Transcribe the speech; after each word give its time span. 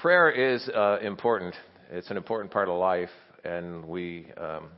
prayer 0.00 0.30
is 0.30 0.66
uh, 0.68 0.98
important. 1.02 1.54
It's 1.90 2.10
an 2.10 2.16
important 2.16 2.50
part 2.50 2.68
of 2.68 2.78
life, 2.78 3.10
and 3.44 3.84
we 3.84 4.26
um, 4.38 4.68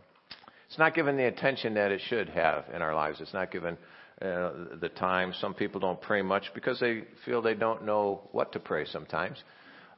it's 0.67 0.79
not 0.79 0.95
given 0.95 1.17
the 1.17 1.27
attention 1.27 1.75
that 1.75 1.93
it 1.93 2.01
should 2.09 2.29
have 2.31 2.65
in 2.75 2.83
our 2.83 2.95
lives. 2.95 3.21
It's 3.21 3.33
not 3.33 3.53
given 3.53 3.77
uh, 4.21 4.51
the 4.81 4.91
time. 4.97 5.33
Some 5.41 5.55
people 5.55 5.81
don't 5.81 6.01
pray 6.01 6.23
much 6.23 6.45
because 6.55 6.81
they 6.81 7.05
feel 7.25 7.41
they 7.41 7.55
don't 7.55 7.85
know 7.85 8.29
what 8.33 8.53
to 8.53 8.59
pray. 8.59 8.85
Sometimes, 8.87 9.37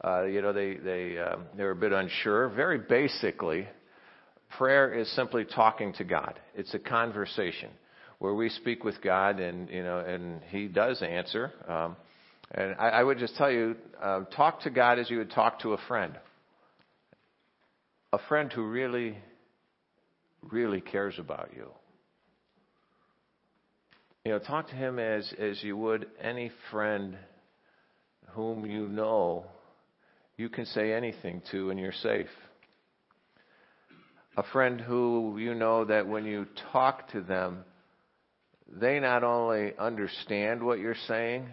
uh, 0.05 0.25
you 0.25 0.43
know, 0.43 0.53
they 0.53 0.75
they 0.75 1.19
um, 1.19 1.45
they're 1.57 1.71
a 1.71 1.77
bit 1.77 1.93
unsure. 1.93 2.51
Very 2.51 2.79
basically, 2.79 3.67
prayer 4.59 4.93
is 4.93 5.11
simply 5.17 5.47
talking 5.47 5.95
to 5.95 6.05
God. 6.05 6.39
It's 6.55 6.75
a 6.75 6.79
conversation 6.79 7.71
where 8.19 8.35
we 8.35 8.51
speak 8.51 8.85
with 8.85 9.01
God, 9.03 9.41
and 9.41 9.71
you 9.71 9.83
know, 9.83 10.01
and 10.01 10.43
He 10.51 10.69
does 10.69 11.01
answer. 11.03 11.51
Um, 11.67 11.97
and 12.51 12.75
I, 12.79 12.89
I 12.89 13.03
would 13.03 13.19
just 13.19 13.37
tell 13.37 13.51
you, 13.51 13.77
uh, 14.03 14.21
talk 14.37 14.61
to 14.63 14.71
God 14.71 14.99
as 14.99 15.11
you 15.11 15.19
would 15.19 15.31
talk 15.31 15.61
to 15.61 15.73
a 15.73 15.79
friend. 15.89 16.15
A 18.13 18.19
friend 18.29 18.53
who 18.53 18.65
really, 18.65 19.19
really 20.43 20.81
cares 20.81 21.19
about 21.19 21.51
you. 21.57 21.69
You 24.25 24.33
know, 24.33 24.39
talk 24.39 24.69
to 24.69 24.75
him 24.75 24.99
as, 24.99 25.33
as 25.39 25.63
you 25.63 25.77
would 25.77 26.07
any 26.21 26.51
friend 26.71 27.17
whom 28.31 28.65
you 28.67 28.89
know 28.89 29.45
you 30.37 30.49
can 30.49 30.67
say 30.67 30.93
anything 30.93 31.43
to 31.51 31.71
and 31.71 31.79
you're 31.79 31.93
safe. 31.93 32.29
A 34.37 34.43
friend 34.53 34.81
who 34.81 35.37
you 35.39 35.55
know 35.55 35.85
that 35.85 36.09
when 36.09 36.25
you 36.25 36.47
talk 36.73 37.11
to 37.13 37.21
them, 37.21 37.65
they 38.69 38.99
not 38.99 39.23
only 39.23 39.73
understand 39.79 40.63
what 40.63 40.81
you're 40.81 40.97
saying, 41.07 41.47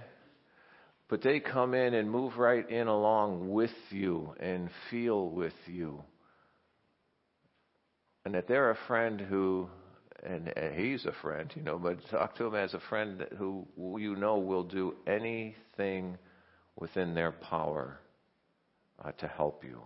but 1.12 1.22
they 1.22 1.42
come 1.42 1.74
in 1.74 1.94
and 1.94 2.10
move 2.10 2.38
right 2.38 2.68
in 2.72 2.88
along 2.88 3.50
with 3.52 3.70
you 3.90 4.34
and 4.40 4.70
feel 4.90 5.30
with 5.30 5.54
you. 5.68 6.02
And 8.24 8.34
that 8.34 8.48
they're 8.48 8.72
a 8.72 8.78
friend 8.88 9.20
who, 9.20 9.68
and 10.24 10.54
he's 10.74 11.06
a 11.06 11.12
friend, 11.22 11.52
you 11.54 11.64
know, 11.64 11.78
but 11.78 11.98
talk 12.10 12.38
to 12.38 12.46
him 12.46 12.56
as 12.56 12.74
a 12.74 12.80
friend 12.88 13.26
who 13.38 13.68
you 14.00 14.16
know 14.16 14.38
will 14.38 14.64
do 14.64 14.96
anything 15.06 16.18
within 16.78 17.14
their 17.14 17.34
power 17.34 18.00
uh, 19.04 19.12
to 19.12 19.28
help 19.28 19.66
you. 19.66 19.82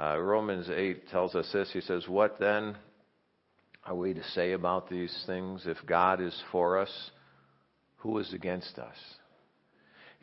Uh, 0.00 0.18
Romans 0.18 0.70
8 0.74 1.10
tells 1.10 1.34
us 1.34 1.50
this. 1.52 1.68
He 1.74 1.82
says, 1.82 2.08
What 2.08 2.40
then 2.40 2.74
are 3.84 3.94
we 3.94 4.14
to 4.14 4.24
say 4.30 4.52
about 4.52 4.88
these 4.88 5.14
things? 5.26 5.64
If 5.66 5.76
God 5.84 6.22
is 6.22 6.42
for 6.52 6.78
us, 6.78 7.10
who 7.96 8.16
is 8.18 8.32
against 8.32 8.78
us? 8.78 8.96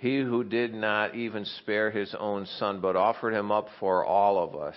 He 0.04 0.20
who 0.20 0.44
did 0.44 0.74
not 0.74 1.16
even 1.16 1.46
spare 1.46 1.90
his 1.90 2.14
own 2.20 2.46
son, 2.60 2.82
but 2.82 2.98
offered 2.98 3.34
him 3.34 3.54
up 3.54 3.70
for 3.80 4.04
all 4.04 4.38
of 4.38 4.54
us, 4.54 4.76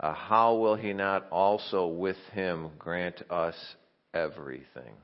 uh, 0.00 0.12
how 0.12 0.56
will 0.56 0.74
he 0.74 0.92
not 0.92 1.28
also 1.30 1.86
with 1.86 2.16
him 2.32 2.70
grant 2.76 3.22
us 3.30 3.54
everything? 4.12 4.96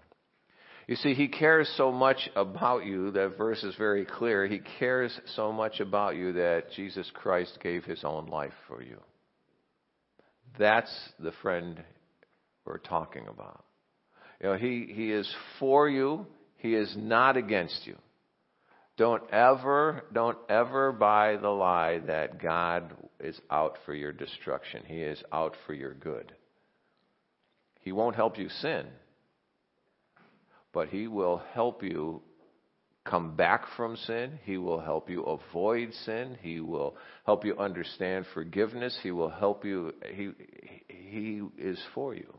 You 0.88 0.96
see, 0.96 1.14
he 1.14 1.28
cares 1.28 1.72
so 1.76 1.92
much 1.92 2.28
about 2.34 2.84
you, 2.84 3.12
that 3.12 3.38
verse 3.38 3.62
is 3.62 3.76
very 3.76 4.04
clear. 4.04 4.48
He 4.48 4.62
cares 4.80 5.16
so 5.36 5.52
much 5.52 5.78
about 5.78 6.16
you 6.16 6.32
that 6.32 6.72
Jesus 6.74 7.08
Christ 7.14 7.56
gave 7.62 7.84
his 7.84 8.02
own 8.02 8.26
life 8.26 8.54
for 8.66 8.82
you. 8.82 8.98
That's 10.58 10.92
the 11.20 11.30
friend 11.40 11.80
we're 12.64 12.78
talking 12.78 13.28
about. 13.28 13.64
You 14.42 14.48
know, 14.48 14.56
he, 14.56 14.90
he 14.92 15.12
is 15.12 15.32
for 15.60 15.88
you, 15.88 16.26
he 16.56 16.74
is 16.74 16.92
not 16.98 17.36
against 17.36 17.86
you. 17.86 17.96
Don't 19.00 19.22
ever, 19.32 20.04
don't 20.12 20.36
ever 20.50 20.92
buy 20.92 21.38
the 21.40 21.48
lie 21.48 22.00
that 22.00 22.38
God 22.38 22.92
is 23.18 23.40
out 23.50 23.78
for 23.86 23.94
your 23.94 24.12
destruction. 24.12 24.82
He 24.86 24.98
is 25.00 25.22
out 25.32 25.56
for 25.64 25.72
your 25.72 25.94
good. 25.94 26.34
He 27.80 27.92
won't 27.92 28.14
help 28.14 28.36
you 28.36 28.50
sin, 28.50 28.84
but 30.74 30.90
He 30.90 31.08
will 31.08 31.40
help 31.54 31.82
you 31.82 32.20
come 33.06 33.36
back 33.36 33.64
from 33.74 33.96
sin. 33.96 34.38
He 34.44 34.58
will 34.58 34.80
help 34.80 35.08
you 35.08 35.22
avoid 35.22 35.94
sin. 36.04 36.36
He 36.42 36.60
will 36.60 36.94
help 37.24 37.46
you 37.46 37.56
understand 37.56 38.26
forgiveness. 38.34 38.98
He 39.02 39.12
will 39.12 39.30
help 39.30 39.64
you. 39.64 39.94
He, 40.12 40.32
he 40.88 41.40
is 41.56 41.80
for 41.94 42.14
you. 42.14 42.34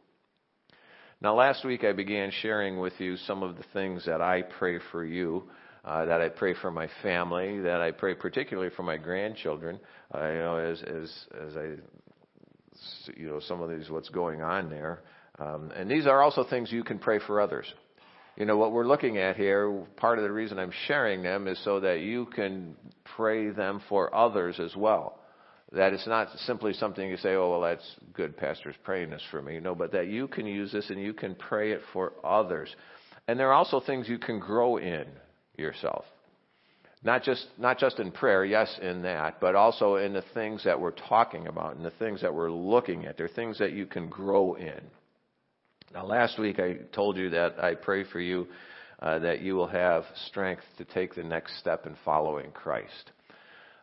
Now, 1.22 1.34
last 1.34 1.66
week 1.66 1.84
I 1.84 1.94
began 1.94 2.30
sharing 2.44 2.80
with 2.80 2.94
you 3.00 3.18
some 3.18 3.42
of 3.42 3.58
the 3.58 3.66
things 3.74 4.06
that 4.06 4.22
I 4.22 4.44
pray 4.44 4.78
for 4.92 5.04
you 5.04 5.50
uh, 5.84 6.06
that 6.06 6.22
I 6.22 6.30
pray 6.30 6.54
for 6.54 6.72
my 6.72 6.88
family, 7.02 7.60
that 7.62 7.82
I 7.82 7.92
pray 7.92 8.14
particularly 8.14 8.72
for 8.76 8.84
my 8.84 8.98
grandchildren. 8.98 9.80
Uh, 10.14 10.28
you 10.28 10.38
know, 10.38 10.58
as 10.58 10.82
as 10.84 11.26
as 11.48 11.58
I, 11.58 11.66
you 13.16 13.30
know, 13.30 13.40
some 13.40 13.62
of 13.62 13.70
these 13.70 13.90
what's 13.90 14.10
going 14.10 14.42
on 14.42 14.70
there, 14.70 15.02
um, 15.40 15.72
and 15.76 15.90
these 15.90 16.06
are 16.06 16.22
also 16.22 16.44
things 16.44 16.72
you 16.72 16.84
can 16.84 17.00
pray 17.00 17.20
for 17.20 17.42
others. 17.42 17.66
You 18.38 18.46
know 18.46 18.58
what 18.58 18.72
we're 18.72 18.88
looking 18.88 19.18
at 19.18 19.36
here. 19.36 19.86
Part 19.98 20.18
of 20.18 20.24
the 20.24 20.32
reason 20.32 20.58
I'm 20.58 20.72
sharing 20.88 21.22
them 21.22 21.48
is 21.48 21.62
so 21.64 21.80
that 21.82 22.00
you 22.00 22.28
can 22.28 22.76
pray 23.16 23.50
them 23.50 23.82
for 23.90 24.14
others 24.16 24.60
as 24.60 24.76
well. 24.76 25.20
That 25.74 25.94
it's 25.94 26.08
not 26.08 26.28
simply 26.40 26.74
something 26.74 27.08
you 27.08 27.18
say, 27.18 27.36
oh, 27.36 27.52
well, 27.52 27.62
that's 27.62 27.96
good, 28.14 28.36
pastor's 28.36 28.76
praying 28.84 29.10
this 29.12 29.22
for 29.32 29.42
me. 29.42 29.60
No, 29.60 29.74
but 29.74 29.92
that 29.94 30.08
you 30.08 30.28
can 30.28 30.46
use 30.46 30.72
this 30.72 30.90
and 30.90 31.02
you 31.02 31.14
can 31.14 31.36
pray 31.36 31.72
it 31.72 31.82
for 31.94 32.14
others. 32.26 32.74
And 33.28 33.40
there 33.40 33.50
are 33.50 33.54
also 33.54 33.80
things 33.80 34.10
you 34.10 34.18
can 34.18 34.40
grow 34.40 34.78
in 34.78 35.06
yourself. 35.58 36.06
Not 37.04 37.24
just, 37.24 37.48
not 37.58 37.80
just 37.80 38.00
in 38.00 38.12
prayer, 38.12 38.46
yes, 38.46 38.80
in 38.82 39.02
that, 39.04 39.40
but 39.42 39.56
also 39.56 39.96
in 39.96 40.14
the 40.14 40.24
things 40.36 40.64
that 40.66 40.80
we're 40.80 40.92
talking 40.92 41.48
about 41.48 41.76
and 41.76 41.84
the 41.84 41.92
things 41.92 42.22
that 42.22 42.34
we're 42.34 42.52
looking 42.52 43.06
at. 43.06 43.18
They're 43.18 43.28
things 43.28 43.58
that 43.58 43.72
you 43.74 43.88
can 43.88 44.08
grow 44.08 44.54
in. 44.54 44.82
Now, 45.94 46.06
last 46.06 46.38
week 46.38 46.60
I 46.60 46.76
told 46.94 47.18
you 47.18 47.32
that 47.32 47.62
I 47.62 47.74
pray 47.74 48.04
for 48.04 48.20
you 48.20 48.48
uh, 49.02 49.18
that 49.20 49.42
you 49.42 49.56
will 49.56 49.68
have 49.68 50.04
strength 50.28 50.64
to 50.78 50.86
take 50.86 51.16
the 51.16 51.24
next 51.24 51.58
step 51.60 51.88
in 51.88 51.96
following 52.06 52.52
Christ. 52.52 53.12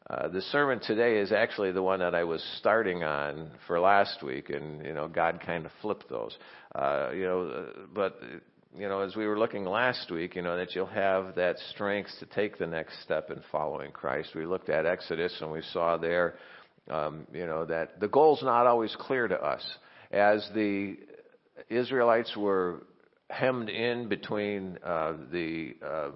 Uh, 0.08 0.28
the 0.28 0.40
sermon 0.40 0.80
today 0.80 1.18
is 1.18 1.32
actually 1.32 1.72
the 1.72 1.82
one 1.82 1.98
that 1.98 2.14
I 2.14 2.24
was 2.24 2.42
starting 2.58 3.04
on 3.04 3.50
for 3.66 3.78
last 3.78 4.22
week, 4.22 4.48
and 4.48 4.84
you 4.86 4.94
know 4.94 5.06
God 5.06 5.42
kind 5.44 5.66
of 5.66 5.72
flipped 5.82 6.08
those. 6.08 6.34
Uh, 6.74 7.10
you 7.12 7.24
know, 7.24 7.42
uh, 7.42 7.80
but 7.92 8.18
you 8.76 8.88
know, 8.88 9.00
as 9.00 9.16
we 9.16 9.26
were 9.26 9.38
looking 9.38 9.64
last 9.64 10.10
week, 10.10 10.36
you 10.36 10.42
know, 10.42 10.56
that 10.56 10.74
you'll 10.74 10.86
have 10.86 11.34
that 11.36 11.56
strength 11.70 12.10
to 12.20 12.26
take 12.26 12.58
the 12.58 12.66
next 12.66 13.02
step 13.02 13.30
in 13.30 13.40
following 13.50 13.90
Christ. 13.92 14.30
We 14.34 14.46
looked 14.46 14.68
at 14.68 14.86
Exodus 14.86 15.34
and 15.40 15.50
we 15.50 15.62
saw 15.72 15.96
there, 15.96 16.34
um, 16.90 17.26
you 17.32 17.46
know, 17.46 17.64
that 17.64 17.98
the 18.00 18.08
goal's 18.08 18.42
not 18.42 18.66
always 18.66 18.94
clear 18.98 19.26
to 19.26 19.36
us. 19.36 19.64
As 20.10 20.48
the 20.54 20.96
Israelites 21.70 22.36
were 22.36 22.82
hemmed 23.30 23.68
in 23.68 24.08
between 24.08 24.78
uh, 24.84 25.14
the 25.32 25.74
uh, 25.84 26.10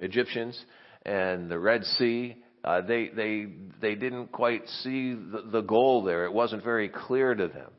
Egyptians 0.00 0.62
and 1.04 1.50
the 1.50 1.58
Red 1.58 1.84
Sea, 1.84 2.36
uh, 2.64 2.82
they 2.82 3.08
they 3.08 3.46
they 3.80 3.94
didn't 3.94 4.32
quite 4.32 4.68
see 4.82 5.14
the, 5.14 5.44
the 5.50 5.62
goal 5.62 6.02
there. 6.02 6.26
It 6.26 6.32
wasn't 6.32 6.62
very 6.62 6.90
clear 6.90 7.34
to 7.34 7.48
them 7.48 7.70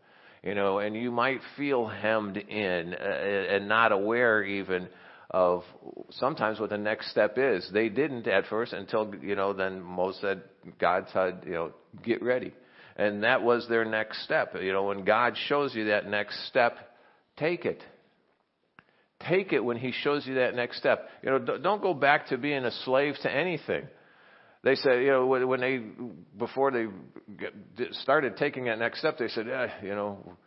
you 0.44 0.56
know, 0.56 0.80
and 0.80 0.96
you 0.96 1.12
might 1.12 1.40
feel 1.56 1.88
hemmed 1.88 2.38
in 2.38 2.94
uh, 2.94 3.56
and 3.56 3.68
not 3.68 3.92
aware 3.92 4.44
even 4.44 4.88
of 5.30 5.64
sometimes 6.10 6.60
what 6.60 6.70
the 6.70 6.78
next 6.78 7.12
step 7.12 7.38
is. 7.38 7.70
They 7.72 7.90
didn't 7.90 8.28
at 8.28 8.48
first 8.48 8.74
until, 8.74 9.14
you 9.22 9.36
know, 9.36 9.54
then 9.54 9.82
Moses 9.82 10.22
said, 10.22 10.42
God 10.80 11.06
said, 11.14 11.44
you 11.46 11.54
know, 11.54 11.72
get 12.04 12.22
ready. 12.22 12.54
And 12.98 13.24
that 13.24 13.42
was 13.42 13.68
their 13.70 13.86
next 13.86 14.24
step. 14.24 14.56
You 14.60 14.74
know, 14.74 14.84
when 14.84 15.06
God 15.06 15.36
shows 15.48 15.74
you 15.74 15.86
that 15.86 16.08
next 16.08 16.48
step, 16.48 16.76
take 17.38 17.66
it. 17.66 17.82
Take 19.28 19.54
it 19.54 19.64
when 19.64 19.78
He 19.78 19.92
shows 19.92 20.26
you 20.28 20.36
that 20.36 20.56
next 20.56 20.78
step. 20.78 21.08
You 21.24 21.30
know, 21.30 21.58
don't 21.60 21.82
go 21.82 21.94
back 21.94 22.28
to 22.28 22.38
being 22.38 22.66
a 22.66 22.72
slave 22.84 23.16
to 23.22 23.32
anything. 23.32 23.88
They 24.64 24.76
said, 24.76 25.02
you 25.02 25.08
know, 25.08 25.26
when 25.26 25.60
they, 25.60 25.82
before 26.38 26.72
they 26.72 26.86
started 27.94 28.38
taking 28.38 28.66
that 28.66 28.78
next 28.78 29.00
step, 29.00 29.18
they 29.18 29.28
said, 29.28 29.48
eh, 29.48 29.68
you 29.84 29.96
know, 29.96 30.38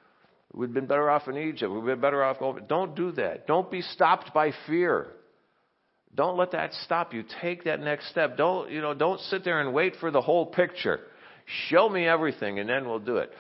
we'd 0.53 0.73
been 0.73 0.87
better 0.87 1.11
off 1.11 1.27
in 1.27 1.37
Egypt. 1.37 1.73
We'd 1.73 1.85
been 1.85 2.01
better 2.01 2.23
off 2.23 2.39
going. 2.39 2.65
Don't 2.69 2.95
do 2.95 3.11
that. 3.13 3.49
Don't 3.49 3.71
be 3.71 3.83
stopped 3.83 4.33
by 4.33 4.53
fear. 4.67 5.09
Don't 6.15 6.37
let 6.37 6.53
that 6.53 6.73
stop 6.85 7.13
you. 7.13 7.25
Take 7.43 7.65
that 7.65 7.81
next 7.81 8.09
step. 8.11 8.37
Don't, 8.37 8.71
you 8.71 8.81
know, 8.81 8.95
don't 8.95 9.19
sit 9.21 9.43
there 9.43 9.61
and 9.61 9.75
wait 9.75 9.97
for 9.99 10.13
the 10.13 10.21
whole 10.21 10.47
picture. 10.47 11.01
Show 11.69 11.89
me 11.89 12.07
everything 12.07 12.61
and 12.61 12.69
then 12.69 12.89
we'll 12.89 13.01
do 13.01 13.17
it. 13.17 13.33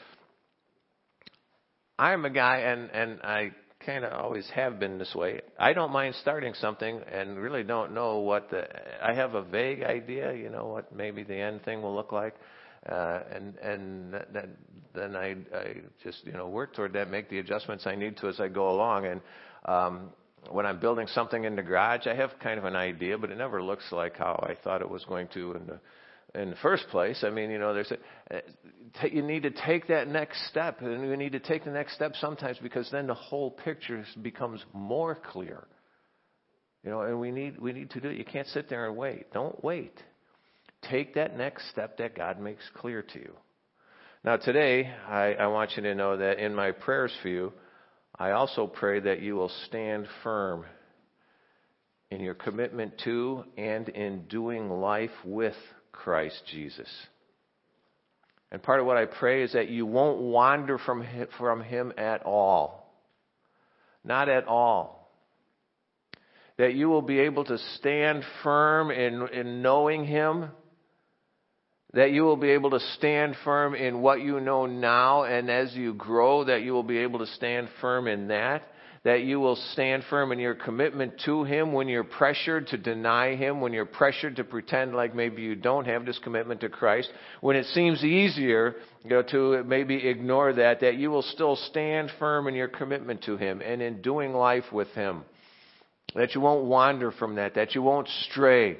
I'm 1.96 2.24
a 2.24 2.30
guy 2.30 2.58
and, 2.58 2.90
and 2.90 3.20
I 3.22 3.52
kind 3.84 4.04
of 4.04 4.12
always 4.12 4.48
have 4.50 4.78
been 4.78 4.98
this 4.98 5.14
way. 5.14 5.40
I 5.58 5.72
don't 5.72 5.92
mind 5.92 6.14
starting 6.20 6.54
something 6.54 7.00
and 7.10 7.38
really 7.38 7.62
don't 7.62 7.92
know 7.92 8.18
what 8.18 8.50
the. 8.50 8.66
I 9.02 9.14
have 9.14 9.34
a 9.34 9.42
vague 9.42 9.82
idea, 9.82 10.34
you 10.34 10.50
know, 10.50 10.66
what 10.66 10.94
maybe 10.94 11.22
the 11.22 11.36
end 11.36 11.64
thing 11.64 11.82
will 11.82 11.94
look 11.94 12.12
like, 12.12 12.34
uh, 12.90 13.20
and 13.32 13.56
and 13.58 14.12
that, 14.12 14.48
then 14.94 15.16
I 15.16 15.36
I 15.54 15.76
just 16.02 16.24
you 16.24 16.32
know 16.32 16.48
work 16.48 16.74
toward 16.74 16.92
that, 16.94 17.10
make 17.10 17.28
the 17.30 17.38
adjustments 17.38 17.86
I 17.86 17.94
need 17.94 18.16
to 18.18 18.28
as 18.28 18.40
I 18.40 18.48
go 18.48 18.70
along, 18.70 19.06
and. 19.06 19.20
Um, 19.66 20.10
when 20.50 20.66
I'm 20.66 20.78
building 20.78 21.06
something 21.06 21.44
in 21.44 21.56
the 21.56 21.62
garage, 21.62 22.06
I 22.06 22.14
have 22.14 22.32
kind 22.42 22.58
of 22.58 22.66
an 22.66 22.76
idea, 22.76 23.16
but 23.16 23.30
it 23.30 23.38
never 23.38 23.62
looks 23.62 23.90
like 23.90 24.18
how 24.18 24.38
I 24.46 24.54
thought 24.62 24.82
it 24.82 24.90
was 24.90 25.02
going 25.06 25.28
to 25.28 25.52
in 25.52 25.66
the 25.66 25.80
in 26.34 26.50
the 26.50 26.56
first 26.56 26.88
place. 26.88 27.22
I 27.24 27.30
mean, 27.30 27.50
you 27.50 27.58
know, 27.58 27.74
there's 27.74 27.92
a, 27.92 28.36
uh, 28.36 29.06
you 29.10 29.22
need 29.22 29.44
to 29.44 29.50
take 29.50 29.88
that 29.88 30.08
next 30.08 30.48
step, 30.48 30.80
and 30.80 31.08
you 31.08 31.16
need 31.16 31.32
to 31.32 31.40
take 31.40 31.64
the 31.64 31.70
next 31.70 31.94
step 31.94 32.14
sometimes 32.20 32.58
because 32.62 32.88
then 32.90 33.06
the 33.06 33.14
whole 33.14 33.50
picture 33.50 34.04
becomes 34.22 34.64
more 34.72 35.14
clear. 35.14 35.66
You 36.82 36.90
know, 36.90 37.00
and 37.02 37.18
we 37.18 37.30
need 37.30 37.58
we 37.58 37.72
need 37.72 37.90
to 37.90 38.00
do 38.00 38.08
it. 38.08 38.18
You 38.18 38.24
can't 38.24 38.48
sit 38.48 38.68
there 38.68 38.86
and 38.86 38.96
wait. 38.96 39.32
Don't 39.32 39.62
wait. 39.64 40.02
Take 40.90 41.14
that 41.14 41.36
next 41.36 41.70
step 41.70 41.96
that 41.98 42.14
God 42.14 42.38
makes 42.38 42.62
clear 42.74 43.02
to 43.02 43.18
you. 43.18 43.32
Now, 44.22 44.36
today, 44.36 44.90
I, 45.08 45.34
I 45.34 45.46
want 45.46 45.72
you 45.76 45.82
to 45.82 45.94
know 45.94 46.16
that 46.16 46.38
in 46.38 46.54
my 46.54 46.72
prayers 46.72 47.12
for 47.22 47.28
you, 47.28 47.52
I 48.18 48.30
also 48.30 48.66
pray 48.66 49.00
that 49.00 49.20
you 49.20 49.34
will 49.34 49.50
stand 49.66 50.06
firm 50.22 50.64
in 52.10 52.20
your 52.20 52.34
commitment 52.34 52.94
to 53.04 53.44
and 53.56 53.88
in 53.88 54.24
doing 54.28 54.70
life 54.70 55.10
with 55.24 55.56
Christ 55.94 56.42
Jesus. 56.50 56.88
And 58.50 58.62
part 58.62 58.80
of 58.80 58.86
what 58.86 58.96
I 58.96 59.06
pray 59.06 59.42
is 59.42 59.52
that 59.54 59.68
you 59.68 59.86
won't 59.86 60.20
wander 60.20 60.78
from 60.78 61.02
him, 61.02 61.28
from 61.38 61.62
him 61.62 61.92
at 61.96 62.24
all. 62.24 62.92
Not 64.04 64.28
at 64.28 64.46
all. 64.46 65.10
That 66.58 66.74
you 66.74 66.88
will 66.88 67.02
be 67.02 67.20
able 67.20 67.44
to 67.46 67.58
stand 67.76 68.22
firm 68.42 68.90
in, 68.90 69.26
in 69.28 69.62
knowing 69.62 70.04
him. 70.04 70.50
That 71.94 72.12
you 72.12 72.22
will 72.22 72.36
be 72.36 72.50
able 72.50 72.70
to 72.70 72.80
stand 72.96 73.34
firm 73.44 73.74
in 73.74 74.02
what 74.02 74.20
you 74.20 74.40
know 74.40 74.66
now, 74.66 75.24
and 75.24 75.48
as 75.50 75.74
you 75.74 75.94
grow, 75.94 76.44
that 76.44 76.62
you 76.62 76.72
will 76.72 76.82
be 76.82 76.98
able 76.98 77.20
to 77.20 77.26
stand 77.26 77.68
firm 77.80 78.08
in 78.08 78.28
that 78.28 78.62
that 79.04 79.22
you 79.22 79.38
will 79.38 79.56
stand 79.72 80.02
firm 80.08 80.32
in 80.32 80.38
your 80.38 80.54
commitment 80.54 81.12
to 81.26 81.44
Him 81.44 81.74
when 81.74 81.88
you're 81.88 82.04
pressured 82.04 82.68
to 82.68 82.78
deny 82.78 83.36
Him, 83.36 83.60
when 83.60 83.74
you're 83.74 83.84
pressured 83.84 84.36
to 84.36 84.44
pretend 84.44 84.94
like 84.94 85.14
maybe 85.14 85.42
you 85.42 85.54
don't 85.54 85.86
have 85.86 86.06
this 86.06 86.18
commitment 86.18 86.62
to 86.62 86.70
Christ, 86.70 87.10
when 87.42 87.54
it 87.54 87.66
seems 87.66 88.02
easier 88.02 88.76
you 89.04 89.10
know, 89.10 89.22
to 89.22 89.62
maybe 89.64 90.08
ignore 90.08 90.54
that, 90.54 90.80
that 90.80 90.96
you 90.96 91.10
will 91.10 91.22
still 91.22 91.54
stand 91.54 92.10
firm 92.18 92.48
in 92.48 92.54
your 92.54 92.68
commitment 92.68 93.22
to 93.24 93.36
Him 93.36 93.60
and 93.60 93.82
in 93.82 94.00
doing 94.00 94.32
life 94.32 94.72
with 94.72 94.88
Him. 94.88 95.22
That 96.14 96.34
you 96.34 96.40
won't 96.40 96.64
wander 96.64 97.12
from 97.12 97.34
that, 97.34 97.56
that 97.56 97.74
you 97.74 97.82
won't 97.82 98.08
stray, 98.30 98.78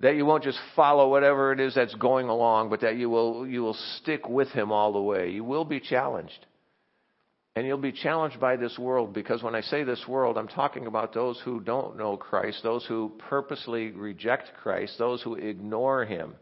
that 0.00 0.16
you 0.16 0.24
won't 0.24 0.44
just 0.44 0.58
follow 0.74 1.10
whatever 1.10 1.52
it 1.52 1.60
is 1.60 1.74
that's 1.74 1.94
going 1.96 2.28
along, 2.28 2.70
but 2.70 2.80
that 2.80 2.96
you 2.96 3.10
will, 3.10 3.46
you 3.46 3.60
will 3.60 3.76
stick 3.98 4.26
with 4.26 4.48
Him 4.48 4.72
all 4.72 4.94
the 4.94 5.02
way. 5.02 5.30
You 5.30 5.44
will 5.44 5.66
be 5.66 5.80
challenged. 5.80 6.46
And 7.60 7.66
you'll 7.66 7.76
be 7.76 7.92
challenged 7.92 8.40
by 8.40 8.56
this 8.56 8.78
world 8.78 9.12
because 9.12 9.42
when 9.42 9.54
I 9.54 9.60
say 9.60 9.84
this 9.84 10.08
world, 10.08 10.38
I'm 10.38 10.48
talking 10.48 10.86
about 10.86 11.12
those 11.12 11.38
who 11.44 11.60
don't 11.60 11.98
know 11.98 12.16
Christ, 12.16 12.62
those 12.62 12.86
who 12.86 13.12
purposely 13.28 13.90
reject 13.90 14.52
Christ, 14.62 14.94
those 14.96 15.20
who 15.20 15.34
ignore 15.34 16.06
Him. 16.06 16.32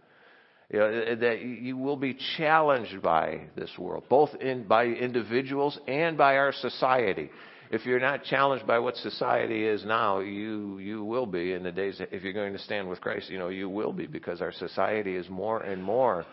You 0.73 0.79
know, 0.79 0.87
eh, 0.87 1.15
that 1.17 1.41
you 1.43 1.77
will 1.77 1.97
be 1.97 2.17
challenged 2.37 3.03
by 3.03 3.49
this 3.57 3.69
world, 3.77 4.05
both 4.09 4.33
in, 4.37 4.69
by 4.69 4.85
individuals 4.85 5.77
and 5.89 6.17
by 6.17 6.37
our 6.37 6.53
society. 6.53 7.31
If 7.73 7.85
you're 7.85 7.99
not 7.99 8.23
challenged 8.23 8.65
by 8.65 8.79
what 8.79 8.95
society 8.95 9.67
is 9.67 9.85
now, 9.85 10.21
you 10.21 10.79
you 10.79 11.03
will 11.03 11.27
be 11.27 11.53
in 11.53 11.65
the 11.65 11.73
days. 11.73 12.01
If 12.13 12.23
you're 12.23 12.33
going 12.33 12.53
to 12.53 12.61
stand 12.61 12.89
with 12.89 13.01
Christ, 13.01 13.29
you 13.29 13.41
know 13.41 13.49
you 13.49 13.69
will 13.69 13.93
be 13.93 14.07
because 14.07 14.41
our 14.41 14.53
society 14.53 15.17
is 15.17 15.29
more 15.29 15.63
and 15.63 15.83
more 15.83 16.25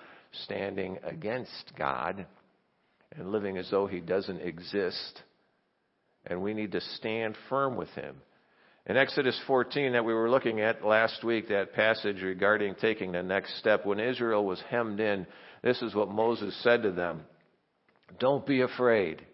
standing 0.43 0.99
against 1.03 1.73
God 1.75 2.27
and 3.17 3.31
living 3.31 3.57
as 3.57 3.69
though 3.69 3.87
he 3.87 3.99
doesn't 3.99 4.41
exist. 4.41 5.21
And 6.25 6.41
we 6.41 6.53
need 6.53 6.71
to 6.73 6.81
stand 6.81 7.35
firm 7.49 7.75
with 7.75 7.89
him. 7.89 8.15
In 8.87 8.97
Exodus 8.97 9.39
14 9.47 9.93
that 9.93 10.05
we 10.05 10.13
were 10.13 10.29
looking 10.29 10.61
at 10.61 10.85
last 10.85 11.23
week, 11.23 11.47
that 11.49 11.73
passage 11.73 12.21
regarding 12.21 12.75
taking 12.75 13.11
the 13.11 13.23
next 13.23 13.57
step, 13.57 13.85
when 13.85 13.99
Israel 13.99 14.45
was 14.45 14.61
hemmed 14.69 14.99
in, 14.99 15.25
this 15.63 15.81
is 15.81 15.95
what 15.95 16.09
Moses 16.09 16.55
said 16.63 16.83
to 16.83 16.91
them. 16.91 17.21
Don't 18.19 18.45
be 18.45 18.61
afraid. 18.61 19.25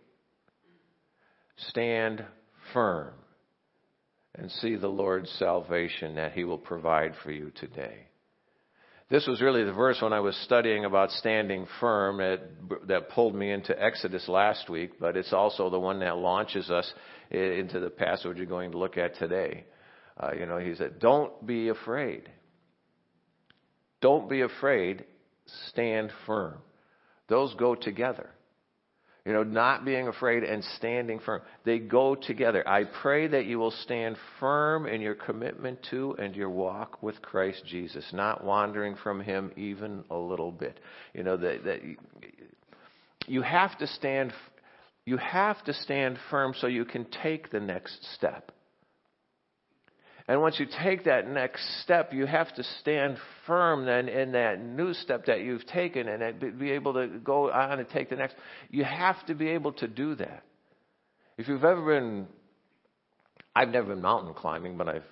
Stand 1.58 2.24
firm 2.74 3.14
and 4.36 4.50
see 4.50 4.78
the 4.78 4.88
Lord's 4.88 5.30
salvation 5.32 6.16
that 6.16 6.32
he 6.32 6.46
will 6.46 6.58
provide 6.58 7.14
for 7.22 7.32
you 7.32 7.52
today. 7.56 8.08
This 9.12 9.28
was 9.28 9.42
really 9.42 9.66
the 9.66 9.74
verse 9.74 10.02
when 10.02 10.14
I 10.14 10.22
was 10.22 10.38
studying 10.38 10.86
about 10.86 11.12
standing 11.12 11.68
firm 11.82 12.20
that, 12.20 12.40
that 12.88 13.10
pulled 13.10 13.36
me 13.36 13.52
into 13.52 13.78
Exodus 13.78 14.30
last 14.30 14.70
week, 14.70 15.02
but 15.02 15.18
it's 15.18 15.34
also 15.34 15.70
the 15.70 15.78
one 15.78 16.00
that 16.00 16.16
launches 16.16 16.70
us 16.70 16.92
into 17.30 17.82
the 17.82 17.90
passage 17.90 18.38
you're 18.38 18.46
going 18.46 18.72
to 18.72 18.78
look 18.78 18.98
at 18.98 19.18
today. 19.18 19.66
Uh, 20.18 20.32
you 20.40 20.46
know, 20.46 20.60
he 20.60 20.74
said, 20.76 21.00
Don't 21.00 21.46
be 21.46 21.68
afraid. 21.68 22.30
Don't 24.00 24.30
be 24.30 24.42
afraid. 24.42 25.04
Stand 25.68 26.10
firm. 26.26 26.60
Those 27.28 27.54
go 27.56 27.76
together. 27.76 28.30
You 29.26 29.34
know, 29.34 29.44
not 29.44 29.86
being 29.86 30.08
afraid 30.08 30.44
and 30.44 30.64
standing 30.78 31.20
firm. 31.20 31.42
They 31.64 31.78
go 31.78 32.16
together. 32.16 32.68
I 32.68 32.86
pray 32.86 33.28
that 33.28 33.46
you 33.46 33.60
will 33.60 33.72
stand 33.72 34.18
firm 34.40 34.88
in 34.88 35.00
your 35.00 35.14
commitment 35.14 35.80
to 35.92 36.16
and 36.18 36.36
your 36.36 36.50
walk 36.50 37.04
with 37.04 37.22
Christ 37.22 37.64
Jesus, 37.68 38.04
not 38.14 38.44
wandering 38.44 38.96
from 38.96 39.22
Him 39.22 39.52
even 39.56 40.04
a 40.10 40.18
little 40.18 40.52
bit. 40.52 40.80
You 41.14 41.24
know, 41.24 41.38
that, 41.38 41.64
that 41.66 41.82
you 43.28 43.44
have 43.44 43.78
to 43.78 43.86
stand, 43.86 44.34
you 45.06 45.18
have 45.18 45.64
to 45.66 45.74
stand 45.74 46.18
firm 46.32 46.56
so 46.60 46.66
you 46.66 46.86
can 46.86 47.06
take 47.22 47.52
the 47.52 47.60
next 47.60 48.04
step. 48.16 48.52
And 50.28 50.42
once 50.42 50.60
you 50.60 50.68
take 50.84 51.06
that 51.06 51.28
next 51.28 51.82
step, 51.82 52.14
you 52.14 52.26
have 52.26 52.54
to 52.56 52.64
stand 52.80 53.18
firm 53.48 53.86
then 53.86 54.08
in 54.08 54.34
that 54.34 54.62
new 54.62 54.94
step 54.94 55.26
that 55.26 55.42
you've 55.42 55.66
taken 55.68 56.08
and 56.08 56.60
be 56.60 56.72
able 56.72 56.94
to 56.94 57.08
go 57.24 57.52
on 57.52 57.80
and 57.80 57.90
take 57.90 58.10
the 58.10 58.16
next. 58.16 58.36
You 58.70 58.84
have 58.84 59.26
to 59.28 59.36
be 59.36 59.50
able 59.50 59.74
to 59.74 59.88
do 59.88 60.16
that. 60.16 60.44
If 61.38 61.48
you've 61.48 61.64
ever 61.64 61.86
been, 61.86 62.28
I've 63.56 63.70
never 63.70 63.88
been 63.88 64.02
mountain 64.02 64.34
climbing, 64.34 64.78
but 64.78 64.88
I've 64.88 65.04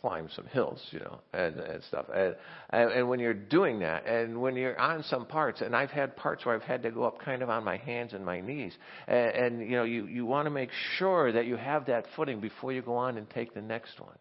climbed 0.00 0.30
some 0.34 0.46
hills, 0.46 0.80
you 0.90 1.00
know, 1.00 1.18
and, 1.32 1.56
and 1.56 1.82
stuff. 1.84 2.06
And, 2.14 2.36
and, 2.70 2.92
and 2.92 3.08
when 3.08 3.20
you're 3.20 3.34
doing 3.34 3.80
that, 3.80 4.06
and 4.06 4.40
when 4.40 4.54
you're 4.54 4.78
on 4.78 5.02
some 5.04 5.26
parts, 5.26 5.60
and 5.60 5.74
I've 5.74 5.90
had 5.90 6.16
parts 6.16 6.44
where 6.44 6.54
I've 6.54 6.62
had 6.62 6.82
to 6.82 6.90
go 6.90 7.04
up 7.04 7.20
kind 7.20 7.42
of 7.42 7.50
on 7.50 7.64
my 7.64 7.76
hands 7.78 8.12
and 8.12 8.24
my 8.24 8.40
knees, 8.40 8.72
and, 9.06 9.30
and 9.30 9.60
you 9.60 9.76
know, 9.76 9.84
you, 9.84 10.06
you 10.06 10.26
want 10.26 10.46
to 10.46 10.50
make 10.50 10.70
sure 10.98 11.32
that 11.32 11.46
you 11.46 11.56
have 11.56 11.86
that 11.86 12.04
footing 12.14 12.40
before 12.40 12.72
you 12.72 12.82
go 12.82 12.96
on 12.96 13.16
and 13.18 13.28
take 13.30 13.54
the 13.54 13.62
next 13.62 14.00
one. 14.00 14.16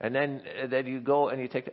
And 0.00 0.14
then, 0.14 0.42
then 0.70 0.86
you 0.86 1.00
go 1.00 1.28
and 1.28 1.40
you 1.40 1.48
take, 1.48 1.70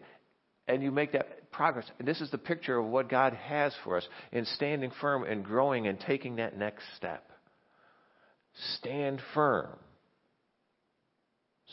and 0.67 0.81
you 0.81 0.91
make 0.91 1.11
that 1.13 1.51
progress. 1.51 1.85
And 1.99 2.07
this 2.07 2.21
is 2.21 2.31
the 2.31 2.37
picture 2.37 2.77
of 2.77 2.85
what 2.85 3.09
God 3.09 3.33
has 3.33 3.73
for 3.83 3.97
us 3.97 4.07
in 4.31 4.45
standing 4.45 4.92
firm 5.01 5.23
and 5.23 5.44
growing 5.44 5.87
and 5.87 5.99
taking 5.99 6.37
that 6.37 6.57
next 6.57 6.83
step. 6.95 7.30
Stand 8.77 9.21
firm 9.33 9.77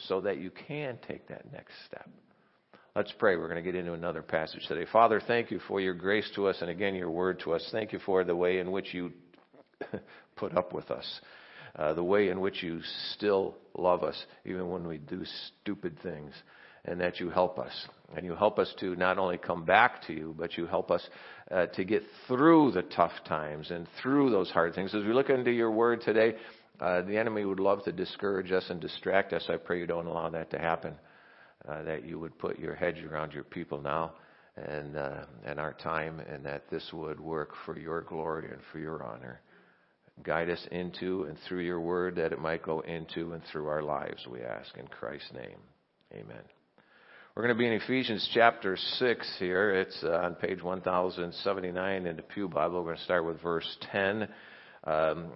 so 0.08 0.22
that 0.22 0.38
you 0.38 0.50
can 0.66 0.98
take 1.06 1.28
that 1.28 1.52
next 1.52 1.72
step. 1.86 2.08
Let's 2.96 3.12
pray. 3.18 3.36
We're 3.36 3.48
going 3.48 3.62
to 3.62 3.72
get 3.72 3.78
into 3.78 3.92
another 3.92 4.22
passage 4.22 4.66
today. 4.66 4.86
Father, 4.90 5.20
thank 5.24 5.50
you 5.50 5.60
for 5.68 5.80
your 5.80 5.94
grace 5.94 6.28
to 6.34 6.48
us 6.48 6.56
and 6.60 6.70
again 6.70 6.94
your 6.94 7.10
word 7.10 7.40
to 7.44 7.52
us. 7.52 7.66
Thank 7.70 7.92
you 7.92 8.00
for 8.00 8.24
the 8.24 8.34
way 8.34 8.58
in 8.58 8.72
which 8.72 8.92
you 8.92 9.12
put 10.36 10.56
up 10.56 10.72
with 10.72 10.90
us 10.90 11.20
uh, 11.76 11.94
the 11.94 12.04
way 12.04 12.28
in 12.28 12.40
which 12.40 12.62
you 12.62 12.80
still 13.12 13.54
love 13.76 14.02
us, 14.02 14.24
even 14.44 14.68
when 14.68 14.86
we 14.86 14.98
do 14.98 15.22
stupid 15.62 15.96
things, 16.02 16.32
and 16.84 17.00
that 17.00 17.20
you 17.20 17.30
help 17.30 17.58
us. 17.58 17.72
And 18.16 18.24
you 18.24 18.34
help 18.34 18.58
us 18.58 18.72
to 18.80 18.96
not 18.96 19.18
only 19.18 19.38
come 19.38 19.64
back 19.64 20.06
to 20.06 20.12
you, 20.12 20.34
but 20.36 20.56
you 20.56 20.66
help 20.66 20.90
us 20.90 21.06
uh, 21.50 21.66
to 21.66 21.84
get 21.84 22.02
through 22.26 22.72
the 22.72 22.82
tough 22.82 23.12
times 23.26 23.70
and 23.70 23.86
through 24.02 24.30
those 24.30 24.50
hard 24.50 24.74
things. 24.74 24.94
As 24.94 25.04
we 25.04 25.12
look 25.12 25.30
into 25.30 25.52
your 25.52 25.70
word 25.70 26.00
today, 26.00 26.36
uh, 26.80 27.02
the 27.02 27.16
enemy 27.18 27.44
would 27.44 27.60
love 27.60 27.84
to 27.84 27.92
discourage 27.92 28.50
us 28.50 28.64
and 28.70 28.80
distract 28.80 29.32
us. 29.32 29.44
I 29.48 29.56
pray 29.56 29.78
you 29.78 29.86
don't 29.86 30.06
allow 30.06 30.30
that 30.30 30.50
to 30.50 30.58
happen. 30.58 30.94
Uh, 31.68 31.82
that 31.82 32.06
you 32.06 32.18
would 32.18 32.38
put 32.38 32.58
your 32.58 32.74
hedge 32.74 33.02
around 33.04 33.34
your 33.34 33.44
people 33.44 33.82
now 33.82 34.14
and 34.56 34.96
uh, 34.96 35.24
and 35.44 35.60
our 35.60 35.74
time, 35.74 36.18
and 36.20 36.42
that 36.46 36.70
this 36.70 36.90
would 36.90 37.20
work 37.20 37.50
for 37.66 37.78
your 37.78 38.00
glory 38.00 38.48
and 38.50 38.60
for 38.72 38.78
your 38.78 39.02
honor. 39.02 39.42
Guide 40.22 40.50
us 40.50 40.66
into 40.70 41.24
and 41.24 41.36
through 41.48 41.60
your 41.60 41.80
word 41.80 42.16
that 42.16 42.32
it 42.32 42.40
might 42.40 42.62
go 42.62 42.80
into 42.80 43.32
and 43.32 43.42
through 43.50 43.68
our 43.68 43.82
lives, 43.82 44.26
we 44.30 44.42
ask 44.42 44.76
in 44.76 44.86
Christ's 44.86 45.32
name. 45.32 45.58
Amen. 46.12 46.42
We're 47.34 47.44
going 47.44 47.54
to 47.54 47.58
be 47.58 47.66
in 47.66 47.74
Ephesians 47.74 48.28
chapter 48.34 48.76
6 48.76 49.36
here. 49.38 49.72
It's 49.72 50.02
uh, 50.02 50.10
on 50.10 50.34
page 50.34 50.62
1079 50.62 52.06
in 52.06 52.16
the 52.16 52.22
Pew 52.22 52.48
Bible. 52.48 52.80
We're 52.80 52.86
going 52.86 52.96
to 52.96 53.04
start 53.04 53.24
with 53.24 53.40
verse 53.40 53.76
10. 53.92 54.28
Um, 54.84 55.32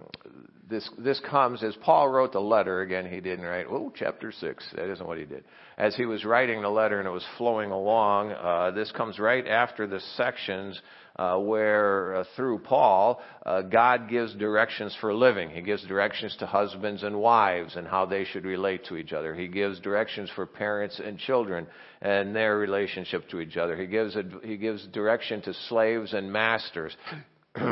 this 0.67 0.89
this 0.97 1.21
comes 1.29 1.63
as 1.63 1.75
Paul 1.83 2.09
wrote 2.09 2.33
the 2.33 2.39
letter. 2.39 2.81
Again, 2.81 3.05
he 3.05 3.21
didn't 3.21 3.45
write. 3.45 3.67
Oh, 3.69 3.93
chapter 3.95 4.31
six. 4.31 4.65
That 4.75 4.91
isn't 4.91 5.05
what 5.05 5.19
he 5.19 5.25
did. 5.25 5.43
As 5.77 5.95
he 5.95 6.05
was 6.05 6.25
writing 6.25 6.61
the 6.61 6.69
letter 6.69 6.99
and 6.99 7.07
it 7.07 7.11
was 7.11 7.25
flowing 7.37 7.69
along, 7.69 8.31
uh, 8.31 8.71
this 8.71 8.91
comes 8.91 9.19
right 9.19 9.47
after 9.47 9.85
the 9.85 9.99
sections 10.17 10.81
uh, 11.17 11.37
where 11.37 12.15
uh, 12.15 12.23
through 12.35 12.59
Paul, 12.59 13.21
uh, 13.45 13.61
God 13.61 14.09
gives 14.09 14.33
directions 14.35 14.95
for 14.99 15.13
living. 15.13 15.49
He 15.49 15.61
gives 15.61 15.85
directions 15.87 16.35
to 16.39 16.45
husbands 16.45 17.03
and 17.03 17.19
wives 17.19 17.75
and 17.75 17.87
how 17.87 18.05
they 18.05 18.25
should 18.25 18.43
relate 18.43 18.85
to 18.85 18.97
each 18.97 19.13
other. 19.13 19.33
He 19.33 19.47
gives 19.47 19.79
directions 19.79 20.29
for 20.35 20.45
parents 20.45 20.99
and 21.03 21.17
children 21.17 21.67
and 22.01 22.35
their 22.35 22.57
relationship 22.57 23.29
to 23.29 23.39
each 23.39 23.55
other. 23.55 23.77
He 23.77 23.87
gives 23.87 24.15
a, 24.15 24.23
he 24.43 24.57
gives 24.57 24.85
direction 24.87 25.41
to 25.43 25.53
slaves 25.69 26.13
and 26.13 26.31
masters. 26.31 26.95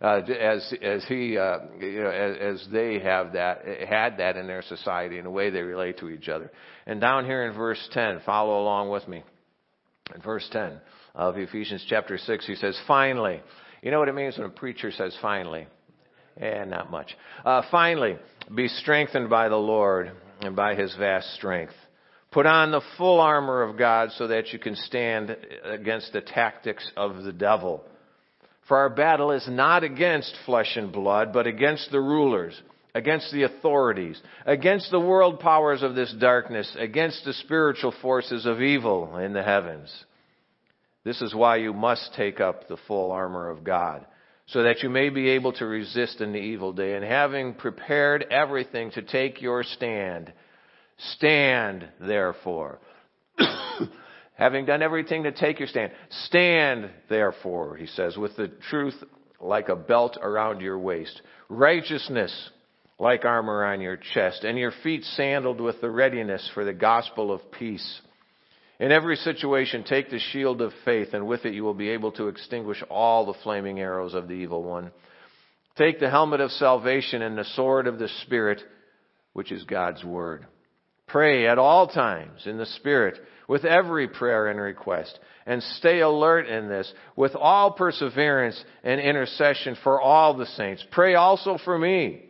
Uh, 0.00 0.20
as 0.38 0.72
as 0.80 1.04
he 1.08 1.36
uh, 1.36 1.58
you 1.80 2.00
know 2.00 2.10
as, 2.10 2.60
as 2.60 2.68
they 2.70 3.00
have 3.00 3.32
that 3.32 3.64
had 3.88 4.18
that 4.18 4.36
in 4.36 4.46
their 4.46 4.62
society 4.62 5.18
in 5.18 5.24
the 5.24 5.30
way 5.30 5.50
they 5.50 5.60
relate 5.60 5.98
to 5.98 6.08
each 6.08 6.28
other. 6.28 6.52
And 6.86 7.00
down 7.00 7.24
here 7.24 7.44
in 7.46 7.52
verse 7.52 7.80
10, 7.90 8.20
follow 8.24 8.62
along 8.62 8.90
with 8.90 9.08
me. 9.08 9.24
In 10.14 10.22
verse 10.22 10.48
10, 10.52 10.80
of 11.14 11.36
Ephesians 11.36 11.84
chapter 11.88 12.18
6, 12.18 12.46
he 12.46 12.54
says, 12.54 12.78
finally. 12.86 13.40
You 13.82 13.90
know 13.90 13.98
what 13.98 14.08
it 14.08 14.14
means 14.14 14.36
when 14.36 14.46
a 14.46 14.50
preacher 14.50 14.90
says 14.90 15.16
finally? 15.22 15.66
Eh, 16.40 16.64
not 16.64 16.90
much. 16.90 17.16
Uh, 17.44 17.62
finally, 17.70 18.16
be 18.54 18.68
strengthened 18.68 19.28
by 19.28 19.48
the 19.48 19.56
Lord 19.56 20.12
and 20.40 20.54
by 20.54 20.74
his 20.74 20.94
vast 20.96 21.34
strength. 21.34 21.74
Put 22.30 22.46
on 22.46 22.70
the 22.70 22.82
full 22.96 23.20
armor 23.20 23.62
of 23.62 23.78
God 23.78 24.10
so 24.12 24.28
that 24.28 24.52
you 24.52 24.58
can 24.58 24.76
stand 24.76 25.36
against 25.64 26.12
the 26.12 26.20
tactics 26.20 26.88
of 26.96 27.22
the 27.22 27.32
devil. 27.32 27.82
For 28.68 28.76
our 28.76 28.90
battle 28.90 29.32
is 29.32 29.48
not 29.48 29.82
against 29.82 30.36
flesh 30.44 30.76
and 30.76 30.92
blood, 30.92 31.32
but 31.32 31.46
against 31.46 31.90
the 31.90 32.00
rulers, 32.00 32.60
against 32.94 33.32
the 33.32 33.44
authorities, 33.44 34.20
against 34.44 34.90
the 34.90 35.00
world 35.00 35.40
powers 35.40 35.82
of 35.82 35.94
this 35.94 36.14
darkness, 36.20 36.70
against 36.78 37.24
the 37.24 37.32
spiritual 37.32 37.94
forces 38.02 38.44
of 38.44 38.60
evil 38.60 39.16
in 39.16 39.32
the 39.32 39.42
heavens. 39.42 39.90
This 41.08 41.22
is 41.22 41.34
why 41.34 41.56
you 41.56 41.72
must 41.72 42.12
take 42.16 42.38
up 42.38 42.68
the 42.68 42.76
full 42.86 43.12
armor 43.12 43.48
of 43.48 43.64
God, 43.64 44.04
so 44.48 44.64
that 44.64 44.82
you 44.82 44.90
may 44.90 45.08
be 45.08 45.30
able 45.30 45.54
to 45.54 45.64
resist 45.64 46.20
in 46.20 46.34
the 46.34 46.38
evil 46.38 46.74
day. 46.74 46.96
And 46.96 47.02
having 47.02 47.54
prepared 47.54 48.26
everything 48.30 48.90
to 48.90 49.00
take 49.00 49.40
your 49.40 49.62
stand, 49.62 50.30
stand 51.14 51.88
therefore. 51.98 52.78
having 54.34 54.66
done 54.66 54.82
everything 54.82 55.22
to 55.22 55.32
take 55.32 55.58
your 55.58 55.68
stand, 55.68 55.92
stand 56.26 56.90
therefore, 57.08 57.76
he 57.76 57.86
says, 57.86 58.18
with 58.18 58.36
the 58.36 58.48
truth 58.68 59.02
like 59.40 59.70
a 59.70 59.76
belt 59.76 60.18
around 60.20 60.60
your 60.60 60.78
waist, 60.78 61.22
righteousness 61.48 62.50
like 62.98 63.24
armor 63.24 63.64
on 63.64 63.80
your 63.80 63.96
chest, 63.96 64.44
and 64.44 64.58
your 64.58 64.72
feet 64.82 65.04
sandaled 65.04 65.62
with 65.62 65.80
the 65.80 65.88
readiness 65.88 66.50
for 66.52 66.66
the 66.66 66.74
gospel 66.74 67.32
of 67.32 67.50
peace. 67.50 68.02
In 68.80 68.92
every 68.92 69.16
situation, 69.16 69.82
take 69.82 70.08
the 70.08 70.20
shield 70.20 70.60
of 70.60 70.72
faith, 70.84 71.08
and 71.12 71.26
with 71.26 71.44
it 71.44 71.54
you 71.54 71.64
will 71.64 71.74
be 71.74 71.90
able 71.90 72.12
to 72.12 72.28
extinguish 72.28 72.82
all 72.88 73.26
the 73.26 73.38
flaming 73.42 73.80
arrows 73.80 74.14
of 74.14 74.28
the 74.28 74.34
evil 74.34 74.62
one. 74.62 74.92
Take 75.76 75.98
the 75.98 76.10
helmet 76.10 76.40
of 76.40 76.52
salvation 76.52 77.22
and 77.22 77.36
the 77.36 77.44
sword 77.44 77.88
of 77.88 77.98
the 77.98 78.08
Spirit, 78.22 78.62
which 79.32 79.50
is 79.50 79.64
God's 79.64 80.04
Word. 80.04 80.46
Pray 81.08 81.48
at 81.48 81.58
all 81.58 81.88
times 81.88 82.46
in 82.46 82.58
the 82.58 82.66
Spirit 82.66 83.18
with 83.48 83.64
every 83.64 84.06
prayer 84.06 84.46
and 84.46 84.60
request, 84.60 85.18
and 85.46 85.62
stay 85.62 86.00
alert 86.00 86.46
in 86.46 86.68
this 86.68 86.92
with 87.16 87.34
all 87.34 87.72
perseverance 87.72 88.62
and 88.84 89.00
intercession 89.00 89.76
for 89.82 90.00
all 90.00 90.36
the 90.36 90.46
saints. 90.46 90.84
Pray 90.92 91.14
also 91.14 91.58
for 91.64 91.78
me 91.78 92.27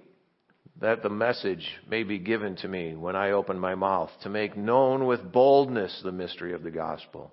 that 0.81 1.03
the 1.03 1.09
message 1.09 1.67
may 1.89 2.05
be 2.05 2.19
given 2.19 2.57
to 2.57 2.69
me 2.69 2.95
when 2.95 3.17
I 3.17 3.33
open 3.33 3.59
my 3.59 3.75
mouth 3.75 4.11
to 4.23 4.29
make 4.29 4.57
known 4.57 5.07
with 5.07 5.33
boldness 5.33 6.01
the 6.05 6.13
mystery 6.13 6.53
of 6.53 6.63
the 6.63 6.71
gospel. 6.71 7.33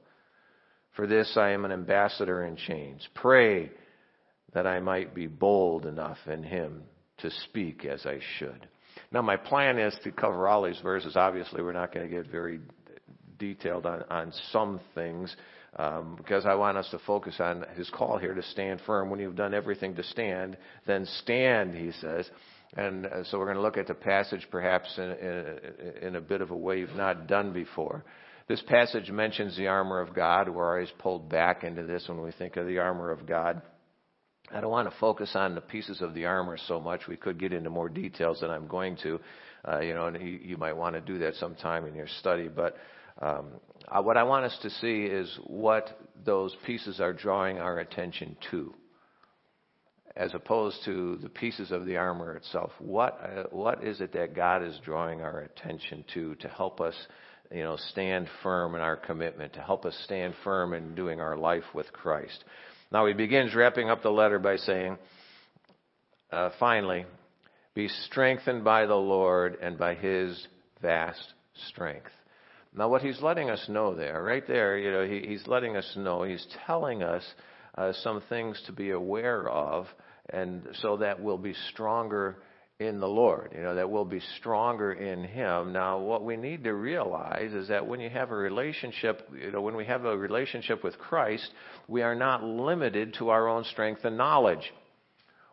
For 0.95 1.05
this 1.05 1.35
I 1.37 1.51
am 1.51 1.65
an 1.65 1.71
ambassador 1.71 2.43
in 2.43 2.55
chains. 2.55 3.07
Pray 3.13 3.71
that 4.53 4.65
I 4.65 4.79
might 4.79 5.13
be 5.13 5.27
bold 5.27 5.85
enough 5.85 6.17
in 6.25 6.41
him 6.41 6.83
to 7.19 7.29
speak 7.29 7.85
as 7.85 8.05
I 8.05 8.19
should. 8.39 8.67
Now, 9.11 9.21
my 9.21 9.37
plan 9.37 9.77
is 9.77 9.95
to 10.03 10.11
cover 10.11 10.47
all 10.47 10.63
these 10.63 10.79
verses. 10.81 11.15
Obviously, 11.15 11.61
we're 11.61 11.73
not 11.73 11.93
going 11.93 12.09
to 12.09 12.15
get 12.15 12.31
very 12.31 12.61
detailed 13.37 13.85
on, 13.85 14.03
on 14.09 14.33
some 14.51 14.79
things 14.95 15.35
um, 15.77 16.15
because 16.15 16.45
I 16.45 16.55
want 16.55 16.77
us 16.77 16.89
to 16.91 16.99
focus 16.99 17.35
on 17.39 17.65
his 17.75 17.89
call 17.89 18.17
here 18.17 18.33
to 18.33 18.43
stand 18.43 18.81
firm. 18.85 19.09
When 19.09 19.19
you've 19.19 19.35
done 19.35 19.53
everything 19.53 19.95
to 19.95 20.03
stand, 20.03 20.57
then 20.87 21.05
stand, 21.21 21.75
he 21.75 21.91
says. 21.99 22.29
And 22.75 23.05
uh, 23.05 23.23
so 23.25 23.39
we're 23.39 23.45
going 23.45 23.57
to 23.57 23.61
look 23.61 23.77
at 23.77 23.87
the 23.87 23.93
passage 23.93 24.47
perhaps 24.51 24.93
in, 24.97 25.03
in, 25.03 25.59
in, 26.01 26.15
a 26.15 26.21
bit 26.21 26.41
of 26.41 26.51
a 26.51 26.55
way 26.55 26.79
you've 26.79 26.95
not 26.95 27.27
done 27.27 27.53
before. 27.53 28.03
This 28.47 28.61
passage 28.67 29.09
mentions 29.09 29.55
the 29.57 29.67
armor 29.67 29.99
of 30.01 30.13
God. 30.13 30.49
We're 30.49 30.75
always 30.75 30.91
pulled 30.99 31.29
back 31.29 31.63
into 31.63 31.83
this 31.83 32.07
when 32.07 32.21
we 32.21 32.31
think 32.31 32.57
of 32.57 32.67
the 32.67 32.79
armor 32.79 33.11
of 33.11 33.25
God. 33.25 33.61
I 34.53 34.61
don't 34.61 34.69
want 34.69 34.89
to 34.89 34.99
focus 34.99 35.31
on 35.33 35.55
the 35.55 35.61
pieces 35.61 36.01
of 36.01 36.13
the 36.13 36.25
armor 36.25 36.57
so 36.67 36.79
much. 36.79 37.07
We 37.07 37.17
could 37.17 37.39
get 37.39 37.53
into 37.53 37.69
more 37.69 37.89
details 37.89 38.41
than 38.41 38.51
I'm 38.51 38.67
going 38.67 38.97
to. 39.03 39.19
Uh, 39.67 39.79
you 39.79 39.95
know, 39.95 40.05
and 40.05 40.21
you, 40.21 40.39
you, 40.43 40.57
might 40.57 40.73
want 40.77 40.93
to 40.93 41.01
do 41.01 41.17
that 41.19 41.33
sometime 41.35 41.87
in 41.87 41.95
your 41.95 42.07
study. 42.19 42.47
But 42.47 42.77
um, 43.19 43.47
uh, 43.87 44.03
what 44.03 44.15
I 44.15 44.23
want 44.23 44.45
us 44.45 44.55
to 44.61 44.69
see 44.69 45.05
is 45.05 45.39
what 45.47 45.99
those 46.23 46.55
pieces 46.67 46.99
are 46.99 47.13
drawing 47.13 47.57
our 47.57 47.79
attention 47.79 48.37
to 48.51 48.75
as 50.15 50.33
opposed 50.33 50.77
to 50.85 51.17
the 51.17 51.29
pieces 51.29 51.71
of 51.71 51.85
the 51.85 51.97
armor 51.97 52.35
itself. 52.35 52.71
What, 52.79 53.19
uh, 53.21 53.43
what 53.51 53.83
is 53.83 53.99
it 53.99 54.13
that 54.13 54.35
God 54.35 54.63
is 54.63 54.79
drawing 54.83 55.21
our 55.21 55.41
attention 55.41 56.05
to 56.13 56.35
to 56.35 56.47
help 56.47 56.79
us, 56.79 56.95
you 57.51 57.63
know, 57.63 57.77
stand 57.91 58.27
firm 58.41 58.75
in 58.75 58.81
our 58.81 58.95
commitment, 58.95 59.53
to 59.53 59.61
help 59.61 59.85
us 59.85 59.97
stand 60.05 60.33
firm 60.43 60.73
in 60.73 60.95
doing 60.95 61.19
our 61.19 61.37
life 61.37 61.65
with 61.73 61.91
Christ? 61.91 62.43
Now 62.91 63.05
he 63.07 63.13
begins 63.13 63.53
wrapping 63.53 63.89
up 63.89 64.03
the 64.03 64.09
letter 64.09 64.39
by 64.39 64.55
saying, 64.55 64.97
uh, 66.31 66.51
finally, 66.59 67.05
be 67.73 67.87
strengthened 67.87 68.63
by 68.63 68.85
the 68.85 68.95
Lord 68.95 69.57
and 69.61 69.77
by 69.77 69.95
his 69.95 70.47
vast 70.81 71.33
strength. 71.67 72.11
Now, 72.77 72.89
what 72.89 73.01
he's 73.01 73.21
letting 73.21 73.49
us 73.49 73.65
know 73.69 73.95
there, 73.95 74.21
right 74.21 74.45
there, 74.45 74.77
you 74.77 74.91
know, 74.91 75.05
he, 75.05 75.25
he's 75.27 75.47
letting 75.47 75.77
us 75.77 75.93
know, 75.95 76.23
he's 76.23 76.45
telling 76.65 77.03
us 77.03 77.23
uh, 77.77 77.93
some 78.01 78.21
things 78.27 78.61
to 78.65 78.73
be 78.73 78.91
aware 78.91 79.49
of 79.49 79.87
and 80.29 80.67
so 80.81 80.97
that 80.97 81.21
we'll 81.21 81.37
be 81.37 81.55
stronger 81.71 82.37
in 82.79 82.99
the 82.99 83.07
Lord, 83.07 83.53
you 83.55 83.63
know, 83.63 83.75
that 83.75 83.89
we'll 83.89 84.03
be 84.03 84.21
stronger 84.37 84.91
in 84.91 85.23
Him. 85.23 85.71
Now, 85.71 85.99
what 85.99 86.25
we 86.25 86.35
need 86.35 86.65
to 86.65 86.73
realize 86.73 87.53
is 87.53 87.69
that 87.69 87.87
when 87.87 88.01
you 88.01 88.09
have 88.09 88.31
a 88.31 88.35
relationship, 88.35 89.29
you 89.33 89.51
know, 89.51 89.61
when 89.61 89.77
we 89.77 89.85
have 89.85 90.03
a 90.03 90.17
relationship 90.17 90.83
with 90.83 90.97
Christ, 90.97 91.49
we 91.87 92.01
are 92.01 92.15
not 92.15 92.43
limited 92.43 93.13
to 93.19 93.29
our 93.29 93.47
own 93.47 93.63
strength 93.63 94.03
and 94.03 94.17
knowledge. 94.17 94.73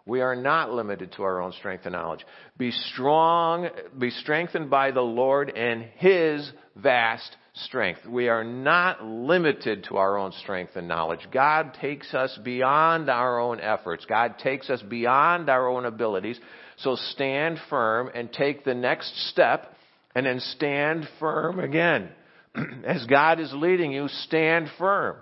We 0.05 0.21
are 0.21 0.35
not 0.35 0.73
limited 0.73 1.13
to 1.13 1.23
our 1.23 1.41
own 1.41 1.53
strength 1.53 1.87
and 1.87 1.93
knowledge. 1.93 2.27
Be 2.59 2.73
strong, 2.73 3.69
be 3.97 4.11
strengthened 4.11 4.69
by 4.69 4.91
the 4.91 5.01
Lord 5.01 5.49
and 5.51 5.85
His 5.99 6.51
vast 6.75 7.37
strength. 7.55 8.01
We 8.09 8.29
are 8.29 8.45
not 8.45 9.05
limited 9.05 9.85
to 9.89 9.97
our 9.97 10.17
own 10.17 10.33
strength 10.33 10.73
and 10.75 10.89
knowledge. 10.89 11.21
God 11.33 11.77
takes 11.81 12.15
us 12.15 12.39
beyond 12.43 13.11
our 13.11 13.39
own 13.39 13.61
efforts. 13.61 14.07
God 14.07 14.39
takes 14.39 14.71
us 14.71 14.83
beyond 14.83 15.51
our 15.51 15.69
own 15.69 15.85
abilities. 15.85 16.41
So 16.79 16.97
stand 16.97 17.59
firm 17.69 18.11
and 18.15 18.33
take 18.33 18.65
the 18.65 18.75
next 18.75 19.31
step 19.31 19.75
and 20.15 20.25
then 20.27 20.41
stand 20.41 21.09
firm 21.21 21.61
again. 21.61 22.09
As 22.85 23.05
God 23.07 23.39
is 23.39 23.53
leading 23.55 23.93
you, 23.93 24.09
stand 24.09 24.69
firm. 24.79 25.17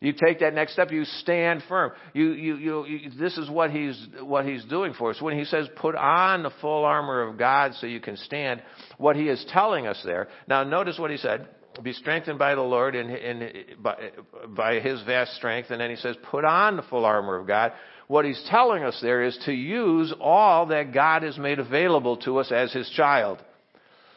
You 0.00 0.12
take 0.12 0.40
that 0.40 0.54
next 0.54 0.74
step, 0.74 0.92
you 0.92 1.04
stand 1.04 1.64
firm. 1.68 1.90
You, 2.14 2.30
you, 2.30 2.56
you, 2.56 2.86
you, 2.86 3.10
this 3.18 3.36
is 3.36 3.50
what 3.50 3.72
he's, 3.72 4.06
what 4.20 4.46
he's 4.46 4.64
doing 4.64 4.94
for 4.94 5.10
us. 5.10 5.20
When 5.20 5.36
he 5.36 5.44
says 5.44 5.68
put 5.76 5.96
on 5.96 6.44
the 6.44 6.52
full 6.60 6.84
armor 6.84 7.22
of 7.22 7.36
God 7.36 7.74
so 7.74 7.86
you 7.88 7.98
can 7.98 8.16
stand, 8.16 8.62
what 8.96 9.16
he 9.16 9.24
is 9.24 9.44
telling 9.48 9.88
us 9.88 10.00
there. 10.04 10.28
Now 10.46 10.62
notice 10.62 10.98
what 10.98 11.10
he 11.10 11.16
said 11.16 11.48
be 11.82 11.92
strengthened 11.92 12.38
by 12.38 12.54
the 12.54 12.62
Lord 12.62 12.94
and, 12.94 13.52
by, 13.82 14.10
by 14.48 14.80
His 14.80 15.02
vast 15.02 15.34
strength. 15.34 15.70
And 15.70 15.80
then 15.80 15.90
He 15.90 15.96
says, 15.96 16.16
put 16.30 16.44
on 16.44 16.76
the 16.76 16.82
full 16.82 17.04
armor 17.04 17.36
of 17.36 17.46
God. 17.46 17.72
What 18.06 18.24
He's 18.24 18.42
telling 18.50 18.82
us 18.82 18.98
there 19.02 19.22
is 19.22 19.38
to 19.44 19.52
use 19.52 20.12
all 20.20 20.66
that 20.66 20.92
God 20.92 21.22
has 21.22 21.38
made 21.38 21.58
available 21.58 22.16
to 22.18 22.38
us 22.38 22.50
as 22.52 22.72
His 22.72 22.88
child. 22.90 23.42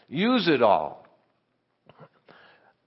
Use 0.08 0.48
it 0.48 0.62
all. 0.62 1.06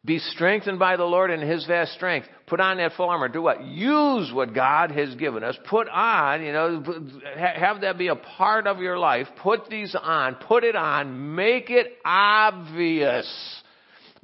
Be 0.04 0.18
strengthened 0.18 0.78
by 0.78 0.96
the 0.96 1.04
Lord 1.04 1.30
and 1.30 1.42
His 1.42 1.64
vast 1.66 1.92
strength. 1.92 2.28
Put 2.46 2.60
on 2.60 2.76
that 2.76 2.92
full 2.92 3.08
armor. 3.08 3.28
Do 3.28 3.40
what? 3.40 3.64
Use 3.64 4.30
what 4.34 4.54
God 4.54 4.90
has 4.90 5.14
given 5.14 5.42
us. 5.42 5.56
Put 5.66 5.88
on, 5.88 6.42
you 6.42 6.52
know, 6.52 6.84
have 7.36 7.80
that 7.80 7.96
be 7.96 8.08
a 8.08 8.16
part 8.16 8.66
of 8.66 8.80
your 8.80 8.98
life. 8.98 9.26
Put 9.42 9.70
these 9.70 9.96
on. 9.98 10.34
Put 10.34 10.62
it 10.62 10.76
on. 10.76 11.34
Make 11.34 11.70
it 11.70 11.96
obvious 12.04 13.62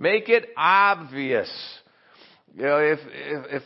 Make 0.00 0.30
it 0.30 0.48
obvious. 0.56 1.50
You 2.56 2.62
know, 2.62 2.78
if, 2.78 2.98
if, 3.04 3.46
if 3.52 3.62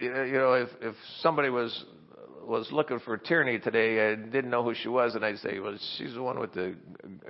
you 0.00 0.38
know, 0.38 0.52
if, 0.54 0.68
if 0.80 0.94
somebody 1.20 1.50
was 1.50 1.84
was 2.46 2.70
looking 2.70 3.00
for 3.00 3.16
Tierney 3.16 3.58
today 3.58 4.12
and 4.12 4.30
didn't 4.30 4.50
know 4.50 4.62
who 4.62 4.74
she 4.74 4.88
was, 4.88 5.14
and 5.14 5.24
I'd 5.24 5.38
say, 5.38 5.58
well, 5.58 5.76
she's 5.98 6.14
the 6.14 6.22
one 6.22 6.38
with 6.38 6.52
the 6.52 6.74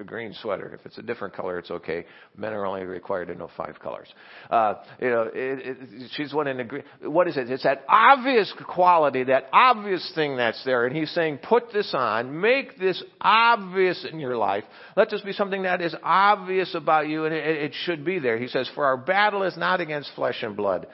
green 0.04 0.35
sweater. 0.40 0.75
If 0.78 0.85
it's 0.85 0.99
a 0.99 1.02
different 1.02 1.35
color, 1.35 1.58
it's 1.58 1.70
okay. 1.70 2.04
Men 2.37 2.52
are 2.52 2.66
only 2.66 2.85
required 2.85 3.28
to 3.28 3.35
know 3.35 3.49
five 3.56 3.78
colors. 3.80 4.08
Uh, 4.50 4.75
you 5.00 5.08
know, 5.08 5.23
it, 5.23 5.32
it, 5.35 6.11
she's 6.14 6.35
one 6.35 6.46
in 6.46 6.58
the 6.58 6.64
green. 6.64 6.85
What 7.02 7.28
is 7.28 7.37
it? 7.37 7.50
It's 7.50 7.62
that 7.62 7.85
obvious 7.88 8.52
quality, 8.66 9.25
that 9.25 9.49
obvious 9.52 10.12
thing 10.14 10.37
that's 10.37 10.62
there. 10.64 10.87
And 10.87 10.94
he's 10.94 11.11
saying, 11.11 11.38
put 11.38 11.73
this 11.73 11.92
on, 11.94 12.40
make 12.40 12.78
this 12.78 13.02
obvious 13.20 14.06
in 14.11 14.20
your 14.20 14.37
life. 14.37 14.64
Let 14.96 15.11
this 15.11 15.23
be 15.23 15.32
something 15.32 15.62
that 15.62 15.80
is 15.80 15.94
obvious 16.02 16.75
about 16.75 17.08
you, 17.08 17.25
and 17.25 17.35
it, 17.35 17.44
it 17.44 17.73
should 17.85 18.04
be 18.04 18.18
there. 18.18 18.38
He 18.38 18.49
says, 18.49 18.70
for 18.75 18.85
our 18.85 18.96
battle 18.96 19.42
is 19.42 19.56
not 19.56 19.80
against 19.80 20.11
flesh 20.14 20.42
and 20.42 20.56
blood 20.56 20.87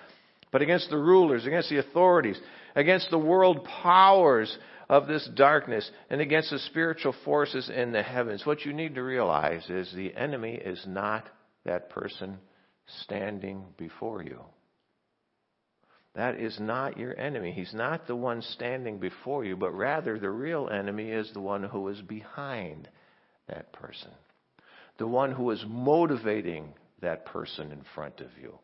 but 0.53 0.61
against 0.61 0.91
the 0.91 0.99
rulers, 0.99 1.47
against 1.47 1.71
the 1.71 1.79
authorities, 1.79 2.39
against 2.75 3.11
the 3.11 3.19
world 3.19 3.65
powers 3.65 4.57
of 4.89 5.07
this 5.07 5.29
darkness, 5.35 5.91
and 6.11 6.21
against 6.21 6.51
the 6.51 6.59
spiritual 6.59 7.15
forces 7.25 7.71
in 7.75 7.93
the 7.93 8.03
heavens. 8.03 8.45
What 8.45 8.65
you 8.67 8.75
need 8.75 8.95
to 8.97 9.03
realize 9.03 9.65
is 9.71 9.91
the 9.93 10.15
enemy 10.15 10.55
is 10.55 10.85
not 10.87 11.29
that 11.65 11.89
person 11.89 12.37
standing 13.05 13.65
before 13.79 14.23
you. 14.23 14.41
That 16.15 16.39
is 16.39 16.59
not 16.61 16.99
your 16.99 17.19
enemy. 17.19 17.53
He's 17.53 17.73
not 17.73 18.07
the 18.07 18.17
one 18.17 18.43
standing 18.43 18.99
before 18.99 19.45
you, 19.45 19.57
but 19.57 19.75
rather 19.75 20.19
the 20.19 20.31
real 20.31 20.69
enemy 20.69 21.11
is 21.11 21.31
the 21.33 21.41
one 21.41 21.63
who 21.63 21.89
is 21.89 22.03
behind 22.03 22.89
that 23.49 23.73
person. 23.73 24.11
The 24.99 25.07
one 25.07 25.33
who 25.33 25.51
is 25.53 25.65
motivating 25.67 26.75
that 27.01 27.25
person 27.25 27.73
in 27.73 27.83
front 27.95 28.21
of 28.21 28.29
you. 28.41 28.59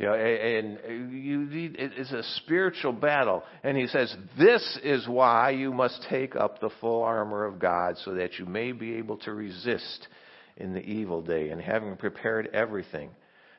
You 0.00 0.06
know, 0.06 0.14
and 0.14 1.12
you 1.12 1.40
need, 1.40 1.76
it's 1.78 2.10
a 2.10 2.22
spiritual 2.42 2.94
battle. 2.94 3.42
And 3.62 3.76
he 3.76 3.86
says, 3.86 4.16
this 4.38 4.78
is 4.82 5.06
why 5.06 5.50
you 5.50 5.74
must 5.74 6.06
take 6.08 6.34
up 6.34 6.58
the 6.58 6.70
full 6.80 7.02
armor 7.02 7.44
of 7.44 7.58
God 7.58 7.98
so 8.02 8.14
that 8.14 8.38
you 8.38 8.46
may 8.46 8.72
be 8.72 8.94
able 8.94 9.18
to 9.18 9.34
resist 9.34 10.08
in 10.56 10.72
the 10.72 10.80
evil 10.80 11.20
day 11.20 11.50
and 11.50 11.60
having 11.60 11.96
prepared 11.96 12.48
everything 12.54 13.10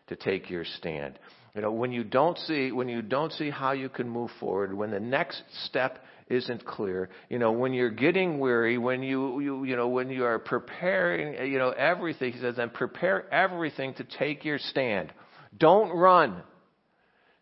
to 0.08 0.16
take 0.16 0.50
your 0.50 0.66
stand. 0.66 1.20
You 1.54 1.62
know, 1.62 1.72
when 1.74 1.92
you 1.92 2.04
don't 2.04 2.40
see, 2.40 2.72
when 2.72 2.90
you 2.90 3.04
don't 3.04 3.32
see 3.34 3.52
how 3.52 3.74
you 3.74 3.88
can 3.90 4.10
move 4.10 4.32
forward, 4.40 4.74
when 4.74 4.90
the 4.90 5.00
next 5.00 5.44
step 5.66 6.04
isn't 6.28 6.66
clear, 6.66 7.10
you 7.30 7.38
know, 7.38 7.52
when 7.52 7.72
you're 7.72 7.92
getting 7.92 8.40
weary, 8.40 8.80
when 8.80 9.04
you, 9.04 9.42
you, 9.42 9.64
you 9.64 9.76
know, 9.76 9.90
when 9.90 10.10
you 10.10 10.26
are 10.26 10.40
preparing, 10.40 11.52
you 11.52 11.60
know, 11.60 11.70
everything, 11.70 12.34
he 12.34 12.40
says, 12.40 12.56
then 12.56 12.72
prepare 12.72 13.32
everything 13.32 13.94
to 13.94 14.04
take 14.04 14.44
your 14.44 14.58
stand. 14.58 15.14
Don't 15.58 15.96
run. 15.96 16.42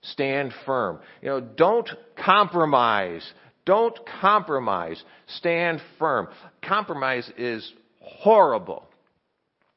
Stand 0.01 0.54
firm. 0.66 1.00
You 1.22 1.30
know, 1.30 1.42
don't 1.42 1.89
compromise. 2.24 3.30
Don't 3.66 3.98
compromise. 4.22 5.01
Stand 5.38 5.82
firm. 5.98 6.28
Compromise 6.63 7.30
is 7.38 7.72
horrible. 8.00 8.86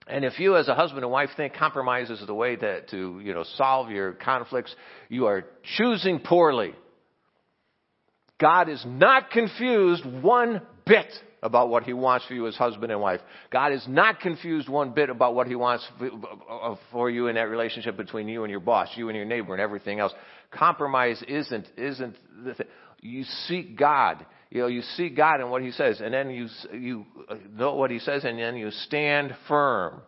And 0.07 0.25
if 0.25 0.39
you 0.39 0.57
as 0.57 0.69
a 0.69 0.75
husband 0.75 1.05
and 1.05 1.13
wife 1.13 1.31
think 1.37 1.55
compromise 1.55 2.11
is 2.11 2.25
the 2.27 2.35
way 2.35 2.57
to, 2.57 2.83
to 2.87 3.21
you 3.23 3.35
know, 3.35 3.45
solve 3.57 3.91
your 3.91 4.13
conflicts, 4.13 4.75
you 5.09 5.27
are 5.27 5.45
choosing 5.77 6.19
poorly. 6.19 6.75
God 8.41 8.69
is 8.69 8.83
not 8.87 9.31
confused 9.31 10.05
one 10.05 10.61
bit 10.85 11.07
about 11.43 11.69
what 11.69 11.83
he 11.83 11.93
wants 11.93 12.25
for 12.27 12.35
you 12.35 12.47
as 12.47 12.55
husband 12.55 12.93
and 12.93 13.01
wife. 13.01 13.21
God 13.51 13.73
is 13.73 13.85
not 13.89 14.21
confused 14.21 14.69
one 14.69 14.93
bit 14.93 15.11
about 15.11 15.35
what 15.35 15.47
he 15.47 15.55
wants 15.57 15.87
uh, 16.01 16.77
for 16.93 17.11
you 17.11 17.27
in 17.27 17.35
that 17.35 17.49
relationship 17.49 17.97
between 17.97 18.29
you 18.29 18.45
and 18.45 18.51
your 18.51 18.61
boss, 18.61 18.89
you 18.95 19.09
and 19.09 19.17
your 19.17 19.27
neighbor 19.27 19.53
and 19.53 19.61
everything 19.61 19.99
else. 19.99 20.13
Compromise 20.51 21.23
isn't, 21.27 21.69
isn't 21.77 22.17
the 22.45 22.55
thing. 22.55 22.67
You 23.01 23.25
seek 23.47 23.77
God. 23.77 24.25
You 24.51 24.61
know, 24.61 24.67
you 24.69 24.83
seek 24.97 25.17
God 25.17 25.41
and 25.41 25.51
what 25.51 25.63
he 25.63 25.73
says, 25.73 26.01
and 26.01 26.15
then 26.15 26.31
you, 26.31 26.47
you 26.73 27.07
uh, 27.29 27.37
know 27.53 27.75
what 27.75 27.91
he 27.91 27.99
says, 27.99 28.23
and 28.25 28.39
then 28.39 28.55
you 28.55 28.71
stand 28.71 29.35
firm. 29.49 30.03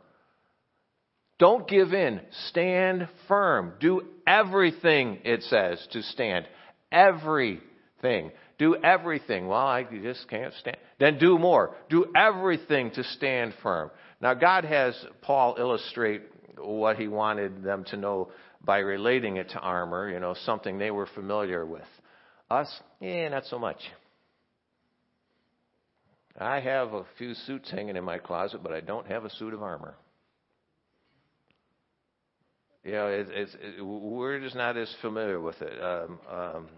Don't 1.39 1.67
give 1.67 1.93
in. 1.93 2.21
Stand 2.51 3.09
firm. 3.27 3.73
Do 3.81 4.03
everything, 4.27 5.19
it 5.25 5.43
says, 5.45 5.85
to 5.93 6.03
stand. 6.03 6.47
Everything. 6.93 8.31
Do 8.59 8.77
everything. 8.77 9.49
Well, 9.49 9.59
I 9.59 9.83
just 9.85 10.29
can't 10.29 10.55
stand. 10.55 10.77
Then 11.01 11.19
do 11.19 11.39
more. 11.39 11.75
Do 11.91 12.07
everything 12.17 12.93
to 12.93 13.05
stand 13.05 13.55
firm. 13.63 13.91
Now, 14.21 14.35
God 14.35 14.65
has 14.65 14.95
Paul 15.23 15.57
illustrate 15.59 16.23
what 16.59 16.97
he 16.97 17.09
wanted 17.09 17.65
them 17.65 17.85
to 17.91 17.97
know 17.97 18.31
by 18.65 18.79
relating 18.79 19.37
it 19.37 19.51
to 19.51 19.59
armor, 19.59 20.09
you 20.09 20.21
know, 20.21 20.35
something 20.45 20.79
they 20.79 20.91
were 20.91 21.09
familiar 21.15 21.67
with. 21.67 21.83
Us, 22.51 22.69
eh, 23.03 23.29
not 23.29 23.45
so 23.47 23.59
much. 23.59 23.79
I 26.39 26.61
have 26.61 26.93
a 26.95 27.05
few 27.19 27.35
suits 27.35 27.71
hanging 27.71 27.97
in 27.97 28.05
my 28.05 28.19
closet, 28.19 28.63
but 28.63 28.73
I 28.73 28.81
don't 28.81 29.07
have 29.07 29.25
a 29.25 29.31
suit 29.31 29.55
of 29.55 29.63
armor. 29.63 29.95
You 32.83 32.93
know, 32.93 33.07
it's, 33.07 33.31
it's, 33.33 33.57
it, 33.61 33.83
we're 33.83 34.41
just 34.41 34.57
not 34.57 34.77
as 34.77 34.93
familiar 35.01 35.41
with 35.41 35.61
it. 35.63 35.83
Um, 35.83 36.19
um, 36.31 36.69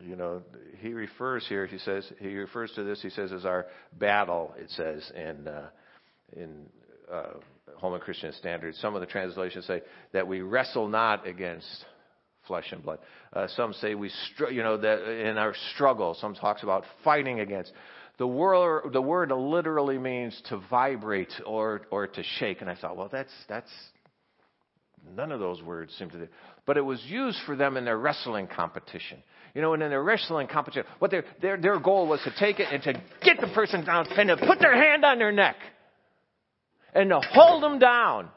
you 0.00 0.16
know, 0.16 0.42
he 0.78 0.92
refers 0.92 1.46
here, 1.48 1.66
he 1.66 1.78
says, 1.78 2.10
he 2.18 2.34
refers 2.34 2.72
to 2.72 2.84
this, 2.84 3.00
he 3.02 3.10
says, 3.10 3.32
as 3.32 3.44
our 3.44 3.66
battle, 3.98 4.54
it 4.58 4.70
says 4.70 5.10
in, 5.14 5.48
uh, 5.48 5.68
in 6.36 6.66
uh, 7.12 7.34
Holman 7.76 8.00
Christian 8.00 8.32
Standard. 8.32 8.74
Some 8.76 8.94
of 8.94 9.00
the 9.00 9.06
translations 9.06 9.66
say 9.66 9.82
that 10.12 10.26
we 10.26 10.40
wrestle 10.40 10.88
not 10.88 11.26
against 11.26 11.66
flesh 12.46 12.66
and 12.72 12.82
blood. 12.82 12.98
Uh, 13.32 13.46
some 13.56 13.72
say 13.74 13.94
we, 13.94 14.10
str- 14.32 14.50
you 14.50 14.62
know, 14.62 14.76
that 14.76 15.28
in 15.28 15.38
our 15.38 15.54
struggle, 15.74 16.16
some 16.20 16.34
talks 16.34 16.62
about 16.62 16.84
fighting 17.02 17.40
against. 17.40 17.72
The 18.18 18.26
word, 18.26 18.92
the 18.92 19.02
word 19.02 19.30
literally 19.32 19.98
means 19.98 20.40
to 20.48 20.60
vibrate 20.70 21.32
or, 21.46 21.82
or 21.90 22.06
to 22.06 22.22
shake. 22.38 22.60
And 22.60 22.70
I 22.70 22.76
thought, 22.76 22.96
well, 22.96 23.08
that's, 23.10 23.32
that's, 23.48 23.70
none 25.16 25.32
of 25.32 25.40
those 25.40 25.62
words 25.62 25.92
seem 25.98 26.10
to, 26.10 26.28
but 26.66 26.76
it 26.76 26.82
was 26.82 27.02
used 27.06 27.38
for 27.46 27.56
them 27.56 27.76
in 27.76 27.84
their 27.84 27.98
wrestling 27.98 28.46
competition. 28.46 29.22
You 29.54 29.62
know, 29.62 29.72
and 29.72 29.82
in 29.82 29.90
their 29.90 30.02
wrestling 30.02 30.48
competition, 30.48 30.84
what 30.98 31.12
their, 31.12 31.24
their, 31.40 31.56
their 31.56 31.78
goal 31.78 32.08
was 32.08 32.20
to 32.24 32.32
take 32.38 32.58
it 32.58 32.66
and 32.72 32.82
to 32.82 32.92
get 33.22 33.40
the 33.40 33.46
person 33.54 33.84
down 33.84 34.06
and 34.10 34.28
to 34.28 34.36
put 34.36 34.58
their 34.58 34.74
hand 34.74 35.04
on 35.04 35.18
their 35.18 35.30
neck 35.30 35.56
and 36.92 37.10
to 37.10 37.20
hold 37.20 37.62
them 37.62 37.78
down 37.78 38.28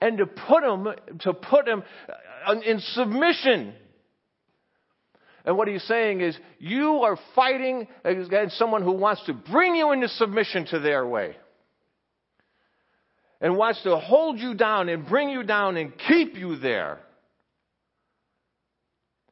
and 0.00 0.18
to 0.18 0.26
put 0.26 0.62
them, 0.62 0.88
to 1.20 1.32
put 1.32 1.66
them 1.66 1.84
uh, 2.46 2.54
in 2.64 2.80
submission. 2.80 3.74
And 5.44 5.56
what 5.56 5.68
he's 5.68 5.84
saying 5.84 6.20
is, 6.20 6.36
you 6.58 7.02
are 7.02 7.16
fighting 7.36 7.86
against 8.04 8.58
someone 8.58 8.82
who 8.82 8.92
wants 8.92 9.24
to 9.26 9.32
bring 9.32 9.76
you 9.76 9.92
into 9.92 10.08
submission 10.08 10.66
to 10.66 10.80
their 10.80 11.06
way. 11.06 11.36
And 13.40 13.56
wants 13.56 13.82
to 13.84 13.96
hold 13.96 14.40
you 14.40 14.54
down 14.54 14.88
and 14.88 15.06
bring 15.06 15.28
you 15.28 15.44
down 15.44 15.76
and 15.76 15.92
keep 16.08 16.36
you 16.36 16.56
there. 16.56 16.98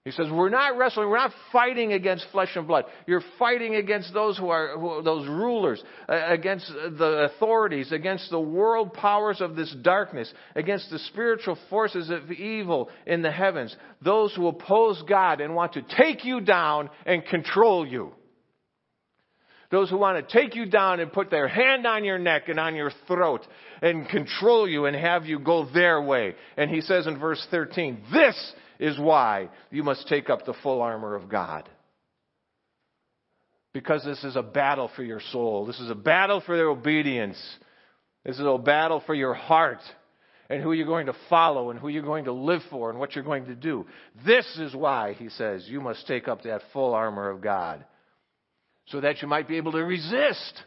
He 0.04 0.10
says, 0.10 0.26
we're 0.30 0.50
not 0.50 0.76
wrestling, 0.76 1.08
we're 1.08 1.16
not 1.16 1.32
fighting 1.50 1.94
against 1.94 2.26
flesh 2.30 2.50
and 2.56 2.66
blood. 2.66 2.84
You're 3.06 3.24
fighting 3.38 3.76
against 3.76 4.12
those 4.12 4.36
who 4.36 4.50
are, 4.50 4.78
who, 4.78 5.02
those 5.02 5.26
rulers, 5.26 5.82
uh, 6.06 6.26
against 6.28 6.70
the 6.70 7.30
authorities, 7.32 7.90
against 7.90 8.28
the 8.28 8.40
world 8.40 8.92
powers 8.92 9.40
of 9.40 9.56
this 9.56 9.74
darkness, 9.80 10.30
against 10.54 10.90
the 10.90 10.98
spiritual 10.98 11.56
forces 11.70 12.10
of 12.10 12.30
evil 12.30 12.90
in 13.06 13.22
the 13.22 13.30
heavens. 13.30 13.74
Those 14.02 14.34
who 14.34 14.46
oppose 14.46 15.02
God 15.08 15.40
and 15.40 15.54
want 15.54 15.72
to 15.72 15.82
take 15.96 16.26
you 16.26 16.42
down 16.42 16.90
and 17.06 17.24
control 17.24 17.86
you. 17.86 18.12
Those 19.70 19.88
who 19.88 19.96
want 19.96 20.28
to 20.28 20.38
take 20.38 20.54
you 20.54 20.66
down 20.66 21.00
and 21.00 21.10
put 21.10 21.30
their 21.30 21.48
hand 21.48 21.86
on 21.86 22.04
your 22.04 22.18
neck 22.18 22.50
and 22.50 22.60
on 22.60 22.76
your 22.76 22.92
throat 23.06 23.40
and 23.80 24.06
control 24.06 24.68
you 24.68 24.84
and 24.84 24.94
have 24.94 25.24
you 25.24 25.38
go 25.38 25.64
their 25.72 26.02
way. 26.02 26.34
And 26.58 26.70
he 26.70 26.82
says 26.82 27.06
in 27.06 27.18
verse 27.18 27.44
13, 27.50 28.02
this 28.12 28.54
is 28.84 28.98
why 28.98 29.48
you 29.70 29.82
must 29.82 30.06
take 30.08 30.28
up 30.28 30.44
the 30.44 30.52
full 30.62 30.82
armor 30.82 31.14
of 31.14 31.28
God. 31.30 31.66
Because 33.72 34.04
this 34.04 34.22
is 34.22 34.36
a 34.36 34.42
battle 34.42 34.90
for 34.94 35.02
your 35.02 35.22
soul. 35.32 35.64
This 35.64 35.80
is 35.80 35.90
a 35.90 35.94
battle 35.94 36.42
for 36.44 36.54
their 36.54 36.68
obedience. 36.68 37.38
This 38.26 38.38
is 38.38 38.44
a 38.46 38.58
battle 38.58 39.02
for 39.06 39.14
your 39.14 39.32
heart 39.32 39.80
and 40.50 40.62
who 40.62 40.72
you're 40.72 40.86
going 40.86 41.06
to 41.06 41.16
follow 41.30 41.70
and 41.70 41.80
who 41.80 41.88
you're 41.88 42.02
going 42.02 42.26
to 42.26 42.32
live 42.32 42.60
for 42.70 42.90
and 42.90 42.98
what 42.98 43.14
you're 43.14 43.24
going 43.24 43.46
to 43.46 43.54
do. 43.54 43.86
This 44.26 44.46
is 44.58 44.74
why, 44.76 45.14
he 45.14 45.30
says, 45.30 45.64
you 45.66 45.80
must 45.80 46.06
take 46.06 46.28
up 46.28 46.42
that 46.42 46.60
full 46.74 46.92
armor 46.92 47.30
of 47.30 47.40
God 47.40 47.84
so 48.88 49.00
that 49.00 49.22
you 49.22 49.28
might 49.28 49.48
be 49.48 49.56
able 49.56 49.72
to 49.72 49.82
resist 49.82 50.62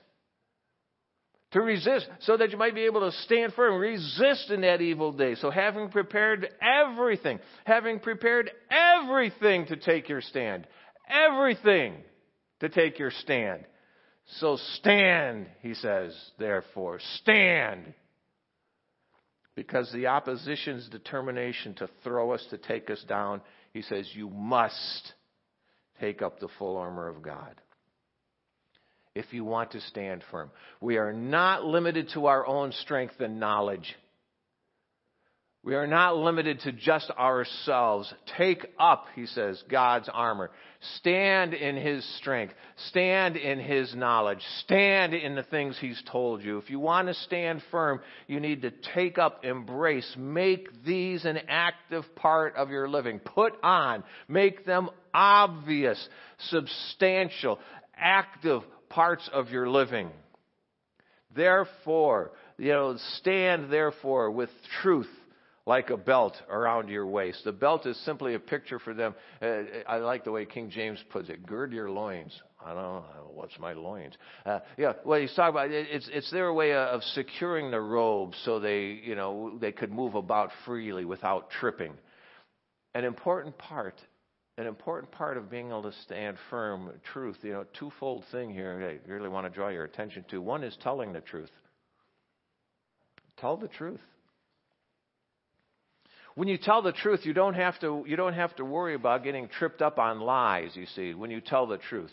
to 1.52 1.62
resist 1.62 2.08
so 2.20 2.38
that 2.38 2.52
you 2.52 2.58
might 2.58 2.76
be 2.76 2.86
able 2.86 3.02
to 3.02 3.18
stand 3.24 3.54
firm, 3.54 3.80
resist 3.80 4.50
in 4.50 4.62
that 4.62 4.82
evil 4.82 5.12
day. 5.14 5.36
So 5.36 5.50
having 5.50 5.90
prepared 5.90 6.50
everything, 6.62 7.40
having 7.66 8.00
prepared 8.00 8.52
everything 8.70 9.66
to 9.68 9.78
take 9.78 10.10
your 10.10 10.22
stand, 10.22 10.68
everything 11.10 11.96
to 12.60 12.70
take 12.70 13.00
your 13.00 13.12
stand. 13.12 13.64
So 14.40 14.58
stand, 14.76 15.48
he 15.62 15.74
says, 15.74 16.14
therefore, 16.38 17.00
stand. 17.22 17.94
Because 19.56 19.90
the 19.94 20.08
opposition's 20.08 20.88
determination 20.90 21.74
to 21.76 21.90
throw 22.04 22.32
us, 22.32 22.46
to 22.50 22.58
take 22.58 22.90
us 22.90 23.04
down, 23.08 23.42
he 23.74 23.82
says, 23.82 24.08
you 24.14 24.30
must 24.30 25.14
take 26.00 26.22
up 26.22 26.40
the 26.40 26.50
full 26.60 26.78
armor 26.78 27.08
of 27.08 27.22
God. 27.22 27.56
If 29.18 29.34
you 29.34 29.44
want 29.44 29.72
to 29.72 29.82
stand 29.82 30.24
firm, 30.30 30.52
we 30.80 30.98
are 30.98 31.12
not 31.12 31.66
limited 31.66 32.10
to 32.14 32.28
our 32.28 32.46
own 32.46 32.72
strength 32.72 33.20
and 33.20 33.40
knowledge. 33.40 33.96
We 35.64 35.74
are 35.74 35.88
not 35.88 36.16
limited 36.16 36.60
to 36.62 36.72
just 36.72 37.10
ourselves. 37.10 38.14
Take 38.38 38.68
up, 38.80 39.08
he 39.16 39.26
says, 39.26 39.62
God's 39.70 40.08
armor. 40.14 40.52
Stand 40.98 41.56
in 41.56 41.76
his 41.76 42.06
strength. 42.18 42.54
Stand 42.90 43.36
in 43.36 43.60
his 43.60 43.94
knowledge. 43.96 44.40
Stand 44.60 45.16
in 45.16 45.34
the 45.34 45.44
things 45.44 45.76
he's 45.82 46.02
told 46.12 46.44
you. 46.44 46.60
If 46.60 46.70
you 46.70 46.80
want 46.80 47.08
to 47.08 47.16
stand 47.16 47.64
firm, 47.72 48.02
you 48.28 48.40
need 48.40 48.62
to 48.62 48.72
take 48.94 49.18
up, 49.18 49.44
embrace, 49.44 50.10
make 50.16 50.70
these 50.86 51.26
an 51.26 51.40
active 51.50 52.04
part 52.16 52.56
of 52.56 52.70
your 52.70 52.88
living. 52.88 53.20
Put 53.20 53.54
on, 53.64 54.04
make 54.30 54.64
them 54.66 54.90
obvious, 55.12 56.08
substantial, 56.50 57.60
active 57.98 58.62
parts 58.90 59.30
of 59.32 59.50
your 59.50 59.70
living. 59.70 60.10
Therefore, 61.36 62.32
you 62.58 62.72
know, 62.72 62.98
stand 63.18 63.72
therefore 63.72 64.32
with 64.32 64.50
truth 64.82 65.10
like 65.68 65.90
a 65.90 65.98
belt 65.98 66.34
around 66.50 66.88
your 66.88 67.06
waist. 67.06 67.44
The 67.44 67.52
belt 67.52 67.86
is 67.86 67.98
simply 68.06 68.34
a 68.36 68.40
picture 68.40 68.80
for 68.80 68.94
them. 68.94 69.14
Uh, 69.42 69.64
I 69.86 69.98
like 69.98 70.24
the 70.24 70.32
way 70.32 70.46
King 70.46 70.70
James 70.70 71.04
puts 71.12 71.28
it 71.30 71.46
gird 71.46 71.74
your 71.74 71.92
loins. 71.92 72.32
I 72.66 72.70
don't 72.70 72.78
know 72.78 73.04
what's 73.34 73.60
my 73.60 73.74
loins. 73.74 74.16
Uh, 74.46 74.60
yeah, 74.78 74.94
well, 75.06 75.20
he's 75.20 75.34
talking 75.36 75.56
about 75.56 75.70
it's 75.70 76.10
it's 76.12 76.32
their 76.32 76.54
way 76.54 76.74
of 76.74 77.04
securing 77.04 77.70
the 77.70 77.82
robe 77.82 78.34
so 78.46 78.60
they 78.60 79.00
you 79.04 79.16
know 79.16 79.58
they 79.60 79.74
could 79.74 79.92
move 79.92 80.16
about 80.16 80.52
freely 80.66 81.06
without 81.06 81.50
tripping. 81.52 81.94
An 82.96 83.04
important 83.04 83.58
part, 83.58 83.96
an 84.58 84.66
important 84.66 85.12
part 85.12 85.38
of 85.38 85.50
being 85.50 85.68
able 85.68 85.84
to 85.84 85.94
stand 86.04 86.38
firm, 86.50 86.90
truth. 87.14 87.38
You 87.44 87.54
know, 87.54 87.66
twofold 87.78 88.24
thing 88.32 88.52
here. 88.52 89.00
I 89.08 89.12
really 89.12 89.30
want 89.30 89.46
to 89.46 89.50
draw 89.54 89.70
your 89.70 89.84
attention 89.84 90.26
to. 90.32 90.42
One 90.42 90.64
is 90.64 90.76
telling 90.82 91.14
the 91.14 91.22
truth. 91.22 91.52
Tell 93.38 93.58
the 93.58 93.68
truth. 93.68 94.02
When 96.34 96.48
you 96.48 96.58
tell 96.58 96.82
the 96.82 96.92
truth, 96.92 97.22
you 97.26 97.34
don't 97.34 97.56
have 97.56 97.80
to, 97.80 98.04
you 98.08 98.16
don't 98.16 98.34
have 98.34 98.56
to 98.58 98.66
worry 98.66 98.94
about 98.94 99.24
getting 99.24 99.48
tripped 99.48 99.82
up 99.82 99.98
on 99.98 100.20
lies, 100.20 100.76
you 100.76 100.86
see, 100.96 101.16
when 101.16 101.32
you 101.32 101.42
tell 101.42 101.66
the 101.66 101.78
truth. 101.78 102.12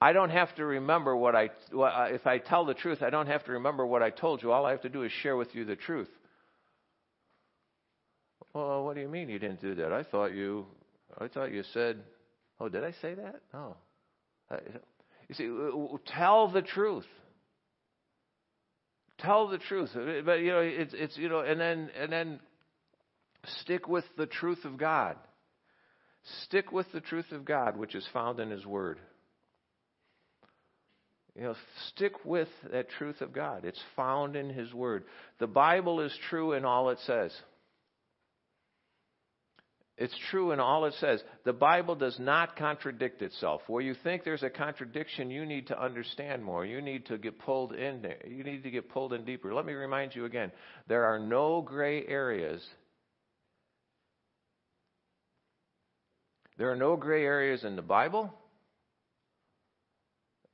I 0.00 0.12
don't 0.12 0.30
have 0.30 0.54
to 0.56 0.64
remember 0.64 1.16
what 1.16 1.36
I, 1.36 1.50
uh, 1.72 2.08
if 2.10 2.26
I 2.26 2.38
tell 2.38 2.64
the 2.64 2.74
truth, 2.74 3.00
I 3.00 3.10
don't 3.10 3.28
have 3.28 3.44
to 3.44 3.52
remember 3.52 3.86
what 3.86 4.02
I 4.02 4.10
told 4.10 4.42
you. 4.42 4.50
All 4.50 4.66
I 4.66 4.72
have 4.72 4.82
to 4.82 4.88
do 4.88 5.04
is 5.04 5.12
share 5.22 5.36
with 5.36 5.54
you 5.54 5.64
the 5.64 5.76
truth. 5.76 6.10
Well, 8.52 8.84
what 8.84 8.96
do 8.96 9.00
you 9.00 9.08
mean 9.08 9.28
you 9.28 9.38
didn't 9.38 9.60
do 9.60 9.76
that? 9.76 9.92
I 9.92 10.02
thought 10.02 10.32
you, 10.34 10.66
I 11.18 11.28
thought 11.28 11.52
you 11.52 11.62
said, 11.72 12.00
oh, 12.60 12.68
did 12.68 12.84
I 12.84 12.92
say 13.02 13.14
that? 13.14 13.40
No. 13.52 13.76
You 15.28 15.34
see, 15.34 15.48
tell 16.16 16.48
the 16.48 16.62
truth. 16.62 17.06
Tell 19.18 19.48
the 19.48 19.58
truth. 19.58 19.90
But, 19.94 20.40
you 20.40 20.50
know, 20.50 20.60
it's, 20.60 20.92
it's, 20.94 21.16
you 21.16 21.28
know, 21.28 21.40
and 21.40 21.60
then, 21.60 21.90
and 21.98 22.12
then 22.12 22.40
Stick 23.60 23.88
with 23.88 24.04
the 24.16 24.26
truth 24.26 24.64
of 24.64 24.78
God. 24.78 25.16
Stick 26.44 26.72
with 26.72 26.90
the 26.92 27.00
truth 27.00 27.32
of 27.32 27.44
God, 27.44 27.76
which 27.76 27.94
is 27.94 28.06
found 28.12 28.40
in 28.40 28.50
His 28.50 28.64
Word. 28.64 28.98
You 31.36 31.42
know, 31.42 31.54
stick 31.88 32.24
with 32.24 32.48
that 32.72 32.88
truth 32.90 33.20
of 33.20 33.32
God. 33.32 33.64
It's 33.64 33.82
found 33.96 34.36
in 34.36 34.48
His 34.48 34.72
Word. 34.72 35.04
The 35.40 35.46
Bible 35.46 36.00
is 36.00 36.16
true 36.30 36.52
in 36.52 36.64
all 36.64 36.90
it 36.90 36.98
says. 37.06 37.32
It's 39.96 40.16
true 40.30 40.50
in 40.50 40.58
all 40.58 40.86
it 40.86 40.94
says. 40.94 41.22
The 41.44 41.52
Bible 41.52 41.94
does 41.94 42.18
not 42.18 42.56
contradict 42.56 43.22
itself. 43.22 43.62
Where 43.68 43.82
you 43.82 43.94
think 44.02 44.24
there's 44.24 44.42
a 44.42 44.50
contradiction, 44.50 45.30
you 45.30 45.46
need 45.46 45.68
to 45.68 45.80
understand 45.80 46.42
more. 46.42 46.66
You 46.66 46.82
need 46.82 47.06
to 47.06 47.18
get 47.18 47.38
pulled 47.38 47.72
in 47.72 48.02
there. 48.02 48.18
You 48.26 48.42
need 48.42 48.64
to 48.64 48.70
get 48.70 48.88
pulled 48.88 49.12
in 49.12 49.24
deeper. 49.24 49.54
Let 49.54 49.66
me 49.66 49.72
remind 49.72 50.16
you 50.16 50.24
again 50.24 50.50
there 50.88 51.04
are 51.04 51.20
no 51.20 51.62
gray 51.62 52.04
areas 52.06 52.60
There 56.56 56.70
are 56.70 56.76
no 56.76 56.96
gray 56.96 57.24
areas 57.24 57.64
in 57.64 57.74
the 57.74 57.82
Bible, 57.82 58.32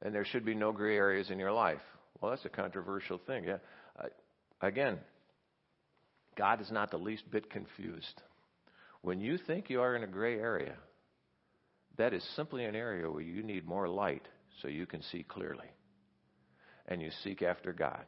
and 0.03 0.15
there 0.15 0.25
should 0.25 0.45
be 0.45 0.55
no 0.55 0.73
gray 0.73 0.97
areas 0.97 1.31
in 1.31 1.39
your 1.39 1.53
life. 1.53 1.81
Well, 2.21 2.31
that's 2.31 2.45
a 2.45 2.51
controversial 2.51 3.21
thing. 3.27 3.45
Yeah. 3.45 3.59
Uh, 3.99 4.07
again, 4.63 4.99
God 6.37 6.61
is 6.61 6.71
not 6.71 6.91
the 6.91 6.97
least 6.97 7.31
bit 7.31 7.51
confused. 7.51 8.23
When 9.03 9.21
you 9.21 9.39
think 9.39 9.71
you 9.71 9.81
are 9.81 9.97
in 9.97 10.03
a 10.03 10.09
gray 10.09 10.39
area, 10.39 10.75
that 11.97 12.13
is 12.13 12.25
simply 12.37 12.65
an 12.65 12.77
area 12.77 13.11
where 13.11 13.23
you 13.23 13.43
need 13.43 13.67
more 13.67 13.89
light 13.89 14.27
so 14.61 14.69
you 14.69 14.87
can 14.87 15.03
see 15.03 15.23
clearly. 15.23 15.67
And 16.87 17.01
you 17.01 17.11
seek 17.23 17.43
after 17.43 17.73
God. 17.73 18.05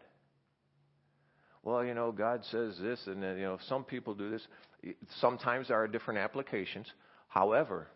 Well, 1.63 1.85
you 1.85 1.95
know, 1.95 2.11
God 2.11 2.43
says 2.51 2.77
this, 2.81 3.01
and 3.07 3.23
then, 3.23 3.37
you 3.37 3.45
know, 3.45 3.59
some 3.69 3.85
people 3.85 4.15
do 4.15 4.31
this. 4.31 4.47
Sometimes 5.21 5.69
there 5.69 5.81
are 5.81 5.87
different 5.87 6.19
applications. 6.19 6.87
However, 7.29 7.87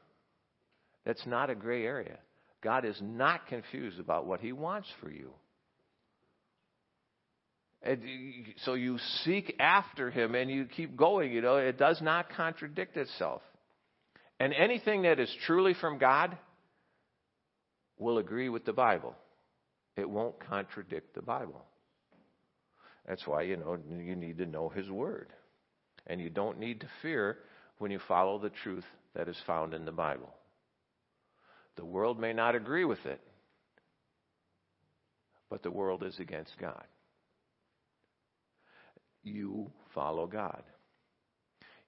that's 1.05 1.27
not 1.27 1.51
a 1.51 1.55
gray 1.55 1.85
area. 1.85 2.19
God 2.63 2.85
is 2.85 2.99
not 3.03 3.47
confused 3.49 3.99
about 3.99 4.27
what 4.27 4.41
He 4.41 4.53
wants 4.53 4.89
for 5.01 5.11
you. 5.11 5.33
And 7.87 8.03
so 8.65 8.75
you 8.75 8.99
seek 9.25 9.55
after 9.61 10.11
Him 10.11 10.35
and 10.35 10.51
you 10.51 10.65
keep 10.65 10.97
going, 10.97 11.33
you 11.33 11.41
know, 11.41 11.57
it 11.57 11.79
does 11.79 12.03
not 12.03 12.31
contradict 12.31 12.97
itself. 12.97 13.43
And 14.41 14.53
anything 14.53 15.03
that 15.03 15.21
is 15.21 15.33
truly 15.47 15.73
from 15.73 15.99
God 15.99 16.37
will 17.97 18.19
agree 18.19 18.49
with 18.49 18.65
the 18.65 18.73
Bible. 18.73 19.15
It 19.97 20.11
won't 20.11 20.41
contradict 20.41 21.15
the 21.15 21.23
Bible. 21.23 21.65
That's 23.07 23.25
why, 23.25 23.43
you 23.43 23.57
know, 23.57 23.79
you 23.89 24.17
need 24.17 24.39
to 24.39 24.47
know 24.47 24.69
His 24.69 24.91
Word. 24.91 25.33
And 26.09 26.21
you 26.21 26.29
don't 26.29 26.59
need 26.59 26.81
to 26.81 26.89
fear 27.03 27.39
when 27.79 27.93
you 27.93 28.01
follow 28.09 28.39
the 28.39 28.51
truth 28.51 28.85
that 29.15 29.29
is 29.29 29.39
found 29.47 29.75
in 29.75 29.85
the 29.85 29.93
Bible. 29.93 30.35
The 31.77 31.85
world 31.85 32.19
may 32.19 32.33
not 32.33 32.57
agree 32.57 32.85
with 32.85 33.05
it, 33.07 33.21
but 35.49 35.63
the 35.63 35.71
world 35.71 36.03
is 36.03 36.19
against 36.19 36.59
God. 36.59 36.85
You 39.27 39.71
follow 39.95 40.27
God. 40.27 40.63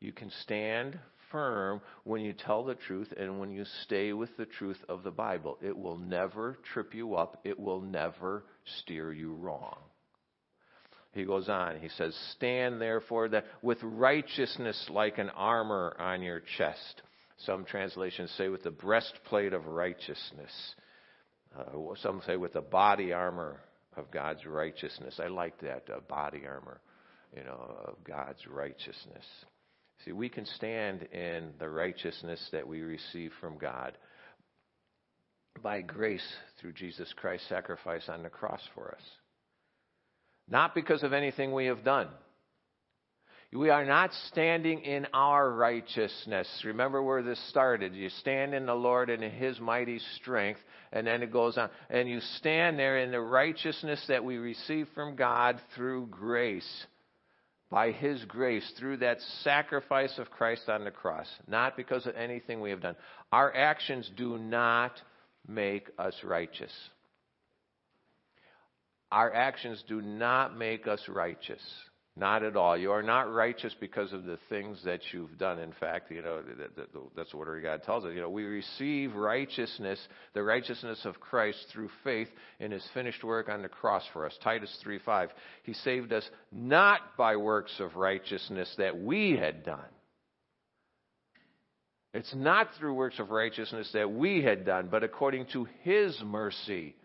You 0.01 0.13
can 0.13 0.31
stand 0.43 0.99
firm 1.31 1.81
when 2.05 2.21
you 2.23 2.33
tell 2.33 2.65
the 2.65 2.75
truth 2.75 3.13
and 3.19 3.41
when 3.41 3.51
you 3.51 3.65
stay 3.85 4.13
with 4.13 4.37
the 4.37 4.47
truth 4.47 4.79
of 4.89 5.03
the 5.03 5.11
Bible. 5.11 5.59
It 5.63 5.77
will 5.77 5.99
never 5.99 6.59
trip 6.73 6.95
you 6.95 7.15
up, 7.15 7.41
it 7.45 7.59
will 7.59 7.81
never 7.81 8.45
steer 8.81 9.13
you 9.13 9.35
wrong. 9.35 9.79
He 11.13 11.25
goes 11.25 11.49
on, 11.49 11.81
he 11.81 11.89
says, 11.89 12.15
Stand 12.37 12.81
therefore 12.81 13.29
that 13.31 13.47
with 13.63 13.79
righteousness 13.83 14.87
like 14.91 15.19
an 15.19 15.31
armor 15.31 15.97
on 15.99 16.23
your 16.23 16.43
chest 16.59 17.03
some 17.47 17.65
translations 17.65 18.33
say 18.37 18.49
with 18.49 18.65
the 18.65 18.71
breastplate 18.71 19.53
of 19.53 19.67
righteousness. 19.67 20.75
Uh, 21.57 21.95
some 22.03 22.21
say 22.27 22.37
with 22.37 22.53
the 22.53 22.61
body 22.61 23.13
armor 23.13 23.61
of 23.97 24.11
God's 24.11 24.45
righteousness. 24.45 25.21
I 25.23 25.29
like 25.29 25.61
that 25.61 25.85
uh, 25.93 26.01
body 26.09 26.43
armor, 26.47 26.81
you 27.37 27.45
know, 27.45 27.77
of 27.87 28.05
God's 28.05 28.47
righteousness. 28.47 29.25
See, 30.05 30.13
we 30.13 30.29
can 30.29 30.47
stand 30.47 31.03
in 31.13 31.51
the 31.59 31.69
righteousness 31.69 32.41
that 32.53 32.67
we 32.67 32.81
receive 32.83 33.33
from 33.41 33.59
God 33.59 33.97
by 35.63 35.81
grace 35.81 36.27
through 36.61 36.73
Jesus 36.73 37.13
Christ's 37.17 37.49
sacrifice 37.49 38.09
on 38.09 38.23
the 38.23 38.29
cross 38.29 38.63
for 38.75 38.95
us. 38.95 39.03
Not 40.49 40.75
because 40.75 41.03
of 41.03 41.13
anything 41.13 41.53
we 41.53 41.67
have 41.67 41.85
done. 41.85 42.09
We 43.53 43.71
are 43.71 43.85
not 43.85 44.13
standing 44.29 44.83
in 44.83 45.07
our 45.15 45.51
righteousness. 45.51 46.47
Remember 46.65 47.03
where 47.03 47.23
this 47.23 47.41
started. 47.49 47.95
You 47.95 48.11
stand 48.11 48.55
in 48.55 48.67
the 48.67 48.75
Lord 48.75 49.09
and 49.09 49.25
in 49.25 49.31
His 49.31 49.59
mighty 49.59 50.01
strength, 50.17 50.61
and 50.93 51.07
then 51.07 51.23
it 51.23 51.33
goes 51.33 51.57
on. 51.57 51.71
And 51.89 52.09
you 52.11 52.21
stand 52.37 52.79
there 52.79 52.99
in 52.99 53.11
the 53.11 53.21
righteousness 53.21 54.05
that 54.09 54.23
we 54.23 54.37
receive 54.37 54.87
from 54.95 55.17
God 55.17 55.61
through 55.75 56.09
grace. 56.09 56.87
By 57.71 57.93
His 57.93 58.25
grace, 58.25 58.71
through 58.79 58.99
that 58.99 59.21
sacrifice 59.43 60.19
of 60.19 60.31
Christ 60.31 60.69
on 60.69 60.85
the 60.85 60.91
cross. 60.91 61.29
Not 61.47 61.77
because 61.77 62.07
of 62.07 62.17
anything 62.17 62.61
we 62.61 62.71
have 62.71 62.81
done. 62.81 62.97
Our 63.31 63.55
actions 63.55 64.11
do 64.17 64.39
not 64.39 64.93
make 65.47 65.91
us 65.99 66.15
righteous. 66.25 66.73
Our 69.11 69.33
actions 69.35 69.83
do 69.89 70.01
not 70.01 70.57
make 70.57 70.87
us 70.87 71.03
righteous. 71.09 71.63
Not 72.19 72.43
at 72.43 72.57
all. 72.57 72.77
You 72.77 72.91
are 72.91 73.03
not 73.03 73.33
righteous 73.33 73.73
because 73.79 74.13
of 74.13 74.25
the 74.25 74.39
things 74.49 74.83
that 74.85 75.01
you've 75.13 75.39
done. 75.39 75.61
In 75.61 75.71
fact, 75.73 76.11
you 76.11 76.21
know, 76.21 76.43
that's 77.17 77.33
what 77.33 77.47
God 77.63 77.85
tells 77.85 78.05
us. 78.05 78.11
You 78.13 78.21
know, 78.21 78.29
we 78.29 78.43
receive 78.43 79.15
righteousness, 79.15 80.01
the 80.35 80.43
righteousness 80.43 81.05
of 81.05 81.21
Christ 81.21 81.65
through 81.73 81.91
faith 82.03 82.29
in 82.59 82.73
his 82.73 82.85
finished 82.93 83.23
work 83.23 83.49
on 83.49 83.63
the 83.63 83.69
cross 83.69 84.03
for 84.13 84.27
us. 84.27 84.37
Titus 84.43 84.77
3:5. 84.85 85.31
He 85.63 85.75
saved 85.75 86.13
us 86.13 86.29
not 86.51 87.17
by 87.17 87.37
works 87.37 87.79
of 87.79 87.95
righteousness 87.95 88.75
that 88.79 88.99
we 88.99 89.37
had 89.37 89.65
done. 89.65 89.79
It's 92.15 92.35
not 92.35 92.75
through 92.75 92.95
works 92.95 93.21
of 93.21 93.31
righteousness 93.31 93.93
that 93.93 94.11
we 94.11 94.43
had 94.43 94.65
done, 94.65 94.89
but 94.91 95.05
according 95.05 95.47
to 95.53 95.69
His 95.83 96.21
mercy 96.25 96.97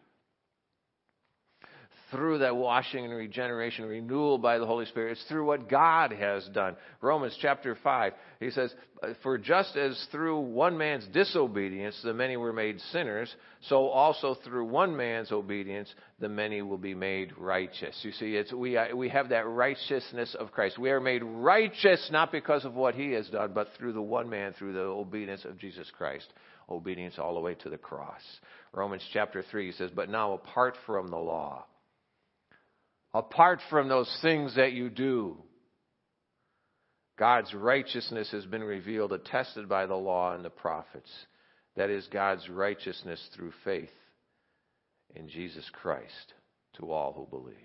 through 2.14 2.38
that 2.38 2.56
washing 2.56 3.04
and 3.04 3.14
regeneration, 3.14 3.86
renewal 3.86 4.38
by 4.38 4.60
the 4.60 4.66
Holy 4.66 4.86
Spirit. 4.86 5.14
It's 5.14 5.24
through 5.28 5.46
what 5.46 5.68
God 5.68 6.12
has 6.12 6.48
done. 6.54 6.76
Romans 7.02 7.36
chapter 7.42 7.76
5, 7.84 8.14
he 8.40 8.52
says, 8.52 8.74
For 9.24 9.38
just 9.38 9.76
as 9.76 10.08
through 10.12 10.40
one 10.40 10.78
man's 10.78 11.08
disobedience 11.08 12.00
the 12.04 12.14
many 12.14 12.38
were 12.38 12.54
made 12.54 12.80
sinners, 12.92 13.36
so 13.68 13.88
also 13.88 14.36
through 14.46 14.66
one 14.66 14.96
man's 14.96 15.32
obedience 15.32 15.94
the 16.20 16.30
many 16.30 16.62
will 16.62 16.78
be 16.78 16.94
made 16.94 17.34
righteous. 17.38 18.00
You 18.04 18.12
see, 18.12 18.36
it's, 18.36 18.54
we, 18.54 18.78
uh, 18.78 18.96
we 18.96 19.10
have 19.10 19.30
that 19.30 19.48
righteousness 19.48 20.36
of 20.40 20.52
Christ. 20.52 20.78
We 20.78 20.92
are 20.92 21.02
made 21.02 21.24
righteous 21.24 22.10
not 22.12 22.32
because 22.32 22.64
of 22.64 22.76
what 22.76 22.94
he 22.96 23.12
has 23.14 23.28
done, 23.30 23.52
but 23.54 23.70
through 23.78 23.94
the 23.94 24.02
one 24.02 24.30
man, 24.30 24.54
through 24.54 24.74
the 24.74 24.82
obedience 24.82 25.46
of 25.46 25.58
Jesus 25.58 25.92
Christ. 25.98 26.28
Obedience 26.70 27.16
all 27.18 27.34
the 27.34 27.42
way 27.42 27.56
to 27.56 27.70
the 27.70 27.78
cross. 27.78 28.22
Romans 28.72 29.04
chapter 29.12 29.44
3 29.50 29.72
says, 29.74 29.92
But 29.94 30.10
now 30.10 30.34
apart 30.34 30.76
from 30.86 31.10
the 31.10 31.18
law, 31.18 31.66
apart 33.14 33.60
from 33.70 33.88
those 33.88 34.18
things 34.22 34.56
that 34.56 34.74
you 34.74 34.90
do. 34.90 35.38
God's 37.18 37.54
righteousness 37.54 38.30
has 38.32 38.46
been 38.46 38.64
revealed, 38.64 39.14
attested 39.14 39.70
by 39.70 39.86
the 39.86 39.96
law 39.96 40.34
and 40.34 40.44
the 40.44 40.50
prophets. 40.50 41.12
That 41.76 41.90
is 41.90 42.08
God's 42.12 42.50
righteousness 42.50 43.22
through 43.36 43.54
faith 43.64 43.90
in 45.16 45.30
Jesus 45.30 45.70
Christ 45.72 46.34
to 46.78 46.92
all 46.92 47.14
who 47.14 47.28
believe. 47.38 47.56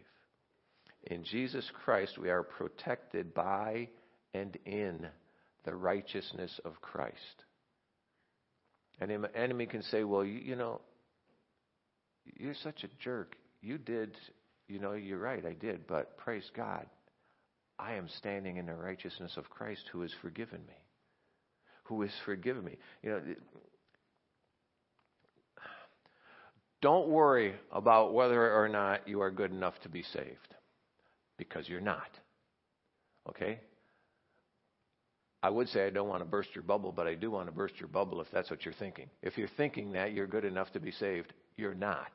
In 1.05 1.25
Jesus 1.25 1.71
Christ, 1.85 2.19
we 2.19 2.29
are 2.29 2.43
protected 2.43 3.33
by 3.33 3.89
and 4.35 4.57
in 4.67 5.07
the 5.65 5.75
righteousness 5.75 6.61
of 6.65 6.81
Christ. 6.83 7.45
And 9.01 9.11
an 9.11 9.27
enemy 9.35 9.67
can 9.67 9.83
say, 9.85 10.05
well, 10.05 10.25
you, 10.25 10.39
you 10.41 10.57
know, 10.57 10.81
you're 12.37 12.55
such 12.63 12.85
a 12.85 12.89
jerk. 13.03 13.37
You 13.63 13.79
did 13.79 14.15
you 14.68 14.78
know, 14.78 14.92
you're 14.92 15.18
right, 15.18 15.44
I 15.44 15.54
did, 15.54 15.87
but 15.87 16.16
praise 16.18 16.48
God. 16.54 16.87
I 17.78 17.94
am 17.94 18.09
standing 18.18 18.57
in 18.57 18.66
the 18.66 18.74
righteousness 18.74 19.33
of 19.37 19.48
Christ 19.50 19.83
who 19.92 20.02
has 20.02 20.11
forgiven 20.20 20.61
me. 20.66 20.74
Who 21.85 22.02
has 22.02 22.11
forgiven 22.24 22.64
me. 22.64 22.76
You 23.02 23.11
know, 23.11 23.22
don't 26.81 27.09
worry 27.09 27.54
about 27.72 28.12
whether 28.14 28.52
or 28.54 28.68
not 28.68 29.09
you 29.09 29.20
are 29.22 29.31
good 29.31 29.50
enough 29.50 29.74
to 29.83 29.88
be 29.88 30.02
saved, 30.02 30.54
because 31.37 31.68
you're 31.68 31.81
not. 31.81 32.11
Okay? 33.28 33.61
I 35.42 35.50
would 35.50 35.68
say 35.68 35.87
I 35.87 35.90
don't 35.90 36.09
want 36.09 36.20
to 36.22 36.28
burst 36.28 36.50
your 36.54 36.64
bubble, 36.64 36.92
but 36.92 37.07
I 37.07 37.14
do 37.14 37.31
want 37.31 37.46
to 37.46 37.52
burst 37.52 37.74
your 37.78 37.88
bubble 37.88 38.20
if 38.20 38.26
that's 38.33 38.50
what 38.50 38.64
you're 38.64 38.74
thinking. 38.74 39.09
If 39.22 39.38
you're 39.38 39.48
thinking 39.57 39.92
that 39.92 40.12
you're 40.12 40.26
good 40.26 40.44
enough 40.44 40.72
to 40.72 40.81
be 40.81 40.90
saved, 40.90 41.33
you're 41.57 41.74
not. 41.74 42.11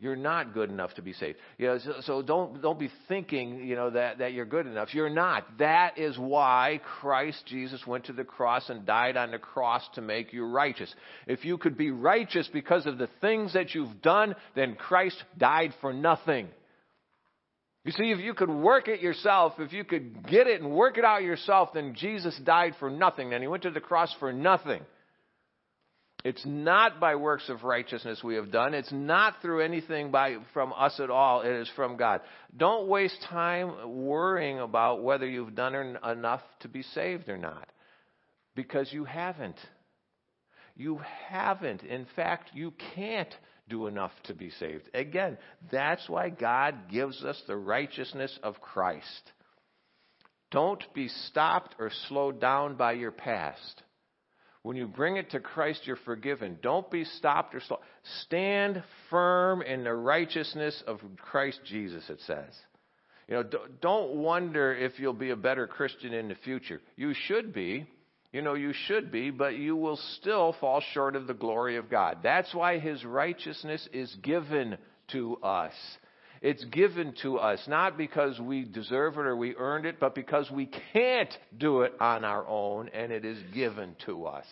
You're 0.00 0.14
not 0.14 0.54
good 0.54 0.70
enough 0.70 0.94
to 0.94 1.02
be 1.02 1.12
saved. 1.12 1.38
You 1.58 1.66
know, 1.66 1.78
so, 1.78 1.94
so, 2.02 2.22
don't 2.22 2.62
don't 2.62 2.78
be 2.78 2.88
thinking 3.08 3.66
you 3.66 3.74
know 3.74 3.90
that 3.90 4.18
that 4.18 4.32
you're 4.32 4.46
good 4.46 4.66
enough. 4.66 4.94
You're 4.94 5.10
not. 5.10 5.58
That 5.58 5.98
is 5.98 6.16
why 6.16 6.80
Christ 7.00 7.42
Jesus 7.46 7.84
went 7.84 8.04
to 8.04 8.12
the 8.12 8.22
cross 8.22 8.70
and 8.70 8.86
died 8.86 9.16
on 9.16 9.32
the 9.32 9.38
cross 9.38 9.82
to 9.94 10.00
make 10.00 10.32
you 10.32 10.46
righteous. 10.46 10.94
If 11.26 11.44
you 11.44 11.58
could 11.58 11.76
be 11.76 11.90
righteous 11.90 12.48
because 12.52 12.86
of 12.86 12.98
the 12.98 13.08
things 13.20 13.54
that 13.54 13.74
you've 13.74 14.00
done, 14.00 14.36
then 14.54 14.76
Christ 14.76 15.20
died 15.36 15.74
for 15.80 15.92
nothing. 15.92 16.46
You 17.84 17.90
see, 17.92 18.12
if 18.12 18.20
you 18.20 18.34
could 18.34 18.50
work 18.50 18.86
it 18.86 19.00
yourself, 19.00 19.54
if 19.58 19.72
you 19.72 19.82
could 19.82 20.28
get 20.28 20.46
it 20.46 20.60
and 20.60 20.70
work 20.70 20.96
it 20.98 21.04
out 21.04 21.22
yourself, 21.22 21.70
then 21.74 21.94
Jesus 21.96 22.38
died 22.44 22.74
for 22.78 22.90
nothing. 22.90 23.30
Then 23.30 23.40
he 23.40 23.48
went 23.48 23.64
to 23.64 23.70
the 23.70 23.80
cross 23.80 24.14
for 24.20 24.32
nothing. 24.32 24.82
It's 26.28 26.44
not 26.44 27.00
by 27.00 27.14
works 27.14 27.48
of 27.48 27.64
righteousness 27.64 28.22
we 28.22 28.34
have 28.34 28.50
done. 28.50 28.74
It's 28.74 28.92
not 28.92 29.40
through 29.40 29.62
anything 29.62 30.10
by, 30.10 30.36
from 30.52 30.74
us 30.76 31.00
at 31.00 31.08
all. 31.08 31.40
It 31.40 31.52
is 31.52 31.70
from 31.74 31.96
God. 31.96 32.20
Don't 32.54 32.86
waste 32.86 33.16
time 33.30 33.96
worrying 34.04 34.60
about 34.60 35.02
whether 35.02 35.26
you've 35.26 35.54
done 35.54 35.96
enough 36.04 36.42
to 36.60 36.68
be 36.68 36.82
saved 36.82 37.30
or 37.30 37.38
not. 37.38 37.66
Because 38.54 38.92
you 38.92 39.04
haven't. 39.04 39.56
You 40.76 41.00
haven't. 41.28 41.82
In 41.82 42.06
fact, 42.14 42.50
you 42.52 42.74
can't 42.94 43.34
do 43.70 43.86
enough 43.86 44.12
to 44.24 44.34
be 44.34 44.50
saved. 44.50 44.84
Again, 44.92 45.38
that's 45.72 46.10
why 46.10 46.28
God 46.28 46.90
gives 46.90 47.24
us 47.24 47.42
the 47.46 47.56
righteousness 47.56 48.38
of 48.42 48.60
Christ. 48.60 49.32
Don't 50.50 50.84
be 50.92 51.08
stopped 51.08 51.74
or 51.78 51.90
slowed 52.08 52.38
down 52.38 52.76
by 52.76 52.92
your 52.92 53.12
past. 53.12 53.82
When 54.62 54.76
you 54.76 54.86
bring 54.86 55.16
it 55.16 55.30
to 55.30 55.40
Christ, 55.40 55.82
you're 55.84 55.96
forgiven. 55.96 56.58
Don't 56.62 56.90
be 56.90 57.04
stopped 57.04 57.54
or 57.54 57.60
slow. 57.60 57.80
Stand 58.24 58.82
firm 59.08 59.62
in 59.62 59.84
the 59.84 59.94
righteousness 59.94 60.82
of 60.86 61.00
Christ 61.16 61.60
Jesus, 61.64 62.08
it 62.10 62.20
says. 62.26 62.54
You 63.28 63.34
know, 63.34 63.44
don't 63.80 64.16
wonder 64.16 64.74
if 64.74 64.98
you'll 64.98 65.12
be 65.12 65.30
a 65.30 65.36
better 65.36 65.66
Christian 65.66 66.12
in 66.12 66.28
the 66.28 66.34
future. 66.34 66.80
You 66.96 67.14
should 67.14 67.52
be. 67.52 67.86
You 68.32 68.42
know, 68.42 68.54
you 68.54 68.74
should 68.86 69.10
be, 69.10 69.30
but 69.30 69.56
you 69.56 69.74
will 69.74 69.98
still 70.18 70.54
fall 70.60 70.82
short 70.92 71.16
of 71.16 71.26
the 71.26 71.34
glory 71.34 71.76
of 71.76 71.88
God. 71.88 72.18
That's 72.22 72.54
why 72.54 72.78
His 72.78 73.04
righteousness 73.04 73.88
is 73.92 74.14
given 74.22 74.76
to 75.12 75.36
us. 75.36 75.72
It's 76.40 76.64
given 76.66 77.14
to 77.22 77.38
us, 77.38 77.62
not 77.66 77.98
because 77.98 78.38
we 78.40 78.64
deserve 78.64 79.14
it 79.14 79.26
or 79.26 79.36
we 79.36 79.56
earned 79.56 79.86
it, 79.86 79.98
but 79.98 80.14
because 80.14 80.50
we 80.50 80.70
can't 80.92 81.32
do 81.56 81.82
it 81.82 81.94
on 82.00 82.24
our 82.24 82.46
own, 82.46 82.88
and 82.90 83.12
it 83.12 83.24
is 83.24 83.38
given 83.54 83.96
to 84.06 84.26
us. 84.26 84.46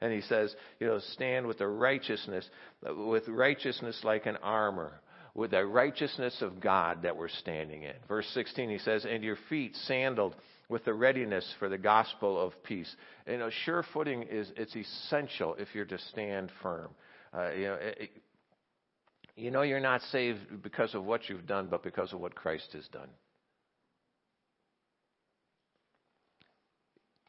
And 0.00 0.12
he 0.12 0.20
says, 0.22 0.54
you 0.80 0.88
know, 0.88 0.98
stand 1.12 1.46
with 1.46 1.58
the 1.58 1.68
righteousness, 1.68 2.48
with 2.84 3.28
righteousness 3.28 4.00
like 4.02 4.26
an 4.26 4.36
armor, 4.42 5.00
with 5.34 5.52
the 5.52 5.64
righteousness 5.64 6.36
of 6.42 6.60
God 6.60 7.02
that 7.02 7.16
we're 7.16 7.28
standing 7.28 7.84
in. 7.84 7.94
Verse 8.08 8.26
16, 8.34 8.68
he 8.68 8.78
says, 8.78 9.06
and 9.08 9.22
your 9.22 9.38
feet 9.48 9.76
sandaled 9.86 10.34
with 10.68 10.84
the 10.84 10.92
readiness 10.92 11.48
for 11.58 11.68
the 11.68 11.78
gospel 11.78 12.40
of 12.40 12.52
peace. 12.64 12.92
You 13.26 13.38
know, 13.38 13.50
sure 13.64 13.84
footing 13.94 14.24
is, 14.24 14.50
it's 14.56 14.74
essential 14.74 15.54
if 15.58 15.68
you're 15.74 15.84
to 15.84 15.98
stand 16.10 16.50
firm. 16.62 16.88
Uh, 17.32 17.50
you 17.52 17.64
know, 17.64 17.78
it, 17.80 18.10
you 19.36 19.50
know 19.50 19.62
you're 19.62 19.80
not 19.80 20.02
saved 20.10 20.62
because 20.62 20.94
of 20.94 21.04
what 21.04 21.28
you've 21.28 21.46
done, 21.46 21.68
but 21.70 21.82
because 21.82 22.12
of 22.12 22.20
what 22.20 22.34
Christ 22.34 22.68
has 22.72 22.86
done. 22.88 23.08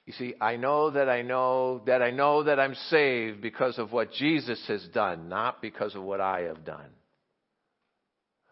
You 0.05 0.13
see, 0.13 0.33
I 0.41 0.57
know 0.57 0.91
that 0.91 1.07
I 1.07 1.21
know 1.21 1.81
that 1.85 2.01
I 2.01 2.11
know 2.11 2.43
that 2.43 2.59
I'm 2.59 2.75
saved 2.89 3.41
because 3.41 3.79
of 3.79 3.93
what 3.93 4.11
Jesus 4.11 4.61
has 4.67 4.85
done, 4.93 5.29
not 5.29 5.61
because 5.61 5.95
of 5.95 6.03
what 6.03 6.19
I 6.19 6.41
have 6.41 6.65
done. 6.65 6.89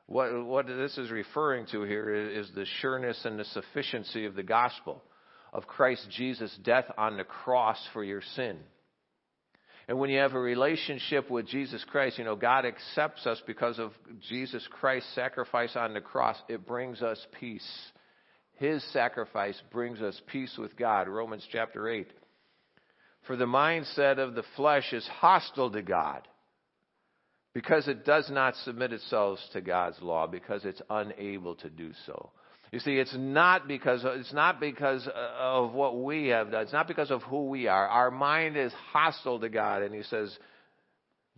What, 0.05 0.45
what 0.45 0.67
this 0.67 0.97
is 0.97 1.09
referring 1.09 1.67
to 1.67 1.83
here 1.83 2.13
is, 2.13 2.49
is 2.49 2.55
the 2.55 2.65
sureness 2.81 3.23
and 3.23 3.39
the 3.39 3.45
sufficiency 3.45 4.25
of 4.25 4.35
the 4.35 4.43
gospel 4.43 5.01
of 5.53 5.67
Christ 5.67 6.05
Jesus' 6.09 6.57
death 6.63 6.85
on 6.97 7.17
the 7.17 7.23
cross 7.23 7.77
for 7.93 8.03
your 8.03 8.21
sin. 8.35 8.57
And 9.91 9.99
when 9.99 10.09
you 10.09 10.19
have 10.19 10.35
a 10.35 10.39
relationship 10.39 11.29
with 11.29 11.45
Jesus 11.47 11.83
Christ, 11.83 12.17
you 12.17 12.23
know, 12.23 12.37
God 12.37 12.65
accepts 12.65 13.27
us 13.27 13.41
because 13.45 13.77
of 13.77 13.91
Jesus 14.29 14.65
Christ's 14.79 15.13
sacrifice 15.13 15.75
on 15.75 15.93
the 15.93 15.99
cross. 15.99 16.37
It 16.47 16.65
brings 16.65 17.01
us 17.01 17.19
peace. 17.37 17.69
His 18.53 18.81
sacrifice 18.93 19.61
brings 19.69 20.01
us 20.01 20.17
peace 20.27 20.55
with 20.57 20.77
God. 20.77 21.09
Romans 21.09 21.45
chapter 21.51 21.89
8. 21.89 22.07
For 23.27 23.35
the 23.35 23.43
mindset 23.43 24.17
of 24.17 24.33
the 24.33 24.45
flesh 24.55 24.93
is 24.93 25.05
hostile 25.19 25.69
to 25.71 25.81
God 25.81 26.25
because 27.53 27.89
it 27.89 28.05
does 28.05 28.29
not 28.31 28.55
submit 28.63 28.93
itself 28.93 29.39
to 29.51 29.59
God's 29.59 30.01
law, 30.01 30.25
because 30.25 30.63
it's 30.63 30.81
unable 30.89 31.55
to 31.55 31.69
do 31.69 31.91
so. 32.05 32.31
You 32.71 32.79
see, 32.79 32.97
it's 32.97 33.15
not 33.17 33.67
because 33.67 34.01
it's 34.05 34.31
not 34.31 34.61
because 34.61 35.07
of 35.37 35.73
what 35.73 36.01
we 36.01 36.27
have 36.27 36.51
done. 36.51 36.63
It's 36.63 36.71
not 36.71 36.87
because 36.87 37.11
of 37.11 37.21
who 37.23 37.49
we 37.49 37.67
are. 37.67 37.87
Our 37.87 38.11
mind 38.11 38.55
is 38.55 38.71
hostile 38.93 39.39
to 39.41 39.49
God, 39.49 39.81
and 39.83 39.93
He 39.93 40.03
says, 40.03 40.37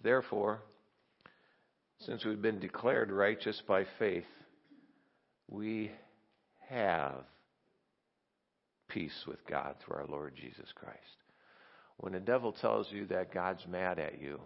therefore, 0.04 0.60
since 2.02 2.24
we've 2.24 2.42
been 2.42 2.60
declared 2.60 3.12
righteous 3.12 3.60
by 3.68 3.86
faith, 3.98 4.26
we 5.50 5.92
have 6.70 7.24
peace 8.90 9.24
with 9.28 9.44
God 9.48 9.76
through 9.84 9.98
our 9.98 10.08
Lord 10.08 10.36
Jesus 10.36 10.72
Christ. 10.76 11.00
When 11.98 12.14
the 12.14 12.20
devil 12.20 12.52
tells 12.52 12.92
you 12.92 13.06
that 13.08 13.34
God's 13.34 13.66
mad 13.68 13.98
at 13.98 14.22
you, 14.22 14.40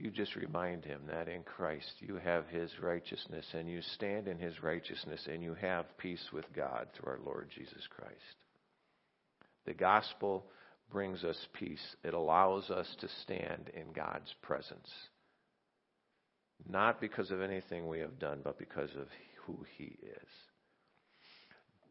you 0.00 0.10
just 0.10 0.36
remind 0.36 0.84
him 0.84 1.02
that 1.08 1.28
in 1.28 1.42
Christ 1.42 1.92
you 2.00 2.16
have 2.16 2.46
his 2.48 2.70
righteousness 2.80 3.46
and 3.52 3.68
you 3.68 3.80
stand 3.94 4.28
in 4.28 4.38
his 4.38 4.62
righteousness 4.62 5.26
and 5.30 5.42
you 5.42 5.54
have 5.54 5.98
peace 5.98 6.24
with 6.32 6.44
God 6.54 6.88
through 6.94 7.12
our 7.12 7.20
Lord 7.24 7.48
Jesus 7.54 7.86
Christ. 7.90 8.14
The 9.64 9.74
gospel 9.74 10.46
brings 10.90 11.24
us 11.24 11.38
peace. 11.54 11.96
It 12.04 12.14
allows 12.14 12.70
us 12.70 12.86
to 13.00 13.08
stand 13.22 13.70
in 13.74 13.92
God's 13.92 14.32
presence. 14.42 14.90
Not 16.68 17.00
because 17.00 17.30
of 17.30 17.42
anything 17.42 17.86
we 17.86 18.00
have 18.00 18.18
done, 18.18 18.40
but 18.42 18.58
because 18.58 18.90
of 18.98 19.08
who 19.44 19.58
he 19.76 19.98
is. 20.02 20.28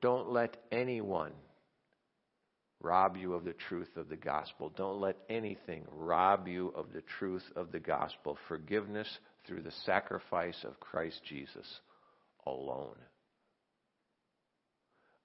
Don't 0.01 0.31
let 0.31 0.57
anyone 0.71 1.31
rob 2.85 3.17
you 3.17 3.33
of 3.33 3.43
the 3.43 3.55
truth 3.67 3.89
of 3.97 4.09
the 4.09 4.15
gospel. 4.15 4.71
Don't 4.77 5.01
let 5.01 5.17
anything 5.27 5.83
rob 5.91 6.47
you 6.47 6.71
of 6.75 6.93
the 6.93 7.01
truth 7.17 7.43
of 7.55 7.71
the 7.71 7.79
gospel. 7.79 8.37
Forgiveness 8.47 9.07
through 9.47 9.63
the 9.63 9.73
sacrifice 9.85 10.63
of 10.63 10.79
Christ 10.79 11.19
Jesus 11.27 11.65
alone. 12.45 12.95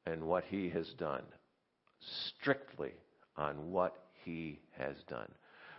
And 0.07 0.25
what 0.25 0.45
he 0.49 0.71
has 0.71 0.89
done, 0.99 1.23
strictly 2.31 2.93
on 3.37 3.71
what 3.71 3.95
he 4.25 4.59
has 4.79 4.97
done. 5.07 5.29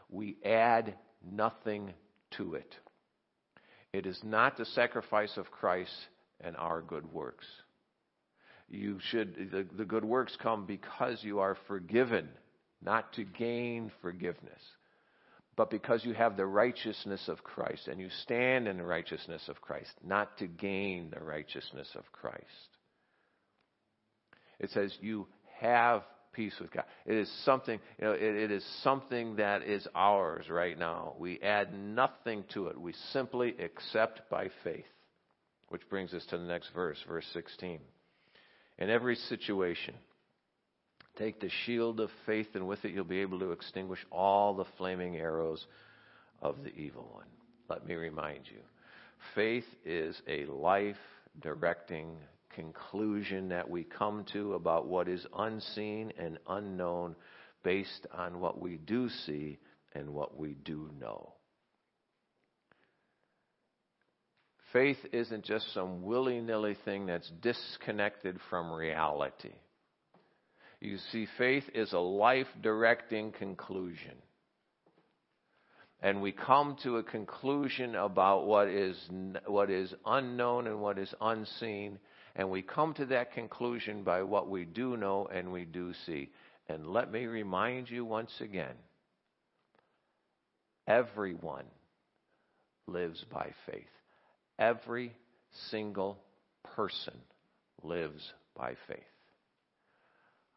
We 0.10 0.38
add 0.46 0.94
nothing 1.32 1.94
to 2.38 2.54
it. 2.54 2.76
It 3.92 4.06
is 4.06 4.20
not 4.24 4.56
the 4.56 4.66
sacrifice 4.66 5.36
of 5.36 5.50
Christ 5.50 5.92
and 6.40 6.56
our 6.58 6.82
good 6.82 7.12
works. 7.12 7.46
You 8.72 9.00
should, 9.10 9.52
the, 9.52 9.68
the 9.78 9.84
good 9.84 10.06
works 10.06 10.38
come 10.42 10.66
because 10.66 11.20
you 11.24 11.40
are 11.40 11.58
forgiven, 11.68 12.30
not 12.82 13.12
to 13.14 13.26
gain 13.26 13.92
forgiveness, 14.02 14.62
but 15.58 15.70
because 15.70 16.06
you 16.06 16.14
have 16.14 16.38
the 16.38 16.46
righteousness 16.46 17.28
of 17.28 17.44
Christ 17.44 17.90
and 17.90 18.00
you 18.00 18.08
stand 18.24 18.70
in 18.70 18.78
the 18.78 18.86
righteousness 18.86 19.42
of 19.50 19.60
Christ, 19.60 19.92
not 20.02 20.38
to 20.38 20.48
gain 20.48 21.12
the 21.14 21.22
righteousness 21.22 21.90
of 21.96 22.10
Christ. 22.14 22.46
It 24.58 24.70
says 24.70 24.96
you 25.02 25.28
have 25.60 26.04
peace 26.32 26.56
with 26.62 26.72
God. 26.72 26.86
It 27.06 27.18
is 27.18 27.30
something, 27.44 27.78
you 28.00 28.06
know, 28.06 28.14
it, 28.14 28.22
it 28.22 28.52
is 28.52 28.66
something 28.84 29.36
that 29.36 29.64
is 29.64 29.86
ours 29.94 30.46
right 30.50 30.80
now. 30.80 31.16
We 31.20 31.42
add 31.42 31.74
nothing 31.74 32.46
to 32.54 32.68
it. 32.68 32.80
We 32.80 32.94
simply 33.12 33.54
accept 33.60 34.30
by 34.30 34.50
faith. 34.64 34.86
Which 35.68 35.88
brings 35.90 36.14
us 36.14 36.26
to 36.30 36.38
the 36.38 36.44
next 36.46 36.70
verse, 36.74 36.98
verse 37.08 37.26
16. 37.34 37.80
In 38.82 38.90
every 38.90 39.16
situation, 39.16 39.94
take 41.16 41.40
the 41.40 41.52
shield 41.66 42.00
of 42.00 42.10
faith, 42.26 42.48
and 42.56 42.68
with 42.68 42.84
it 42.84 42.94
you'll 42.94 43.04
be 43.04 43.20
able 43.20 43.38
to 43.38 43.52
extinguish 43.52 44.04
all 44.12 44.56
the 44.56 44.66
flaming 44.80 45.18
arrows 45.18 45.68
of 46.42 46.64
the 46.64 46.74
evil 46.74 47.08
one. 47.14 47.28
Let 47.70 47.86
me 47.86 47.94
remind 47.94 48.48
you 48.52 48.58
faith 49.36 49.68
is 49.86 50.20
a 50.28 50.48
life 50.48 50.96
directing 51.44 52.18
conclusion 52.56 53.50
that 53.50 53.70
we 53.70 53.84
come 53.84 54.26
to 54.34 54.56
about 54.56 54.88
what 54.88 55.08
is 55.08 55.28
unseen 55.38 56.12
and 56.18 56.40
unknown 56.50 57.16
based 57.62 58.08
on 58.12 58.40
what 58.40 58.60
we 58.60 58.78
do 58.78 59.10
see 59.28 59.60
and 59.94 60.10
what 60.10 60.40
we 60.40 60.56
do 60.66 60.90
know. 61.00 61.34
Faith 64.74 65.00
isn't 65.12 65.44
just 65.44 65.74
some 65.74 66.04
willy 66.04 66.40
nilly 66.40 66.78
thing 66.86 67.06
that's 67.06 67.30
disconnected 67.42 68.38
from 68.50 68.72
reality. 68.72 69.54
You 70.80 70.98
see, 71.12 71.28
faith 71.38 71.66
is 71.74 71.94
a 71.94 72.00
life 72.00 72.48
directing 72.62 73.32
conclusion. 73.32 74.16
And 76.02 76.22
we 76.22 76.32
come 76.32 76.78
to 76.84 76.98
a 76.98 77.04
conclusion 77.04 77.96
about 77.96 78.48
what 78.48 78.68
is, 78.68 78.98
what 79.46 79.70
is 79.70 79.94
unknown 80.06 80.68
and 80.68 80.82
what 80.82 80.98
is 80.98 81.14
unseen 81.22 82.00
and 82.36 82.50
we 82.50 82.62
come 82.62 82.94
to 82.96 83.06
that 83.08 83.34
conclusion 83.34 84.04
by 84.04 84.24
what 84.24 84.50
we 84.50 84.66
do 84.66 84.96
know 84.96 85.28
and 85.34 85.52
we 85.52 85.66
do 85.66 85.94
see. 86.06 86.30
And 86.70 86.88
let 86.88 87.12
me 87.12 87.26
remind 87.26 87.90
you 87.90 88.06
once 88.06 88.32
again 88.40 88.76
everyone 90.88 91.66
lives 92.88 93.24
by 93.32 93.52
faith. 93.66 93.84
Every 94.62 95.12
single 95.72 96.20
person 96.76 97.16
lives 97.82 98.22
by 98.56 98.76
faith. 98.88 99.00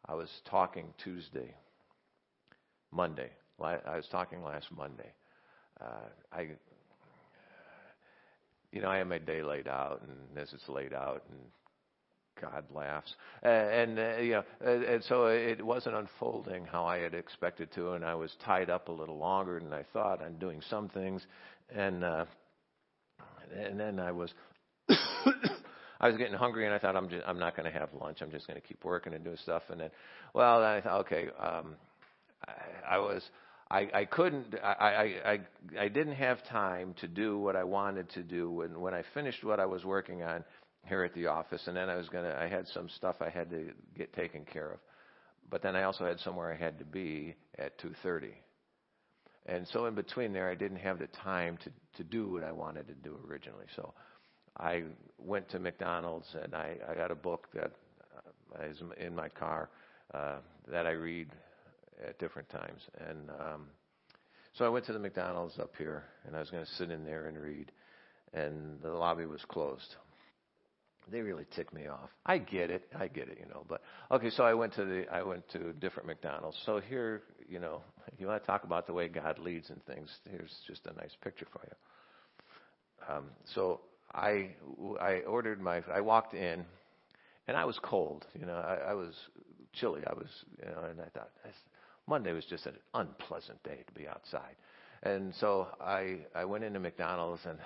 I 0.07 0.15
was 0.15 0.29
talking 0.45 0.93
Tuesday, 1.03 1.55
Monday. 2.93 3.31
I 3.59 3.97
was 3.97 4.07
talking 4.13 4.45
last 4.45 4.67
Monday. 4.77 5.11
Uh, 5.81 6.11
I, 6.31 6.49
you 8.73 8.83
know, 8.83 8.91
I 8.91 8.99
have 8.99 9.07
my 9.07 9.17
day 9.17 9.43
laid 9.43 9.69
out, 9.69 10.03
and 10.03 10.39
as 10.39 10.53
it's 10.53 10.69
laid 10.69 10.93
out, 10.93 11.23
and 11.31 11.39
God 12.43 12.65
laughs. 12.75 13.15
And, 13.43 13.99
uh, 13.99 14.17
you 14.19 14.33
know, 14.33 14.45
and 14.61 15.03
so 15.05 15.29
it 15.29 15.65
wasn't 15.65 15.97
unfolding 15.97 16.67
how 16.67 16.85
I 16.85 16.99
had 16.99 17.15
expected 17.15 17.73
to, 17.77 17.93
and 17.93 18.05
I 18.05 18.15
was 18.17 18.37
tied 18.45 18.69
up 18.69 18.89
a 18.89 18.93
little 18.93 19.17
longer 19.17 19.61
than 19.61 19.73
I 19.73 19.85
thought 19.95 20.23
on 20.23 20.35
doing 20.35 20.61
some 20.69 20.91
things. 20.91 21.27
And, 21.75 22.05
uh, 22.05 22.27
and 23.55 23.79
then 23.79 23.99
I 23.99 24.13
was, 24.13 24.33
I 24.89 26.09
was 26.09 26.17
getting 26.17 26.35
hungry, 26.35 26.67
and 26.67 26.75
I 26.75 26.79
thought 26.79 26.97
I'm 26.97 27.09
just, 27.09 27.25
I'm 27.27 27.39
not 27.39 27.57
going 27.57 27.71
to 27.71 27.79
have 27.79 27.91
lunch. 27.99 28.19
I'm 28.21 28.31
just 28.31 28.47
going 28.47 28.61
to 28.61 28.67
keep 28.67 28.85
working 28.85 29.15
and 29.15 29.25
doing 29.25 29.37
stuff. 29.43 29.63
And 29.71 29.81
then, 29.81 29.91
well, 30.35 30.61
then 30.61 30.71
I 30.71 30.81
thought, 30.81 31.01
okay, 31.03 31.29
um, 31.39 31.77
I, 32.47 32.97
I 32.97 32.99
was, 32.99 33.23
I, 33.71 33.89
I 33.95 34.05
couldn't, 34.05 34.55
I, 34.63 34.73
I, 34.73 35.33
I, 35.33 35.41
I 35.81 35.89
didn't 35.89 36.15
have 36.15 36.45
time 36.49 36.95
to 37.01 37.09
do 37.09 37.39
what 37.39 37.57
I 37.57 37.65
wanted 37.65 38.11
to 38.11 38.23
do. 38.23 38.63
And 38.63 38.77
when 38.79 38.95
I 38.95 39.03
finished 39.15 39.43
what 39.45 39.61
I 39.61 39.67
was 39.67 39.85
working 39.85 40.23
on, 40.23 40.45
here 40.87 41.05
at 41.05 41.15
the 41.15 41.27
office, 41.27 41.63
and 41.67 41.77
then 41.77 41.89
I 41.89 41.97
was 41.97 42.09
gonna. 42.09 42.37
I 42.39 42.49
had 42.49 42.67
some 42.69 42.89
stuff 42.91 43.17
I 43.21 43.31
had 43.31 43.51
to 43.51 43.71
get 43.97 44.13
taken 44.13 44.45
care 44.45 44.73
of, 44.73 44.79
but 45.51 45.63
then 45.63 45.77
I 45.77 45.85
also 45.85 46.05
had 46.05 46.19
somewhere 46.21 46.53
I 46.53 46.57
had 46.57 46.79
to 46.79 46.85
be 46.85 47.35
at 47.59 47.79
2:30, 47.79 48.33
and 49.47 49.67
so 49.69 49.87
in 49.87 49.95
between 49.95 50.33
there, 50.33 50.51
I 50.51 50.55
didn't 50.55 50.79
have 50.79 50.99
the 50.99 51.09
time 51.09 51.59
to 51.65 51.71
to 51.97 52.05
do 52.05 52.31
what 52.31 52.45
I 52.45 52.53
wanted 52.53 52.89
to 52.89 52.95
do 52.95 53.19
originally. 53.29 53.67
So 53.77 53.95
I 54.59 54.83
went 55.19 55.49
to 55.51 55.59
McDonald's 55.59 56.27
and 56.43 56.55
I, 56.55 56.77
I 56.91 56.95
got 56.95 57.11
a 57.11 57.15
book 57.15 57.49
that 57.55 57.71
uh, 58.59 58.65
is 58.65 58.83
in 58.99 59.15
my 59.15 59.29
car 59.29 59.71
uh, 60.13 60.37
that 60.71 60.87
I 60.87 60.93
read 60.93 61.29
at 62.07 62.19
different 62.19 62.49
times, 62.49 62.81
and 63.09 63.31
um, 63.31 63.67
so 64.55 64.65
I 64.65 64.69
went 64.69 64.87
to 64.87 64.93
the 64.93 64.99
McDonald's 64.99 65.59
up 65.59 65.73
here, 65.77 66.05
and 66.27 66.37
I 66.37 66.41
was 66.41 66.51
going 66.51 66.65
to 66.65 66.71
sit 66.73 66.91
in 66.91 67.05
there 67.05 67.27
and 67.27 67.39
read, 67.39 67.73
and 68.33 68.81
the 68.83 68.91
lobby 68.91 69.27
was 69.27 69.41
closed 69.49 69.97
they 71.11 71.21
really 71.21 71.45
ticked 71.55 71.75
me 71.75 71.87
off. 71.87 72.11
I 72.25 72.39
get 72.39 72.71
it, 72.71 72.85
I 72.99 73.09
get 73.09 73.29
it, 73.29 73.39
you 73.41 73.47
know. 73.49 73.65
But 73.69 73.83
okay, 74.11 74.31
so 74.31 74.45
I 74.45 74.55
went 74.55 74.75
to 74.75 74.85
the 74.85 75.05
I 75.13 75.23
went 75.23 75.49
to 75.51 75.73
different 75.75 76.07
McDonald's. 76.07 76.57
So 76.65 76.81
here, 76.81 77.23
you 77.49 77.59
know, 77.59 77.83
if 78.13 78.21
you 78.21 78.27
want 78.27 78.43
to 78.43 78.47
talk 78.47 78.65
about 78.65 78.87
the 78.87 78.93
way 78.93 79.09
God 79.09 79.39
leads 79.39 79.71
and 79.71 79.85
things, 79.87 80.11
here's 80.31 80.55
just 80.67 80.87
a 80.87 80.93
nice 80.95 81.17
picture 81.23 81.47
for 81.53 81.61
you. 81.65 83.15
Um, 83.15 83.25
so 83.55 83.81
I 84.13 84.51
I 85.01 85.21
ordered 85.27 85.61
my 85.61 85.83
I 85.93 86.01
walked 86.01 86.35
in, 86.35 86.65
and 87.47 87.57
I 87.57 87.65
was 87.65 87.79
cold, 87.83 88.25
you 88.39 88.47
know. 88.47 88.57
I, 88.57 88.91
I 88.91 88.95
was 88.95 89.15
chilly. 89.73 90.03
I 90.07 90.15
was, 90.15 90.29
you 90.59 90.71
know, 90.71 90.89
and 90.89 91.01
I 91.01 91.09
thought 91.11 91.31
Monday 92.07 92.33
was 92.33 92.45
just 92.45 92.67
an 92.67 92.77
unpleasant 92.95 93.63
day 93.63 93.79
to 93.87 93.93
be 93.93 94.09
outside, 94.09 94.57
and 95.03 95.35
so 95.41 95.69
I 95.81 96.21
I 96.35 96.45
went 96.45 96.65
into 96.65 96.81
McDonald's 96.81 97.43
and. 97.47 97.59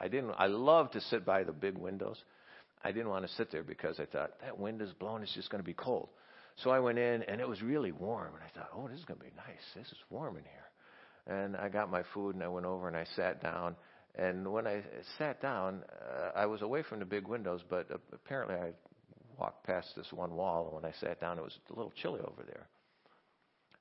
I 0.00 0.08
didn't. 0.08 0.34
I 0.36 0.46
love 0.46 0.90
to 0.92 1.00
sit 1.00 1.24
by 1.24 1.44
the 1.44 1.52
big 1.52 1.78
windows 1.78 2.16
I 2.84 2.92
didn't 2.92 3.08
want 3.08 3.26
to 3.26 3.32
sit 3.34 3.50
there 3.52 3.62
because 3.62 4.00
I 4.00 4.06
thought 4.06 4.32
that 4.40 4.58
wind 4.58 4.82
is 4.82 4.92
blowing. 4.92 5.22
It's 5.22 5.34
just 5.34 5.50
going 5.50 5.62
to 5.62 5.66
be 5.66 5.74
cold. 5.74 6.08
So 6.56 6.70
I 6.70 6.78
went 6.78 6.98
in 6.98 7.22
and 7.24 7.40
it 7.40 7.48
was 7.48 7.62
really 7.62 7.92
warm. 7.92 8.34
And 8.34 8.42
I 8.44 8.58
thought, 8.58 8.70
oh, 8.76 8.88
this 8.88 8.98
is 8.98 9.04
going 9.04 9.18
to 9.18 9.24
be 9.24 9.32
nice. 9.36 9.62
This 9.74 9.86
is 9.88 9.98
warm 10.10 10.36
in 10.36 10.44
here. 10.44 11.36
And 11.38 11.56
I 11.56 11.68
got 11.68 11.90
my 11.90 12.02
food 12.14 12.34
and 12.34 12.42
I 12.44 12.48
went 12.48 12.66
over 12.66 12.88
and 12.88 12.96
I 12.96 13.04
sat 13.16 13.42
down. 13.42 13.76
And 14.14 14.50
when 14.52 14.66
I 14.66 14.82
sat 15.18 15.40
down, 15.40 15.82
uh, 15.90 16.30
I 16.36 16.46
was 16.46 16.62
away 16.62 16.82
from 16.82 16.98
the 16.98 17.06
big 17.06 17.26
windows, 17.26 17.62
but 17.68 17.88
apparently 18.12 18.56
I 18.56 18.72
walked 19.38 19.64
past 19.64 19.88
this 19.96 20.12
one 20.12 20.34
wall. 20.34 20.66
And 20.66 20.82
when 20.82 20.84
I 20.84 20.94
sat 21.00 21.20
down, 21.20 21.38
it 21.38 21.42
was 21.42 21.56
a 21.70 21.74
little 21.74 21.92
chilly 22.02 22.20
over 22.20 22.42
there. 22.46 22.66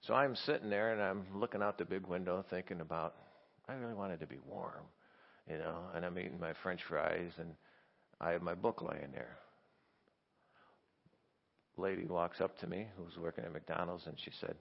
So 0.08 0.14
I'm 0.14 0.36
sitting 0.36 0.70
there 0.70 0.94
and 0.94 1.02
I'm 1.02 1.40
looking 1.40 1.62
out 1.62 1.78
the 1.78 1.86
big 1.86 2.08
window 2.08 2.44
thinking 2.50 2.82
about, 2.82 3.16
I 3.68 3.74
really 3.74 3.94
wanted 3.94 4.20
to 4.22 4.28
be 4.28 4.38
warm, 4.48 4.86
you 5.50 5.58
know, 5.58 5.78
and 5.94 6.04
I'm 6.06 6.18
eating 6.18 6.40
my 6.40 6.54
french 6.64 6.82
fries 6.90 7.32
and 7.38 7.54
I 8.20 8.32
had 8.32 8.42
my 8.42 8.56
book 8.56 8.82
laying 8.82 9.12
there. 9.14 9.38
Lady 11.82 12.06
walks 12.06 12.40
up 12.40 12.58
to 12.60 12.68
me 12.68 12.88
who 12.96 13.04
was 13.04 13.18
working 13.18 13.44
at 13.44 13.52
McDonald's 13.52 14.06
and 14.06 14.18
she 14.24 14.32
said, 14.40 14.56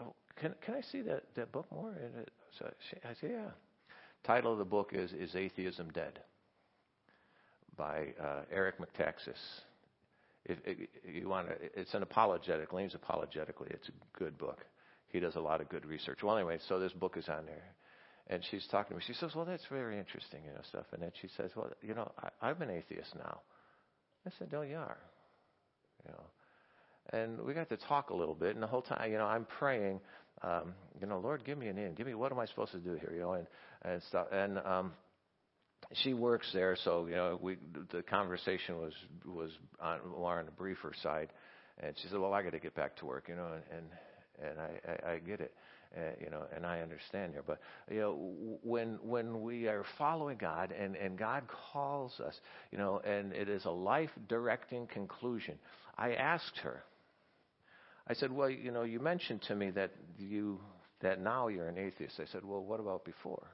"Oh, 0.00 0.14
can 0.36 0.54
can 0.64 0.74
I 0.74 0.82
see 0.82 1.00
that 1.02 1.22
that 1.34 1.50
book 1.52 1.66
more?" 1.72 1.90
And 1.90 2.22
it, 2.22 2.30
so 2.58 2.70
she, 2.88 2.96
I 3.04 3.14
said, 3.20 3.30
"Yeah." 3.30 3.50
Title 4.24 4.52
of 4.52 4.58
the 4.58 4.64
book 4.64 4.90
is 4.92 5.12
"Is 5.12 5.34
Atheism 5.34 5.90
Dead?" 5.90 6.20
by 7.76 8.08
uh, 8.20 8.42
Eric 8.52 8.76
Metaxas. 8.78 9.38
If, 10.44 10.58
if 10.64 10.78
you 11.04 11.28
want 11.28 11.48
to, 11.48 11.54
it's 11.78 11.94
an 11.94 12.02
apologetic. 12.02 12.72
Leans 12.72 12.94
apologetically. 12.94 13.68
It's 13.70 13.88
a 13.88 14.18
good 14.18 14.36
book. 14.38 14.64
He 15.08 15.20
does 15.20 15.36
a 15.36 15.40
lot 15.40 15.60
of 15.60 15.68
good 15.68 15.86
research. 15.86 16.22
Well, 16.22 16.36
anyway, 16.36 16.58
so 16.68 16.78
this 16.78 16.92
book 16.92 17.16
is 17.16 17.28
on 17.28 17.46
there. 17.46 17.74
And 18.26 18.44
she's 18.50 18.66
talking 18.66 18.90
to 18.90 18.96
me. 18.96 19.02
She 19.06 19.14
says, 19.14 19.34
"Well, 19.34 19.44
that's 19.44 19.64
very 19.70 19.98
interesting, 19.98 20.40
you 20.44 20.52
know, 20.52 20.60
stuff." 20.68 20.86
And 20.92 21.02
then 21.02 21.12
she 21.20 21.28
says, 21.36 21.50
"Well, 21.56 21.70
you 21.80 21.94
know, 21.94 22.10
I, 22.22 22.48
I'm 22.48 22.60
an 22.60 22.70
atheist 22.70 23.14
now." 23.14 23.40
I 24.26 24.30
said, 24.38 24.52
"No, 24.52 24.62
you 24.62 24.76
are." 24.76 24.98
You 26.06 26.12
know, 26.12 27.18
and 27.18 27.40
we 27.40 27.54
got 27.54 27.68
to 27.70 27.76
talk 27.76 28.10
a 28.10 28.14
little 28.14 28.34
bit. 28.34 28.54
And 28.54 28.62
the 28.62 28.66
whole 28.66 28.82
time, 28.82 29.10
you 29.10 29.18
know, 29.18 29.26
I'm 29.26 29.46
praying, 29.58 30.00
um, 30.42 30.74
you 31.00 31.06
know, 31.06 31.18
Lord, 31.18 31.44
give 31.44 31.58
me 31.58 31.68
an 31.68 31.78
in. 31.78 31.94
Give 31.94 32.06
me 32.06 32.14
what 32.14 32.32
am 32.32 32.38
I 32.38 32.46
supposed 32.46 32.72
to 32.72 32.78
do 32.78 32.94
here, 32.94 33.12
you 33.14 33.20
know, 33.20 33.32
and 33.32 33.46
and 33.82 34.02
stuff. 34.04 34.26
And 34.32 34.58
um, 34.58 34.92
she 36.02 36.14
works 36.14 36.50
there, 36.52 36.76
so 36.84 37.06
you 37.06 37.14
know, 37.14 37.38
we 37.40 37.56
the 37.92 38.02
conversation 38.02 38.78
was 38.78 38.92
was 39.24 39.50
on, 39.80 40.00
more 40.18 40.38
on 40.38 40.44
the 40.46 40.52
briefer 40.52 40.92
side. 41.02 41.30
And 41.80 41.94
she 42.02 42.08
said, 42.08 42.18
well, 42.18 42.34
I 42.34 42.42
got 42.42 42.52
to 42.52 42.58
get 42.58 42.74
back 42.74 42.96
to 42.96 43.06
work, 43.06 43.28
you 43.28 43.36
know, 43.36 43.50
and, 43.54 43.62
and, 44.42 44.50
and 44.50 44.60
I, 44.60 45.08
I, 45.08 45.12
I 45.12 45.18
get 45.18 45.40
it. 45.40 45.54
Uh, 45.96 46.00
you 46.22 46.28
know, 46.28 46.42
and 46.54 46.66
I 46.66 46.80
understand 46.80 47.32
here, 47.32 47.42
but 47.46 47.60
you 47.90 48.00
know, 48.00 48.30
when 48.62 48.98
when 49.02 49.42
we 49.42 49.68
are 49.68 49.84
following 49.96 50.36
God 50.36 50.70
and 50.70 50.94
and 50.96 51.16
God 51.16 51.44
calls 51.72 52.20
us, 52.20 52.34
you 52.70 52.76
know, 52.76 53.00
and 53.06 53.32
it 53.32 53.48
is 53.48 53.64
a 53.64 53.70
life 53.70 54.10
directing 54.28 54.86
conclusion. 54.86 55.54
I 55.98 56.14
asked 56.14 56.58
her. 56.60 56.82
I 58.08 58.14
said, 58.14 58.32
"Well, 58.32 58.50
you 58.50 58.70
know, 58.72 58.82
you 58.82 59.00
mentioned 59.00 59.42
to 59.42 59.54
me 59.54 59.70
that 59.72 59.92
you 60.18 60.60
that 61.00 61.20
now 61.20 61.48
you're 61.48 61.68
an 61.68 61.78
atheist." 61.78 62.20
I 62.20 62.26
said, 62.26 62.44
"Well, 62.44 62.62
what 62.64 62.80
about 62.80 63.04
before?" 63.04 63.48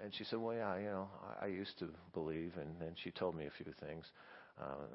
And 0.00 0.14
she 0.14 0.24
said, 0.24 0.38
Well, 0.38 0.54
yeah, 0.56 0.76
you 0.78 0.86
know, 0.86 1.08
I, 1.40 1.46
I 1.46 1.48
used 1.48 1.78
to 1.80 1.88
believe. 2.12 2.52
And 2.60 2.76
then 2.80 2.94
she 3.02 3.10
told 3.10 3.36
me 3.36 3.46
a 3.46 3.50
few 3.64 3.72
things. 3.86 4.04
Uh, 4.60 4.86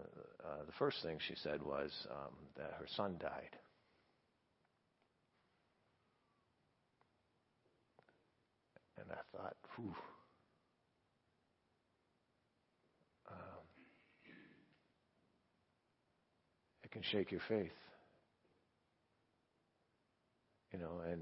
uh, 0.46 0.66
the 0.66 0.72
first 0.74 1.02
thing 1.04 1.18
she 1.28 1.36
said 1.36 1.62
was 1.62 1.92
um, 2.12 2.34
that 2.58 2.74
her 2.80 2.88
son 2.96 3.16
died. 3.20 3.58
And 8.98 9.08
I 9.12 9.38
thought, 9.38 9.56
whew. 9.76 9.96
Um, 13.30 13.38
it 16.90 16.94
can 16.94 17.04
shake 17.12 17.32
your 17.32 17.42
faith. 17.48 17.72
You 20.74 20.80
know, 20.80 21.02
and 21.10 21.22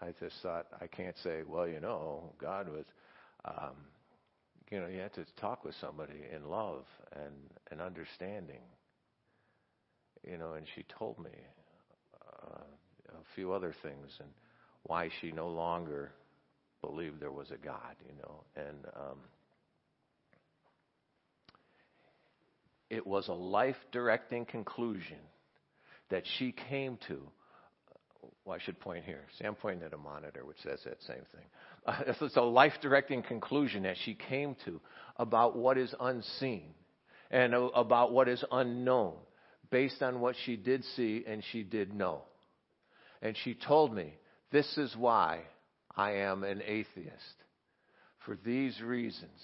I 0.00 0.12
just 0.20 0.36
thought 0.42 0.66
I 0.80 0.86
can't 0.86 1.16
say, 1.22 1.42
well, 1.46 1.66
you 1.66 1.80
know, 1.80 2.34
God 2.40 2.68
was, 2.68 2.84
um, 3.44 3.74
you 4.70 4.80
know, 4.80 4.86
you 4.86 5.00
have 5.00 5.12
to 5.14 5.24
talk 5.40 5.64
with 5.64 5.74
somebody 5.80 6.20
in 6.34 6.48
love 6.48 6.84
and 7.12 7.34
and 7.70 7.80
understanding. 7.80 8.60
You 10.28 10.38
know, 10.38 10.54
and 10.54 10.66
she 10.74 10.84
told 10.98 11.18
me 11.18 11.30
uh, 12.22 12.60
a 13.08 13.34
few 13.34 13.52
other 13.52 13.74
things 13.82 14.12
and 14.18 14.28
why 14.82 15.08
she 15.20 15.30
no 15.30 15.48
longer 15.48 16.12
believed 16.82 17.20
there 17.20 17.32
was 17.32 17.50
a 17.50 17.56
God. 17.56 17.96
You 18.06 18.14
know, 18.22 18.44
and 18.56 18.84
um, 18.94 19.18
it 22.90 23.06
was 23.06 23.28
a 23.28 23.32
life 23.32 23.76
directing 23.92 24.44
conclusion 24.44 25.18
that 26.10 26.22
she 26.38 26.52
came 26.52 26.98
to 27.08 27.20
well, 28.44 28.56
I 28.56 28.64
should 28.64 28.78
point 28.78 29.04
here. 29.04 29.24
See, 29.38 29.44
I'm 29.44 29.56
pointing 29.56 29.84
at 29.84 29.92
a 29.92 29.98
monitor 29.98 30.44
which 30.44 30.58
says 30.62 30.80
that 30.84 31.02
same 31.02 31.24
thing. 31.32 31.44
Uh, 31.84 32.12
it's 32.22 32.36
a 32.36 32.40
life 32.40 32.74
directing 32.80 33.22
conclusion 33.22 33.82
that 33.82 33.96
she 34.04 34.14
came 34.14 34.56
to 34.64 34.80
about 35.16 35.56
what 35.56 35.76
is 35.76 35.92
unseen 36.00 36.74
and 37.30 37.54
about 37.74 38.12
what 38.12 38.28
is 38.28 38.44
unknown 38.52 39.14
based 39.70 40.00
on 40.00 40.20
what 40.20 40.36
she 40.44 40.56
did 40.56 40.84
see 40.96 41.24
and 41.26 41.42
she 41.50 41.64
did 41.64 41.92
know. 41.92 42.22
And 43.20 43.36
she 43.42 43.54
told 43.54 43.92
me, 43.92 44.14
This 44.52 44.78
is 44.78 44.94
why 44.96 45.40
I 45.96 46.12
am 46.12 46.44
an 46.44 46.62
atheist. 46.64 47.34
For 48.24 48.38
these 48.44 48.80
reasons. 48.80 49.40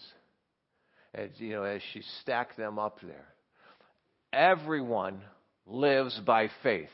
As, 1.15 1.29
you 1.37 1.51
know, 1.51 1.65
as 1.65 1.83
she 1.93 2.03
stacked 2.23 2.57
them 2.57 2.79
up 2.79 2.99
there. 3.03 3.27
Everyone 4.33 5.21
lives 5.67 6.19
by 6.25 6.49
faith. 6.63 6.89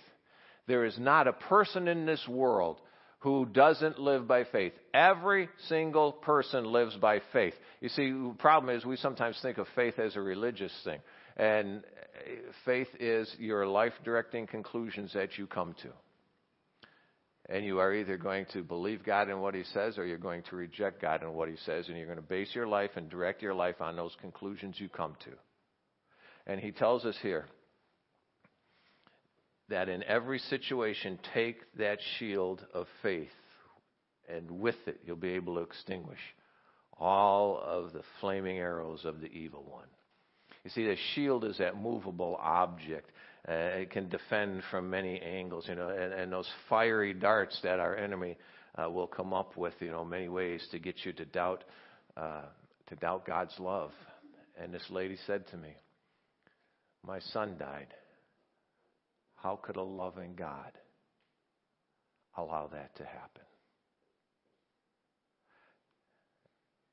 There 0.66 0.85
is 0.85 0.99
not 0.99 1.29
a 1.29 1.33
person 1.33 1.89
in 1.89 2.05
this 2.05 2.27
world 2.29 2.79
who 3.21 3.47
doesn't 3.47 3.99
live 3.99 4.29
by 4.29 4.45
faith. 4.45 4.73
Every 4.95 5.49
single 5.69 6.12
person 6.12 6.64
lives 6.64 6.97
by 6.97 7.21
faith. 7.33 7.55
You 7.81 7.89
see, 7.89 8.11
the 8.11 8.35
problem 8.39 8.77
is 8.77 8.85
we 8.85 8.97
sometimes 8.97 9.39
think 9.43 9.59
of 9.59 9.66
faith 9.75 9.99
as 9.99 10.14
a 10.14 10.21
religious 10.21 10.73
thing. 10.85 11.01
And 11.37 11.83
faith 12.64 12.89
is 13.01 13.33
your 13.39 13.66
life 13.66 13.93
directing 14.05 14.47
conclusions 14.47 15.12
that 15.14 15.39
you 15.39 15.47
come 15.47 15.75
to. 15.83 15.89
And 17.49 17.64
you 17.64 17.78
are 17.78 17.94
either 17.94 18.18
going 18.18 18.46
to 18.53 18.62
believe 18.62 19.05
God 19.05 19.30
in 19.30 19.40
what 19.40 19.55
He 19.55 19.64
says 19.72 19.96
or 19.96 20.05
you're 20.05 20.18
going 20.18 20.42
to 20.51 20.57
reject 20.57 21.01
God 21.01 21.22
in 21.22 21.32
what 21.32 21.49
He 21.49 21.57
says. 21.64 21.88
And 21.88 21.96
you're 21.96 22.07
going 22.07 22.18
to 22.18 22.22
base 22.22 22.55
your 22.55 22.66
life 22.66 22.90
and 22.96 23.09
direct 23.09 23.42
your 23.42 23.55
life 23.55 23.80
on 23.80 23.96
those 23.96 24.14
conclusions 24.20 24.76
you 24.78 24.88
come 24.88 25.16
to. 25.24 25.30
And 26.46 26.61
He 26.61 26.72
tells 26.72 27.05
us 27.05 27.16
here 27.22 27.46
that 29.68 29.88
in 29.88 30.03
every 30.05 30.38
situation, 30.38 31.18
take 31.34 31.61
that 31.78 31.99
shield 32.18 32.64
of 32.72 32.86
faith, 33.03 33.28
and 34.28 34.51
with 34.51 34.76
it, 34.86 35.01
you'll 35.05 35.16
be 35.16 35.32
able 35.32 35.57
to 35.57 35.61
extinguish 35.61 36.18
all 36.99 37.61
of 37.62 37.92
the 37.92 38.03
flaming 38.20 38.59
arrows 38.59 39.05
of 39.05 39.20
the 39.20 39.28
evil 39.28 39.64
one. 39.68 39.86
You 40.65 40.71
see, 40.71 40.85
the 40.85 40.97
shield 41.15 41.45
is 41.45 41.59
that 41.59 41.81
movable 41.81 42.39
object. 42.41 43.11
Uh, 43.49 43.53
it 43.53 43.91
can 43.91 44.09
defend 44.09 44.63
from 44.71 44.91
many 44.91 45.21
angles, 45.21 45.67
you 45.69 45.75
know, 45.75 45.89
and, 45.89 46.13
and 46.13 46.33
those 46.33 46.49
fiery 46.69 47.15
darts 47.15 47.59
that 47.63 47.81
our 47.81 47.97
enemy 47.97 48.37
uh, 48.77 48.91
will 48.91 49.07
come 49.07 49.33
up 49.33 49.57
with, 49.57 49.75
you 49.81 49.91
know, 49.91 50.05
many 50.05 50.29
ways 50.29 50.67
to 50.71 50.79
get 50.79 50.97
you 51.05 51.13
to 51.13 51.25
doubt, 51.25 51.65
uh, 52.17 52.43
to 52.89 52.97
doubt 52.97 53.25
God's 53.27 53.55
love. 53.59 53.91
And 54.61 54.75
this 54.75 54.85
lady 54.91 55.17
said 55.27 55.47
to 55.49 55.57
me, 55.57 55.71
"My 57.07 57.21
son 57.21 57.57
died." 57.59 57.95
How 59.37 59.57
could 59.63 59.77
a 59.77 59.83
loving 59.83 60.35
God 60.35 60.73
allow 62.37 62.67
that 62.73 62.97
to 62.97 63.05
happen? 63.05 63.43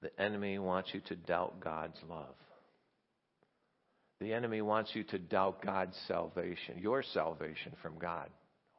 The 0.04 0.22
enemy 0.22 0.60
wants 0.60 0.94
you 0.94 1.02
to 1.08 1.16
doubt 1.16 1.60
God's 1.60 1.98
love. 2.08 2.36
The 4.22 4.34
enemy 4.34 4.62
wants 4.62 4.92
you 4.94 5.04
to 5.04 5.20
doubt 5.20 5.62
God's 5.64 5.98
salvation, 6.08 6.78
your 6.78 7.04
salvation 7.04 7.74
from 7.82 7.98
God. 8.00 8.30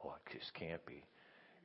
Oh, 0.03 0.13
it 0.25 0.37
just 0.37 0.53
can't 0.55 0.83
be. 0.85 1.03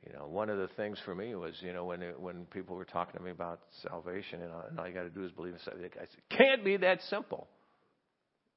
You 0.05 0.13
know, 0.13 0.27
one 0.27 0.49
of 0.49 0.57
the 0.57 0.67
things 0.75 0.99
for 1.05 1.15
me 1.15 1.33
was, 1.33 1.53
you 1.61 1.71
know, 1.71 1.85
when 1.85 2.01
it, 2.01 2.19
when 2.19 2.45
people 2.45 2.75
were 2.75 2.85
talking 2.85 3.17
to 3.17 3.23
me 3.23 3.31
about 3.31 3.61
salvation, 3.87 4.41
and, 4.41 4.51
and 4.69 4.79
all 4.79 4.87
you 4.87 4.93
got 4.93 5.03
to 5.03 5.09
do 5.09 5.23
is 5.23 5.31
believe 5.31 5.53
in 5.53 5.59
salvation, 5.59 5.91
I 5.95 6.01
said, 6.01 6.37
can't 6.37 6.63
be 6.63 6.77
that 6.77 6.99
simple. 7.09 7.47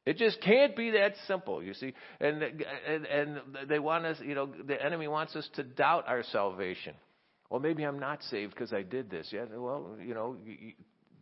It 0.05 0.19
just 0.19 0.41
can't 0.41 0.77
be 0.77 0.93
that 0.93 1.15
simple, 1.27 1.63
you 1.63 1.75
see. 1.75 1.93
And, 2.21 2.43
and, 2.43 3.07
and 3.07 3.41
they 3.69 3.79
want 3.79 4.07
us, 4.07 4.19
you 4.21 4.35
know, 4.35 4.49
the 4.67 4.81
enemy 4.81 5.09
wants 5.09 5.35
us 5.35 5.49
to 5.55 5.63
doubt 5.63 6.05
our 6.07 6.23
salvation. 6.31 6.95
Well, 7.51 7.61
maybe 7.61 7.85
I'm 7.85 7.99
not 7.99 8.23
saved 8.25 8.55
because 8.55 8.73
I 8.73 8.83
did 8.83 9.11
this. 9.11 9.29
Yeah, 9.33 9.45
well, 9.53 9.97
you 10.05 10.15
know, 10.15 10.37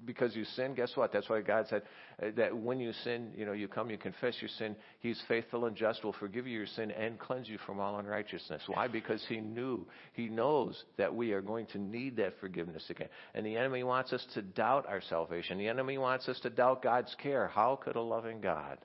because 0.05 0.35
you 0.37 0.45
sin, 0.45 0.75
guess 0.75 0.93
what? 0.95 1.13
That's 1.13 1.29
why 1.29 1.41
God 1.41 1.67
said 1.69 1.83
uh, 2.23 2.27
that 2.37 2.57
when 2.57 2.81
you 2.81 2.93
sin, 3.05 3.31
you 3.37 3.45
know, 3.47 3.53
you 3.53 3.69
come, 3.69 3.91
you 3.91 3.99
confess 3.99 4.35
your 4.41 4.51
sin. 4.59 4.77
He's 5.01 5.21
faithful 5.29 5.67
and 5.67 5.77
just, 5.77 6.05
will 6.05 6.15
forgive 6.15 6.47
you 6.47 6.59
your 6.59 6.67
sin 6.67 6.91
and 6.91 7.19
cleanse 7.19 7.49
you 7.49 7.59
from 7.67 7.81
all 7.81 7.99
unrighteousness. 7.99 8.63
Why? 8.67 8.89
Because 8.89 9.25
He 9.29 9.41
knew, 9.41 9.87
He 10.13 10.29
knows 10.29 10.83
that 10.97 11.15
we 11.15 11.33
are 11.33 11.43
going 11.43 11.67
to 11.73 11.79
need 11.79 12.17
that 12.17 12.35
forgiveness 12.41 12.85
again. 12.91 13.09
And 13.35 13.45
the 13.45 13.57
enemy 13.57 13.83
wants 13.83 14.13
us 14.13 14.25
to 14.35 14.43
doubt 14.43 14.87
our 14.89 15.01
salvation. 15.09 15.59
The 15.59 15.69
enemy 15.69 15.99
wants 15.99 16.29
us 16.29 16.39
to 16.41 16.51
doubt 16.51 16.83
God's 16.83 17.15
care. 17.23 17.49
How 17.49 17.79
could 17.83 17.97
a 17.97 18.01
loving 18.01 18.41
God 18.41 18.79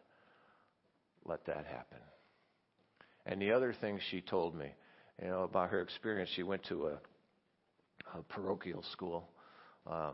let 1.26 1.46
that 1.46 1.66
happen? 1.66 2.00
And 3.26 3.42
the 3.42 3.52
other 3.52 3.74
thing 3.80 4.00
she 4.10 4.22
told 4.22 4.56
me, 4.56 4.72
you 5.22 5.28
know, 5.28 5.44
about 5.44 5.70
her 5.70 5.82
experience, 5.82 6.30
she 6.36 6.44
went 6.44 6.64
to 6.70 6.88
a, 6.88 8.18
a 8.18 8.24
parochial 8.30 8.84
school. 8.92 9.30
Um, 9.86 10.14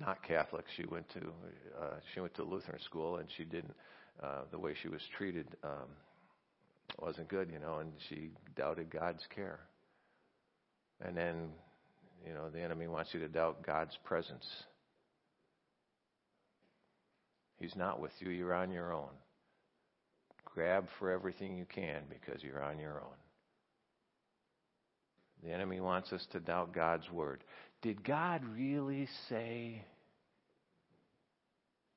not 0.00 0.22
Catholic. 0.22 0.64
She 0.76 0.84
went 0.86 1.08
to 1.10 1.20
uh, 1.20 1.94
she 2.14 2.20
went 2.20 2.34
to 2.34 2.44
Lutheran 2.44 2.80
school, 2.80 3.16
and 3.16 3.28
she 3.36 3.44
didn't. 3.44 3.74
Uh, 4.22 4.42
the 4.50 4.58
way 4.58 4.74
she 4.80 4.88
was 4.88 5.00
treated 5.16 5.46
um, 5.64 5.88
wasn't 7.00 7.28
good, 7.28 7.50
you 7.50 7.58
know, 7.58 7.78
and 7.78 7.92
she 8.08 8.30
doubted 8.56 8.90
God's 8.90 9.22
care. 9.34 9.60
And 11.04 11.16
then, 11.16 11.48
you 12.26 12.32
know, 12.32 12.50
the 12.50 12.60
enemy 12.60 12.86
wants 12.86 13.10
you 13.12 13.20
to 13.20 13.28
doubt 13.28 13.66
God's 13.66 13.96
presence. 14.04 14.46
He's 17.58 17.74
not 17.74 18.00
with 18.00 18.12
you. 18.20 18.30
You're 18.30 18.54
on 18.54 18.70
your 18.70 18.92
own. 18.92 19.10
Grab 20.44 20.86
for 20.98 21.10
everything 21.10 21.56
you 21.56 21.64
can 21.64 22.02
because 22.08 22.42
you're 22.42 22.62
on 22.62 22.78
your 22.78 23.00
own. 23.00 23.16
The 25.42 25.52
enemy 25.52 25.80
wants 25.80 26.12
us 26.12 26.26
to 26.32 26.40
doubt 26.40 26.72
God's 26.72 27.10
word. 27.10 27.42
Did 27.82 28.04
God 28.04 28.42
really 28.54 29.08
say? 29.28 29.84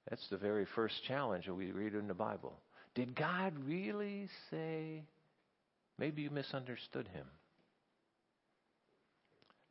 That's 0.09 0.27
the 0.29 0.37
very 0.37 0.65
first 0.75 0.95
challenge 1.07 1.45
that 1.45 1.53
we 1.53 1.71
read 1.71 1.93
in 1.93 2.07
the 2.07 2.13
Bible. 2.13 2.53
Did 2.95 3.15
God 3.15 3.53
really 3.65 4.27
say? 4.49 5.03
Maybe 5.97 6.23
you 6.23 6.29
misunderstood 6.29 7.07
him. 7.13 7.25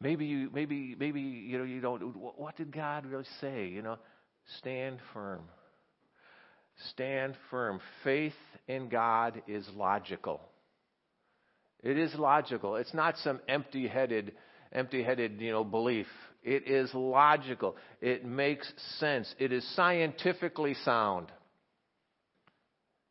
Maybe 0.01 0.27
you, 0.27 0.51
maybe, 0.53 0.95
maybe 0.99 1.21
you 1.21 1.59
know 1.59 1.65
you 1.65 1.81
don't. 1.81 2.01
What 2.39 2.57
did 2.57 2.73
God 2.73 3.07
really 3.07 3.27
say? 3.41 3.69
You 3.69 3.83
know, 3.83 3.97
stand 4.59 4.99
firm. 5.13 5.43
Stand 6.91 7.37
firm. 7.51 7.81
Faith 8.03 8.35
in 8.69 8.89
God 8.89 9.43
is 9.47 9.67
logical. 9.75 10.41
It 11.85 11.99
is 11.99 12.15
logical. 12.17 12.77
It's 12.77 12.95
not 12.95 13.17
some 13.19 13.39
empty-headed 13.47 14.33
empty-headed, 14.75 15.41
you 15.41 15.53
know, 15.53 15.65
belief. 15.65 16.07
It 16.43 16.69
is 16.69 16.93
logical. 16.93 17.77
It 18.01 18.25
makes 18.25 18.71
sense. 18.99 19.33
It 19.39 19.53
is 19.53 19.67
scientifically 19.75 20.75
sound. 20.85 21.29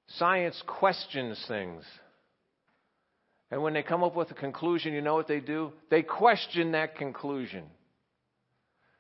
Science 0.08 0.62
questions 0.68 1.44
things. 1.48 1.84
And 3.50 3.64
when 3.64 3.74
they 3.74 3.84
come 3.84 4.04
up 4.04 4.16
with 4.16 4.30
a 4.32 4.36
conclusion, 4.36 4.94
you 4.94 5.02
know 5.02 5.16
what 5.16 5.28
they 5.28 5.40
do? 5.40 5.72
They 5.90 6.04
question 6.04 6.74
that 6.74 6.96
conclusion. 6.96 7.64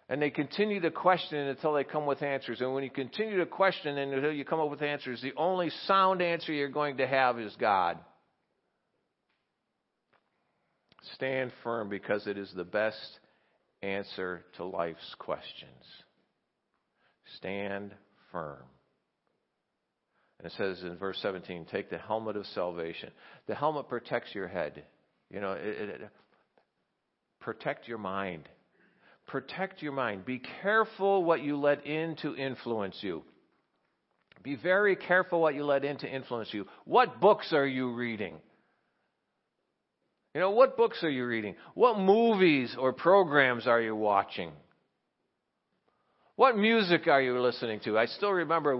And 0.09 0.21
they 0.21 0.30
continue 0.30 0.80
to 0.82 0.91
question 0.91 1.39
until 1.39 1.74
they 1.74 1.84
come 1.84 2.05
with 2.05 2.21
answers. 2.21 2.61
And 2.61 2.74
when 2.74 2.84
you 2.84 2.89
continue 2.89 3.38
to 3.38 3.45
question 3.45 3.97
until 3.97 4.32
you 4.32 4.45
come 4.45 4.59
up 4.59 4.69
with 4.69 4.82
answers, 4.82 5.21
the 5.21 5.34
only 5.38 5.69
sound 5.88 6.21
answer 6.21 6.53
you're 6.53 6.69
going 6.69 6.97
to 6.97 7.07
have 7.07 7.39
is 7.39 7.55
God. 7.59 7.97
Stand 11.16 11.51
firm 11.64 11.89
because 11.89 12.28
it 12.28 12.38
is 12.38 12.51
the 12.56 12.64
best 12.64 13.20
answer 13.82 14.43
to 14.58 14.64
life's 14.64 15.16
questions. 15.20 15.84
Stand 17.38 17.91
firm. 18.32 18.64
And 20.39 20.51
it 20.51 20.56
says 20.58 20.82
in 20.84 20.97
verse 20.97 21.18
17, 21.22 21.68
take 21.72 21.89
the 21.89 21.97
helmet 21.97 22.36
of 22.36 22.45
salvation. 22.47 23.12
The 23.47 23.56
helmet 23.56 23.88
protects 23.88 24.34
your 24.34 24.47
head. 24.47 24.84
You 25.30 25.41
know, 25.41 25.54
it, 25.54 25.66
it, 25.66 25.89
it, 25.89 26.10
protect 27.39 27.88
your 27.88 27.97
mind. 27.97 28.47
Protect 29.28 29.82
your 29.82 29.93
mind. 29.93 30.26
Be 30.26 30.41
careful 30.62 31.24
what 31.24 31.41
you 31.41 31.58
let 31.58 31.86
in 31.86 32.16
to 32.18 32.36
influence 32.36 32.97
you. 33.01 33.24
Be 34.43 34.56
very 34.56 34.97
careful 34.97 35.39
what 35.41 35.56
you 35.56 35.64
let 35.64 35.86
in 35.86 35.97
to 35.99 36.08
influence 36.08 36.49
you. 36.51 36.68
What 36.84 37.22
books 37.22 37.54
are 37.54 37.66
you 37.66 37.93
reading? 37.93 38.36
You 40.34 40.41
know, 40.41 40.51
what 40.51 40.77
books 40.77 41.03
are 41.03 41.09
you 41.09 41.25
reading? 41.27 41.55
What 41.75 41.99
movies 41.99 42.75
or 42.77 42.91
programs 42.91 43.67
are 43.67 43.79
you 43.79 43.95
watching? 43.95 44.51
What 46.36 46.57
music 46.57 47.07
are 47.07 47.21
you 47.21 47.39
listening 47.39 47.79
to? 47.81 47.99
I 47.99 48.07
still 48.07 48.31
remember 48.31 48.75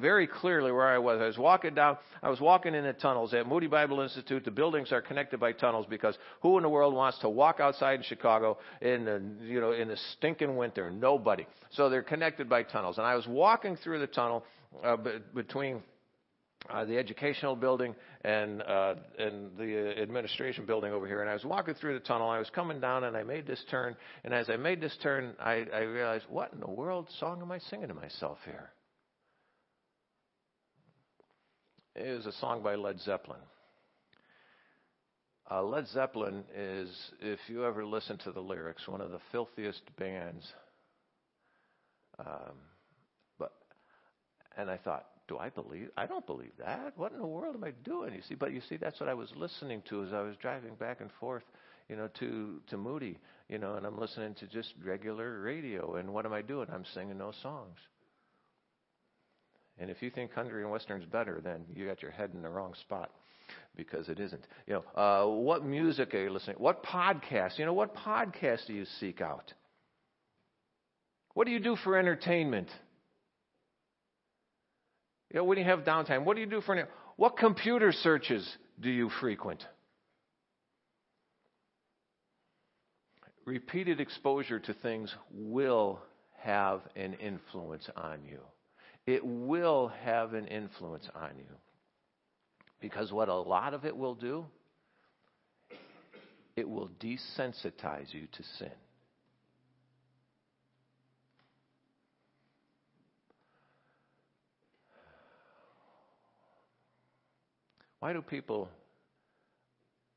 very 0.00 0.26
clearly 0.26 0.72
where 0.72 0.88
I 0.88 0.98
was. 0.98 1.20
I 1.20 1.26
was 1.26 1.38
walking 1.38 1.74
down, 1.74 1.96
I 2.20 2.28
was 2.28 2.40
walking 2.40 2.74
in 2.74 2.82
the 2.82 2.92
tunnels 2.92 3.32
at 3.32 3.46
Moody 3.46 3.68
Bible 3.68 4.00
Institute. 4.00 4.44
The 4.44 4.50
buildings 4.50 4.90
are 4.90 5.00
connected 5.00 5.38
by 5.38 5.52
tunnels 5.52 5.86
because 5.88 6.18
who 6.42 6.56
in 6.56 6.64
the 6.64 6.68
world 6.68 6.92
wants 6.92 7.20
to 7.20 7.28
walk 7.28 7.60
outside 7.60 8.00
in 8.00 8.02
Chicago 8.02 8.58
in 8.82 9.04
the, 9.04 9.22
you 9.44 9.60
know, 9.60 9.70
in 9.70 9.86
the 9.86 9.96
stinking 10.16 10.56
winter? 10.56 10.90
Nobody. 10.90 11.46
So 11.70 11.88
they're 11.88 12.02
connected 12.02 12.48
by 12.48 12.64
tunnels. 12.64 12.98
And 12.98 13.06
I 13.06 13.14
was 13.14 13.28
walking 13.28 13.76
through 13.76 14.00
the 14.00 14.08
tunnel 14.08 14.42
uh, 14.82 14.96
between 15.32 15.84
uh, 16.68 16.84
the 16.84 16.98
educational 16.98 17.56
building 17.56 17.94
and 18.22 18.62
uh, 18.62 18.94
and 19.18 19.56
the 19.56 19.94
administration 20.00 20.66
building 20.66 20.92
over 20.92 21.06
here. 21.06 21.20
And 21.20 21.30
I 21.30 21.34
was 21.34 21.44
walking 21.44 21.74
through 21.74 21.94
the 21.94 22.04
tunnel. 22.04 22.28
I 22.28 22.38
was 22.38 22.50
coming 22.50 22.80
down, 22.80 23.04
and 23.04 23.16
I 23.16 23.22
made 23.22 23.46
this 23.46 23.64
turn. 23.70 23.96
And 24.24 24.34
as 24.34 24.50
I 24.50 24.56
made 24.56 24.80
this 24.80 24.96
turn, 25.02 25.34
I, 25.40 25.66
I 25.72 25.80
realized, 25.80 26.24
what 26.28 26.52
in 26.52 26.60
the 26.60 26.70
world 26.70 27.08
song 27.18 27.40
am 27.40 27.52
I 27.52 27.58
singing 27.58 27.88
to 27.88 27.94
myself 27.94 28.38
here? 28.44 28.70
It 31.94 32.16
was 32.16 32.26
a 32.26 32.32
song 32.32 32.62
by 32.62 32.76
Led 32.76 33.00
Zeppelin. 33.00 33.40
Uh, 35.50 35.62
Led 35.62 35.88
Zeppelin 35.88 36.44
is, 36.54 36.94
if 37.20 37.38
you 37.48 37.64
ever 37.64 37.84
listen 37.84 38.18
to 38.18 38.32
the 38.32 38.40
lyrics, 38.40 38.86
one 38.86 39.00
of 39.00 39.10
the 39.10 39.18
filthiest 39.32 39.82
bands. 39.98 40.46
Um, 42.18 42.54
but, 43.38 43.52
and 44.56 44.70
I 44.70 44.76
thought, 44.76 45.06
do 45.28 45.38
I 45.38 45.50
believe? 45.50 45.90
I 45.96 46.06
don't 46.06 46.26
believe 46.26 46.52
that. 46.58 46.94
What 46.96 47.12
in 47.12 47.18
the 47.18 47.26
world 47.26 47.54
am 47.54 47.64
I 47.64 47.72
doing? 47.84 48.14
You 48.14 48.22
see, 48.26 48.34
but 48.34 48.52
you 48.52 48.60
see, 48.68 48.76
that's 48.76 48.98
what 48.98 49.08
I 49.08 49.14
was 49.14 49.30
listening 49.36 49.82
to 49.90 50.02
as 50.02 50.12
I 50.12 50.22
was 50.22 50.34
driving 50.36 50.74
back 50.74 51.00
and 51.00 51.10
forth, 51.20 51.44
you 51.88 51.96
know, 51.96 52.08
to 52.18 52.60
to 52.68 52.76
Moody, 52.76 53.18
you 53.48 53.58
know, 53.58 53.74
and 53.74 53.86
I'm 53.86 53.98
listening 53.98 54.34
to 54.36 54.46
just 54.46 54.72
regular 54.82 55.40
radio. 55.40 55.96
And 55.96 56.12
what 56.12 56.26
am 56.26 56.32
I 56.32 56.42
doing? 56.42 56.68
I'm 56.72 56.84
singing 56.94 57.18
those 57.18 57.36
songs. 57.42 57.76
And 59.78 59.90
if 59.90 60.02
you 60.02 60.10
think 60.10 60.34
country 60.34 60.62
and 60.62 60.72
western's 60.72 61.04
better, 61.04 61.40
then 61.42 61.64
you 61.72 61.86
got 61.86 62.02
your 62.02 62.10
head 62.10 62.30
in 62.34 62.42
the 62.42 62.48
wrong 62.48 62.74
spot 62.80 63.10
because 63.76 64.08
it 64.08 64.18
isn't. 64.18 64.44
You 64.66 64.74
know, 64.74 65.00
uh, 65.00 65.26
what 65.26 65.64
music 65.64 66.14
are 66.14 66.22
you 66.22 66.30
listening? 66.30 66.56
What 66.58 66.82
podcast? 66.82 67.58
You 67.58 67.66
know, 67.66 67.74
what 67.74 67.94
podcast 67.94 68.66
do 68.66 68.72
you 68.72 68.86
seek 68.98 69.20
out? 69.20 69.52
What 71.34 71.46
do 71.46 71.52
you 71.52 71.60
do 71.60 71.76
for 71.76 71.96
entertainment? 71.96 72.68
You 75.30 75.38
know, 75.38 75.44
when 75.44 75.58
you 75.58 75.64
have 75.64 75.80
downtime, 75.80 76.24
what 76.24 76.34
do 76.34 76.40
you 76.40 76.46
do 76.46 76.60
for 76.60 76.74
an, 76.74 76.86
what 77.16 77.36
computer 77.36 77.92
searches 77.92 78.48
do 78.80 78.90
you 78.90 79.10
frequent? 79.20 79.64
Repeated 83.44 84.00
exposure 84.00 84.58
to 84.60 84.74
things 84.74 85.14
will 85.30 86.00
have 86.38 86.80
an 86.96 87.14
influence 87.14 87.88
on 87.96 88.20
you. 88.28 88.40
It 89.06 89.24
will 89.24 89.88
have 90.04 90.34
an 90.34 90.46
influence 90.46 91.08
on 91.14 91.30
you. 91.36 91.54
Because 92.80 93.10
what 93.10 93.28
a 93.28 93.34
lot 93.34 93.74
of 93.74 93.84
it 93.84 93.96
will 93.96 94.14
do, 94.14 94.46
it 96.56 96.68
will 96.68 96.90
desensitize 97.00 98.12
you 98.12 98.28
to 98.32 98.42
sin. 98.58 98.70
Why 108.00 108.12
do 108.12 108.22
people, 108.22 108.68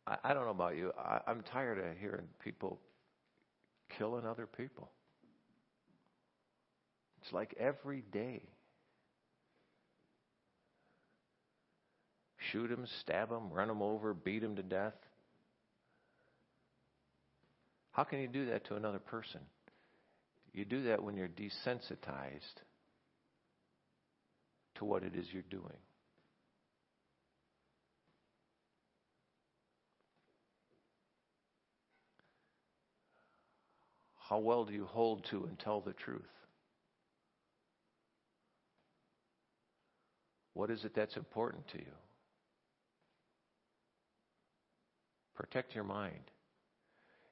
I, 0.06 0.18
I 0.24 0.34
don't 0.34 0.46
know 0.46 0.52
about 0.52 0.78
you, 0.78 0.92
I, 0.98 1.20
I'm 1.28 1.44
tired 1.52 1.80
of 1.80 1.98
hearing 2.00 2.28
people 2.44 2.80
killing 3.98 4.26
other 4.26 4.48
people. 4.48 4.90
It's 7.22 7.34
like 7.34 7.56
every 7.60 8.04
day. 8.12 8.42
Shoot 12.52 12.70
them, 12.70 12.86
stab 13.02 13.30
them, 13.30 13.52
run 13.52 13.68
them 13.68 13.82
over, 13.82 14.14
beat 14.14 14.42
them 14.42 14.56
to 14.56 14.64
death. 14.64 14.96
How 17.92 18.04
can 18.04 18.20
you 18.20 18.28
do 18.28 18.48
that 18.48 18.66
to 18.66 18.76
another 18.76 19.00
person? 19.00 19.42
You 20.54 20.66
do 20.66 20.84
that 20.84 21.04
when 21.04 21.16
you're 21.16 21.30
desensitized 21.30 22.62
to 24.76 24.86
what 24.86 25.04
it 25.04 25.16
is 25.16 25.28
you're 25.32 25.44
doing. 25.50 25.78
How 34.32 34.38
well 34.38 34.64
do 34.64 34.72
you 34.72 34.86
hold 34.86 35.26
to 35.32 35.44
and 35.44 35.60
tell 35.60 35.82
the 35.82 35.92
truth? 35.92 36.22
What 40.54 40.72
is 40.72 40.86
it 40.86 40.94
that's 40.96 41.18
important 41.18 41.68
to 41.74 41.80
you? 41.80 41.92
Protect 45.36 45.76
your 45.76 45.84
mind. 45.84 46.32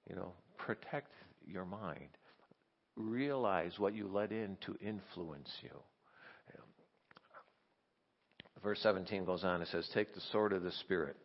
You 0.10 0.18
know, 0.18 0.34
protect 0.58 1.14
your 1.48 1.64
mind. 1.64 2.10
Realize 2.98 3.72
what 3.78 3.96
you 3.96 4.10
let 4.10 4.34
in 4.34 4.58
to 4.66 4.76
influence 4.82 5.50
you. 5.64 5.70
Verse 8.62 8.80
17 8.84 9.24
goes 9.24 9.46
on, 9.46 9.62
it 9.62 9.70
says, 9.72 9.90
Take 9.94 10.14
the 10.14 10.22
sword 10.34 10.52
of 10.52 10.64
the 10.64 10.72
Spirit, 10.82 11.16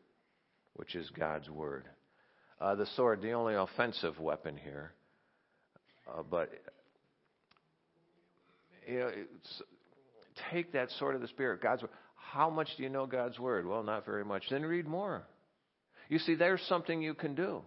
which 0.74 0.94
is 0.94 1.10
God's 1.18 1.50
word. 1.50 1.88
Uh, 2.60 2.76
the 2.76 2.86
sword, 2.94 3.22
the 3.22 3.32
only 3.32 3.56
offensive 3.56 4.20
weapon 4.20 4.56
here, 4.56 4.92
uh, 6.08 6.22
but 6.28 6.50
you 8.86 8.98
know, 8.98 9.10
take 10.52 10.72
that 10.72 10.90
sword 10.98 11.14
of 11.14 11.20
the 11.20 11.28
Spirit, 11.28 11.62
God's 11.62 11.82
word. 11.82 11.90
How 12.16 12.50
much 12.50 12.68
do 12.76 12.82
you 12.82 12.88
know 12.88 13.06
God's 13.06 13.38
word? 13.38 13.66
Well, 13.66 13.82
not 13.82 14.04
very 14.04 14.24
much. 14.24 14.44
Then 14.50 14.62
read 14.62 14.86
more. 14.86 15.22
You 16.08 16.18
see, 16.18 16.34
there's 16.34 16.60
something 16.68 17.00
you 17.00 17.14
can 17.14 17.34
do. 17.34 17.62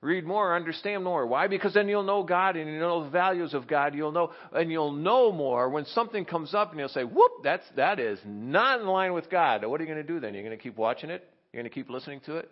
Read 0.00 0.24
more, 0.24 0.54
understand 0.54 1.02
more. 1.02 1.26
Why? 1.26 1.48
Because 1.48 1.74
then 1.74 1.88
you'll 1.88 2.04
know 2.04 2.22
God 2.22 2.54
and 2.54 2.70
you'll 2.70 2.78
know 2.78 3.04
the 3.04 3.10
values 3.10 3.52
of 3.52 3.66
God. 3.66 3.96
You'll 3.96 4.12
know, 4.12 4.30
and 4.52 4.70
you'll 4.70 4.92
know 4.92 5.32
more 5.32 5.68
when 5.70 5.86
something 5.86 6.24
comes 6.24 6.54
up 6.54 6.70
and 6.70 6.78
you'll 6.78 6.88
say, 6.88 7.02
whoop, 7.02 7.32
that's, 7.42 7.64
that 7.74 7.98
is 7.98 8.20
not 8.24 8.80
in 8.80 8.86
line 8.86 9.12
with 9.12 9.28
God. 9.28 9.64
What 9.64 9.80
are 9.80 9.84
you 9.84 9.92
going 9.92 10.06
to 10.06 10.12
do 10.12 10.20
then? 10.20 10.34
You're 10.34 10.44
going 10.44 10.56
to 10.56 10.62
keep 10.62 10.76
watching 10.76 11.10
it? 11.10 11.28
You're 11.52 11.62
going 11.62 11.70
to 11.70 11.74
keep 11.74 11.90
listening 11.90 12.20
to 12.26 12.36
it? 12.36 12.48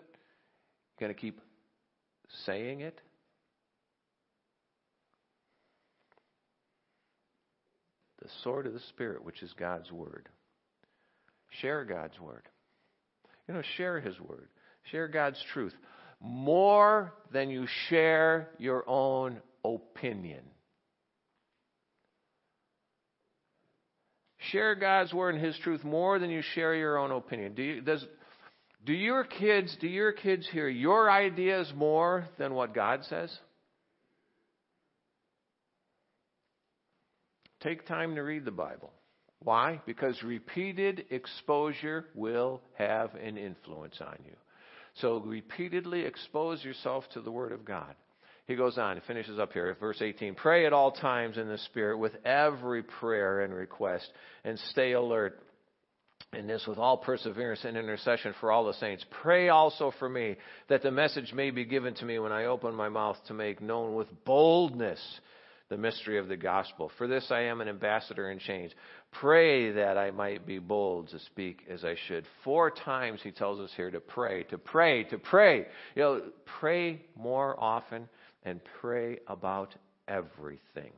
You're 0.98 1.08
going 1.08 1.14
to 1.14 1.20
keep 1.20 1.40
saying 2.46 2.80
it? 2.80 3.00
The 8.22 8.28
sword 8.42 8.66
of 8.66 8.72
the 8.72 8.80
Spirit, 8.90 9.24
which 9.24 9.42
is 9.42 9.52
God's 9.58 9.90
Word. 9.92 10.28
Share 11.60 11.84
God's 11.84 12.18
Word. 12.20 12.42
You 13.48 13.54
know, 13.54 13.62
share 13.76 14.00
His 14.00 14.18
Word. 14.20 14.48
Share 14.90 15.08
God's 15.08 15.42
truth. 15.52 15.74
More 16.20 17.12
than 17.32 17.50
you 17.50 17.66
share 17.88 18.48
your 18.58 18.88
own 18.88 19.40
opinion. 19.64 20.42
Share 24.50 24.74
God's 24.74 25.12
Word 25.12 25.34
and 25.34 25.44
His 25.44 25.58
truth 25.58 25.84
more 25.84 26.18
than 26.18 26.30
you 26.30 26.42
share 26.54 26.74
your 26.74 26.98
own 26.98 27.10
opinion. 27.10 27.54
Do, 27.54 27.62
you, 27.62 27.80
does, 27.80 28.04
do 28.84 28.92
your 28.92 29.24
kids 29.24 29.76
do 29.80 29.88
your 29.88 30.12
kids 30.12 30.48
hear 30.52 30.68
your 30.68 31.10
ideas 31.10 31.72
more 31.74 32.28
than 32.38 32.54
what 32.54 32.74
God 32.74 33.04
says? 33.04 33.36
Take 37.66 37.84
time 37.84 38.14
to 38.14 38.22
read 38.22 38.44
the 38.44 38.52
Bible. 38.52 38.92
Why? 39.40 39.80
Because 39.86 40.22
repeated 40.22 41.06
exposure 41.10 42.04
will 42.14 42.62
have 42.78 43.12
an 43.16 43.36
influence 43.36 43.96
on 44.00 44.16
you. 44.24 44.36
So 45.00 45.18
repeatedly 45.18 46.02
expose 46.02 46.62
yourself 46.62 47.02
to 47.14 47.20
the 47.20 47.32
Word 47.32 47.50
of 47.50 47.64
God. 47.64 47.92
He 48.46 48.54
goes 48.54 48.78
on, 48.78 48.94
he 48.94 49.02
finishes 49.08 49.40
up 49.40 49.52
here, 49.52 49.76
verse 49.80 50.00
18. 50.00 50.36
Pray 50.36 50.64
at 50.64 50.72
all 50.72 50.92
times 50.92 51.38
in 51.38 51.48
the 51.48 51.58
Spirit 51.58 51.98
with 51.98 52.12
every 52.24 52.84
prayer 52.84 53.40
and 53.40 53.52
request, 53.52 54.08
and 54.44 54.56
stay 54.70 54.92
alert 54.92 55.42
in 56.32 56.46
this 56.46 56.64
with 56.68 56.78
all 56.78 56.98
perseverance 56.98 57.64
and 57.64 57.76
intercession 57.76 58.32
for 58.38 58.52
all 58.52 58.64
the 58.64 58.74
saints. 58.74 59.04
Pray 59.22 59.48
also 59.48 59.92
for 59.98 60.08
me 60.08 60.36
that 60.68 60.82
the 60.82 60.92
message 60.92 61.32
may 61.32 61.50
be 61.50 61.64
given 61.64 61.94
to 61.94 62.04
me 62.04 62.20
when 62.20 62.30
I 62.30 62.44
open 62.44 62.76
my 62.76 62.88
mouth 62.88 63.16
to 63.26 63.34
make 63.34 63.60
known 63.60 63.96
with 63.96 64.06
boldness 64.24 65.00
the 65.68 65.76
mystery 65.76 66.18
of 66.18 66.28
the 66.28 66.36
gospel. 66.36 66.90
For 66.96 67.08
this 67.08 67.30
I 67.30 67.42
am 67.42 67.60
an 67.60 67.68
ambassador 67.68 68.30
in 68.30 68.38
chains. 68.38 68.72
Pray 69.12 69.72
that 69.72 69.98
I 69.98 70.10
might 70.10 70.46
be 70.46 70.58
bold 70.58 71.08
to 71.08 71.18
speak 71.18 71.64
as 71.68 71.84
I 71.84 71.96
should. 72.06 72.24
Four 72.44 72.70
times 72.70 73.20
he 73.22 73.32
tells 73.32 73.58
us 73.58 73.70
here 73.76 73.90
to 73.90 74.00
pray, 74.00 74.44
to 74.44 74.58
pray, 74.58 75.04
to 75.04 75.18
pray. 75.18 75.66
You 75.94 76.02
know, 76.02 76.22
pray 76.60 77.02
more 77.16 77.58
often 77.58 78.08
and 78.44 78.60
pray 78.80 79.18
about 79.26 79.74
everything. 80.06 80.92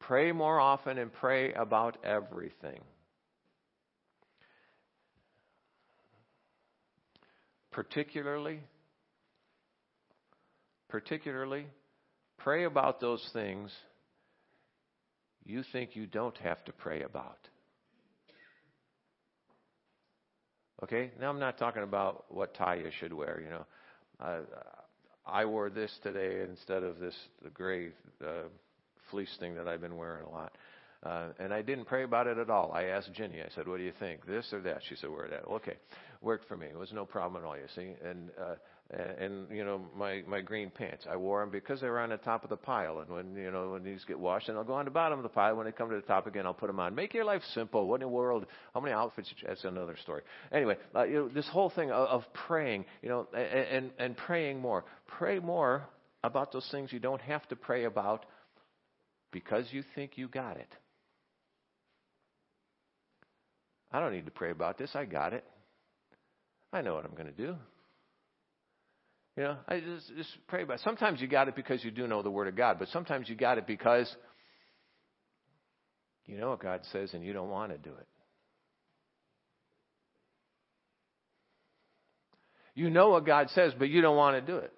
Pray 0.00 0.32
more 0.32 0.58
often 0.58 0.98
and 0.98 1.12
pray 1.12 1.52
about 1.52 1.98
everything. 2.02 2.80
Particularly, 7.70 8.60
particularly, 10.88 11.66
pray 12.42 12.64
about 12.64 13.00
those 13.00 13.26
things 13.32 13.70
you 15.44 15.62
think 15.72 15.96
you 15.96 16.06
don't 16.06 16.36
have 16.38 16.64
to 16.64 16.72
pray 16.72 17.02
about. 17.02 17.38
Okay? 20.82 21.10
Now 21.20 21.30
I'm 21.30 21.38
not 21.38 21.58
talking 21.58 21.82
about 21.82 22.24
what 22.28 22.54
tie 22.54 22.76
you 22.76 22.90
should 23.00 23.12
wear, 23.12 23.40
you 23.42 23.50
know. 23.50 23.66
Uh, 24.20 24.40
I 25.26 25.44
wore 25.44 25.70
this 25.70 25.92
today 26.02 26.44
instead 26.48 26.82
of 26.82 26.98
this 26.98 27.14
the 27.42 27.50
gray 27.50 27.88
uh, 28.24 28.48
fleece 29.10 29.34
thing 29.38 29.54
that 29.54 29.68
I've 29.68 29.80
been 29.80 29.96
wearing 29.96 30.24
a 30.24 30.30
lot. 30.30 30.52
Uh, 31.04 31.28
and 31.40 31.52
I 31.52 31.62
didn't 31.62 31.86
pray 31.86 32.04
about 32.04 32.28
it 32.28 32.38
at 32.38 32.48
all. 32.48 32.72
I 32.72 32.84
asked 32.84 33.12
Ginny, 33.12 33.40
I 33.40 33.48
said, 33.54 33.66
what 33.66 33.78
do 33.78 33.82
you 33.82 33.92
think? 33.98 34.24
This 34.26 34.52
or 34.52 34.60
that? 34.60 34.78
She 34.88 34.94
said, 34.94 35.10
wear 35.10 35.28
that. 35.28 35.44
Okay. 35.50 35.76
Worked 36.20 36.46
for 36.46 36.56
me. 36.56 36.66
It 36.66 36.78
was 36.78 36.92
no 36.92 37.04
problem 37.04 37.42
at 37.42 37.46
all, 37.46 37.56
you 37.56 37.64
see. 37.74 37.94
And, 38.04 38.30
uh, 38.40 38.54
and, 38.92 39.46
you 39.50 39.64
know, 39.64 39.80
my, 39.96 40.22
my 40.26 40.42
green 40.42 40.70
pants, 40.70 41.06
I 41.10 41.16
wore 41.16 41.40
them 41.40 41.50
because 41.50 41.80
they 41.80 41.88
were 41.88 41.98
on 41.98 42.10
the 42.10 42.18
top 42.18 42.44
of 42.44 42.50
the 42.50 42.56
pile. 42.56 43.00
And 43.00 43.08
when, 43.08 43.34
you 43.34 43.50
know, 43.50 43.70
when 43.70 43.82
these 43.82 44.04
get 44.04 44.18
washed, 44.18 44.50
and 44.50 44.58
I'll 44.58 44.64
go 44.64 44.74
on 44.74 44.84
the 44.84 44.90
bottom 44.90 45.18
of 45.18 45.22
the 45.22 45.30
pile. 45.30 45.56
When 45.56 45.64
they 45.64 45.72
come 45.72 45.88
to 45.88 45.96
the 45.96 46.02
top 46.02 46.26
again, 46.26 46.44
I'll 46.44 46.52
put 46.52 46.66
them 46.66 46.78
on. 46.78 46.94
Make 46.94 47.14
your 47.14 47.24
life 47.24 47.42
simple. 47.54 47.86
What 47.86 47.96
in 47.96 48.00
the 48.02 48.08
world? 48.08 48.44
How 48.74 48.80
many 48.80 48.92
outfits? 48.92 49.32
That's 49.46 49.64
another 49.64 49.96
story. 50.02 50.22
Anyway, 50.52 50.76
uh, 50.94 51.04
you 51.04 51.14
know, 51.14 51.28
this 51.28 51.48
whole 51.48 51.70
thing 51.70 51.90
of, 51.90 52.08
of 52.08 52.24
praying, 52.46 52.84
you 53.02 53.08
know, 53.08 53.26
and, 53.34 53.44
and, 53.44 53.90
and 53.98 54.16
praying 54.16 54.60
more. 54.60 54.84
Pray 55.18 55.38
more 55.38 55.88
about 56.22 56.52
those 56.52 56.68
things 56.70 56.92
you 56.92 57.00
don't 57.00 57.22
have 57.22 57.48
to 57.48 57.56
pray 57.56 57.84
about 57.84 58.26
because 59.32 59.64
you 59.70 59.82
think 59.94 60.12
you 60.16 60.28
got 60.28 60.58
it. 60.58 60.68
I 63.90 64.00
don't 64.00 64.12
need 64.12 64.26
to 64.26 64.30
pray 64.30 64.50
about 64.50 64.76
this. 64.78 64.90
I 64.94 65.06
got 65.06 65.32
it. 65.32 65.44
I 66.72 66.80
know 66.80 66.94
what 66.94 67.04
I'm 67.04 67.12
going 67.12 67.26
to 67.26 67.32
do. 67.32 67.56
You 69.36 69.44
know, 69.44 69.56
I 69.66 69.80
just, 69.80 70.08
just 70.16 70.30
pray 70.46 70.62
about 70.62 70.74
it. 70.74 70.80
Sometimes 70.84 71.20
you 71.20 71.26
got 71.26 71.48
it 71.48 71.56
because 71.56 71.82
you 71.82 71.90
do 71.90 72.06
know 72.06 72.22
the 72.22 72.30
Word 72.30 72.48
of 72.48 72.56
God, 72.56 72.78
but 72.78 72.88
sometimes 72.88 73.28
you 73.28 73.34
got 73.34 73.56
it 73.56 73.66
because 73.66 74.14
you 76.26 76.36
know 76.38 76.50
what 76.50 76.60
God 76.60 76.80
says 76.92 77.14
and 77.14 77.24
you 77.24 77.32
don't 77.32 77.48
want 77.48 77.72
to 77.72 77.78
do 77.78 77.90
it. 77.90 78.06
You 82.74 82.90
know 82.90 83.10
what 83.10 83.26
God 83.26 83.48
says, 83.50 83.72
but 83.78 83.88
you 83.88 84.00
don't 84.00 84.16
want 84.16 84.36
to 84.36 84.52
do 84.52 84.58
it. 84.58 84.72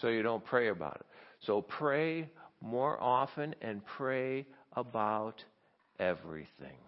So 0.00 0.08
you 0.08 0.22
don't 0.22 0.44
pray 0.44 0.68
about 0.68 0.96
it. 0.96 1.06
So 1.46 1.62
pray 1.62 2.28
more 2.60 3.00
often 3.00 3.54
and 3.60 3.80
pray 3.96 4.46
about 4.74 5.42
everything. 5.98 6.78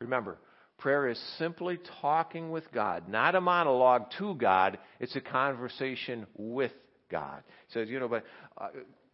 Remember, 0.00 0.38
prayer 0.78 1.08
is 1.08 1.20
simply 1.38 1.78
talking 2.00 2.50
with 2.50 2.64
God, 2.72 3.08
not 3.08 3.34
a 3.34 3.40
monologue 3.40 4.06
to 4.18 4.34
God. 4.34 4.78
It's 5.00 5.16
a 5.16 5.20
conversation 5.20 6.26
with 6.36 6.72
God. 7.10 7.42
He 7.68 7.72
says, 7.74 7.88
you 7.88 8.00
know, 8.00 8.08
but 8.08 8.24
uh, 8.58 8.68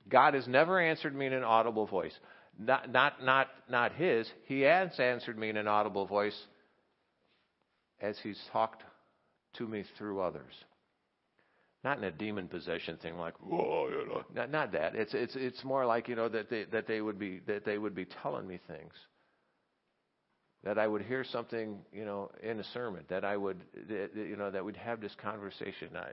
God 0.08 0.34
has 0.34 0.46
never 0.48 0.80
answered 0.80 1.14
me 1.14 1.26
in 1.26 1.32
an 1.32 1.44
audible 1.44 1.86
voice. 1.86 2.14
Not, 2.58 2.90
not, 2.90 3.24
not, 3.24 3.48
not 3.68 3.92
his. 3.92 4.28
He 4.46 4.62
has 4.62 4.90
answered 4.98 5.38
me 5.38 5.48
in 5.48 5.56
an 5.56 5.68
audible 5.68 6.06
voice 6.06 6.38
as 8.00 8.18
he's 8.22 8.40
talked 8.52 8.82
to 9.58 9.66
me 9.66 9.84
through 9.98 10.20
others. 10.20 10.52
Not 11.82 11.98
in 11.98 12.04
a 12.04 12.10
demon 12.10 12.48
possession 12.48 12.98
thing 12.98 13.16
like, 13.16 13.34
whoa, 13.40 13.88
you 13.88 14.06
know, 14.06 14.22
not, 14.34 14.50
not 14.50 14.72
that. 14.72 14.94
It's, 14.94 15.14
it's, 15.14 15.34
it's 15.34 15.64
more 15.64 15.86
like, 15.86 16.08
you 16.08 16.14
know, 16.14 16.28
that 16.28 16.50
they, 16.50 16.64
that 16.64 16.86
they 16.86 17.00
would 17.00 17.18
be, 17.18 17.40
that 17.46 17.64
they 17.64 17.78
would 17.78 17.94
be 17.94 18.06
telling 18.22 18.46
me 18.46 18.60
things 18.68 18.92
that 20.64 20.78
I 20.78 20.86
would 20.86 21.02
hear 21.02 21.24
something, 21.24 21.78
you 21.92 22.04
know, 22.04 22.30
in 22.42 22.60
a 22.60 22.64
sermon, 22.64 23.04
that 23.08 23.24
I 23.24 23.36
would, 23.36 23.62
that, 23.88 24.10
you 24.14 24.36
know, 24.36 24.50
that 24.50 24.64
we'd 24.64 24.76
have 24.76 25.00
this 25.00 25.14
conversation. 25.22 25.88
I, 25.96 26.10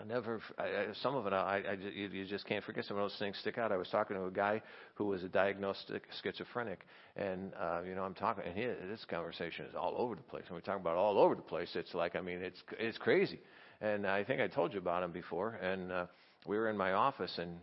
I 0.00 0.04
never, 0.04 0.40
I, 0.58 0.86
some 1.02 1.14
of 1.14 1.26
it, 1.26 1.32
I, 1.34 1.62
I, 1.68 1.76
you 1.94 2.24
just 2.24 2.46
can't 2.46 2.64
forget. 2.64 2.84
Some 2.86 2.96
of 2.96 3.02
those 3.02 3.18
things 3.18 3.36
stick 3.38 3.58
out. 3.58 3.72
I 3.72 3.76
was 3.76 3.88
talking 3.88 4.16
to 4.16 4.24
a 4.24 4.30
guy 4.30 4.62
who 4.94 5.04
was 5.04 5.22
a 5.22 5.28
diagnosed 5.28 5.92
schizophrenic, 6.22 6.86
and 7.16 7.52
uh, 7.60 7.80
you 7.86 7.94
know, 7.94 8.02
I'm 8.02 8.14
talking, 8.14 8.44
and 8.46 8.56
he, 8.56 8.64
this 8.88 9.04
conversation 9.04 9.66
is 9.66 9.74
all 9.74 9.94
over 9.98 10.14
the 10.14 10.22
place. 10.22 10.44
When 10.48 10.56
we 10.56 10.62
talk 10.62 10.80
about 10.80 10.96
all 10.96 11.18
over 11.18 11.34
the 11.34 11.42
place, 11.42 11.70
it's 11.74 11.94
like, 11.94 12.16
I 12.16 12.22
mean, 12.22 12.40
it's 12.40 12.62
it's 12.78 12.98
crazy. 12.98 13.40
And 13.80 14.06
I 14.06 14.24
think 14.24 14.40
I 14.40 14.46
told 14.46 14.72
you 14.72 14.78
about 14.78 15.02
him 15.02 15.12
before. 15.12 15.54
And 15.54 15.92
uh, 15.92 16.06
we 16.46 16.56
were 16.56 16.70
in 16.70 16.76
my 16.76 16.92
office, 16.92 17.36
and 17.36 17.58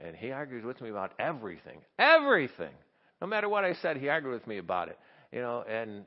and 0.00 0.16
he 0.16 0.32
argued 0.32 0.64
with 0.64 0.80
me 0.80 0.90
about 0.90 1.12
everything, 1.18 1.78
everything. 1.98 2.72
No 3.20 3.26
matter 3.26 3.48
what 3.48 3.64
I 3.64 3.74
said, 3.74 3.96
he 3.96 4.08
argued 4.08 4.32
with 4.32 4.46
me 4.46 4.58
about 4.58 4.88
it. 4.88 4.98
You 5.32 5.40
know, 5.40 5.64
and 5.68 6.04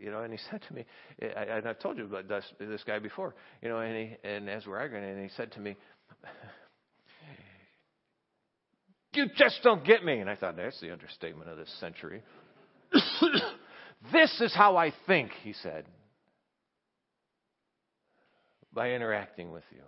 you 0.00 0.10
know, 0.10 0.22
and 0.22 0.32
he 0.32 0.38
said 0.50 0.62
to 0.68 0.74
me, 0.74 0.84
and 1.20 1.66
I've 1.66 1.78
told 1.78 1.96
you 1.96 2.04
about 2.04 2.28
this, 2.28 2.44
this 2.58 2.82
guy 2.84 2.98
before, 2.98 3.34
you 3.62 3.68
know, 3.68 3.78
and 3.78 3.96
he, 3.96 4.16
and 4.28 4.50
as 4.50 4.66
we're 4.66 4.78
arguing, 4.78 5.04
and 5.04 5.22
he 5.22 5.30
said 5.36 5.52
to 5.52 5.60
me, 5.60 5.76
"You 9.14 9.26
just 9.36 9.60
don't 9.62 9.84
get 9.84 10.04
me." 10.04 10.18
And 10.18 10.28
I 10.28 10.36
thought 10.36 10.56
that's 10.56 10.80
the 10.80 10.92
understatement 10.92 11.48
of 11.48 11.56
this 11.56 11.72
century. 11.80 12.22
this 14.12 14.40
is 14.40 14.54
how 14.54 14.76
I 14.76 14.92
think, 15.06 15.30
he 15.42 15.52
said, 15.52 15.86
by 18.72 18.90
interacting 18.90 19.52
with 19.52 19.64
you. 19.70 19.82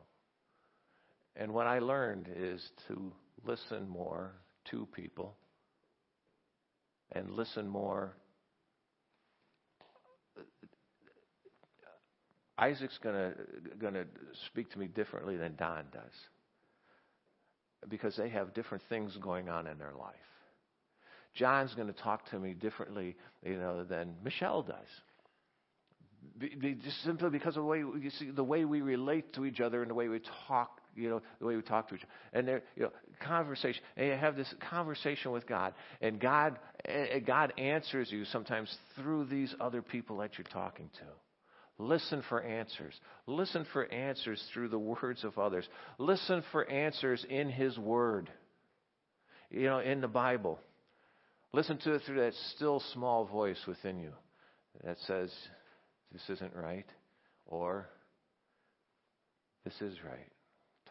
And 1.37 1.53
what 1.53 1.67
I 1.67 1.81
learned 1.81 2.29
is 2.35 2.65
to 2.89 3.13
listen 3.45 3.89
more 3.89 4.33
to 4.71 4.87
people 4.95 5.37
and 7.15 7.31
listen 7.31 7.69
more. 7.69 8.17
Isaac's 12.57 12.99
gonna 12.99 13.33
gonna 13.81 14.05
speak 14.47 14.71
to 14.73 14.79
me 14.79 14.87
differently 14.87 15.37
than 15.37 15.57
Don 15.57 15.85
does 15.93 16.13
because 17.89 18.17
they 18.17 18.29
have 18.29 18.55
different 18.55 18.83
things 18.89 19.17
going 19.19 19.49
on 19.49 19.67
in 19.67 19.79
their 19.79 19.93
life. 19.99 20.15
John's 21.35 21.75
going 21.75 21.89
to 21.89 22.01
talk 22.01 22.31
to 22.31 22.39
me 22.39 22.55
differently, 22.55 23.17
you 23.45 23.57
know, 23.57 23.85
than 23.85 24.15
Michelle 24.23 24.63
does. 24.63 24.89
Be, 26.39 26.77
just 26.83 27.03
simply 27.05 27.31
because 27.31 27.57
of 27.57 27.63
the 27.63 27.69
way 27.69 27.79
you 27.79 28.11
see 28.19 28.31
the 28.31 28.45
way 28.45 28.65
we 28.65 28.81
relate 28.81 29.33
to 29.35 29.45
each 29.45 29.61
other 29.61 29.83
and 29.83 29.91
the 29.91 29.95
way 29.95 30.09
we 30.09 30.21
talk 30.49 30.81
you 30.97 31.09
know, 31.11 31.23
the 31.41 31.47
way 31.47 31.57
we 31.57 31.63
talk 31.63 31.89
to 31.89 31.95
each 31.95 32.03
other. 32.03 32.39
And 32.39 32.49
there, 32.49 32.63
you 32.77 32.85
know, 32.85 32.91
conversation. 33.21 33.83
And 33.97 34.07
you 34.07 34.15
have 34.15 34.37
this 34.37 34.53
conversation 34.71 35.33
with 35.33 35.47
God. 35.47 35.75
And 36.01 36.21
God, 36.21 36.59
God 37.27 37.53
answers 37.59 38.11
you 38.11 38.25
sometimes 38.27 38.75
through 38.97 39.27
these 39.27 39.55
other 39.61 39.83
people 39.83 40.19
that 40.19 40.39
you're 40.39 40.47
talking 40.53 40.91
to. 40.99 41.05
Listen 41.83 42.23
for 42.29 42.41
answers. 42.41 42.95
Listen 43.27 43.67
for 43.73 43.93
answers 43.93 44.43
through 44.53 44.69
the 44.69 44.79
words 44.79 45.25
of 45.25 45.39
others. 45.39 45.67
Listen 45.99 46.43
for 46.53 46.69
answers 46.71 47.25
in 47.29 47.51
His 47.51 47.77
Word. 47.79 48.31
You 49.51 49.65
know, 49.65 49.79
in 49.81 50.01
the 50.01 50.09
Bible. 50.09 50.59
Listen 51.53 51.79
to 51.79 51.95
it 51.95 52.03
through 52.07 52.21
that 52.21 52.35
still 52.57 52.83
small 52.93 53.25
voice 53.25 53.61
within 53.67 53.99
you 53.99 54.11
that 54.85 54.97
says, 55.07 55.31
This 56.15 56.23
isn't 56.31 56.55
right, 56.57 56.87
or 57.47 57.89
This 59.65 59.75
is 59.83 59.97
right. 60.05 60.31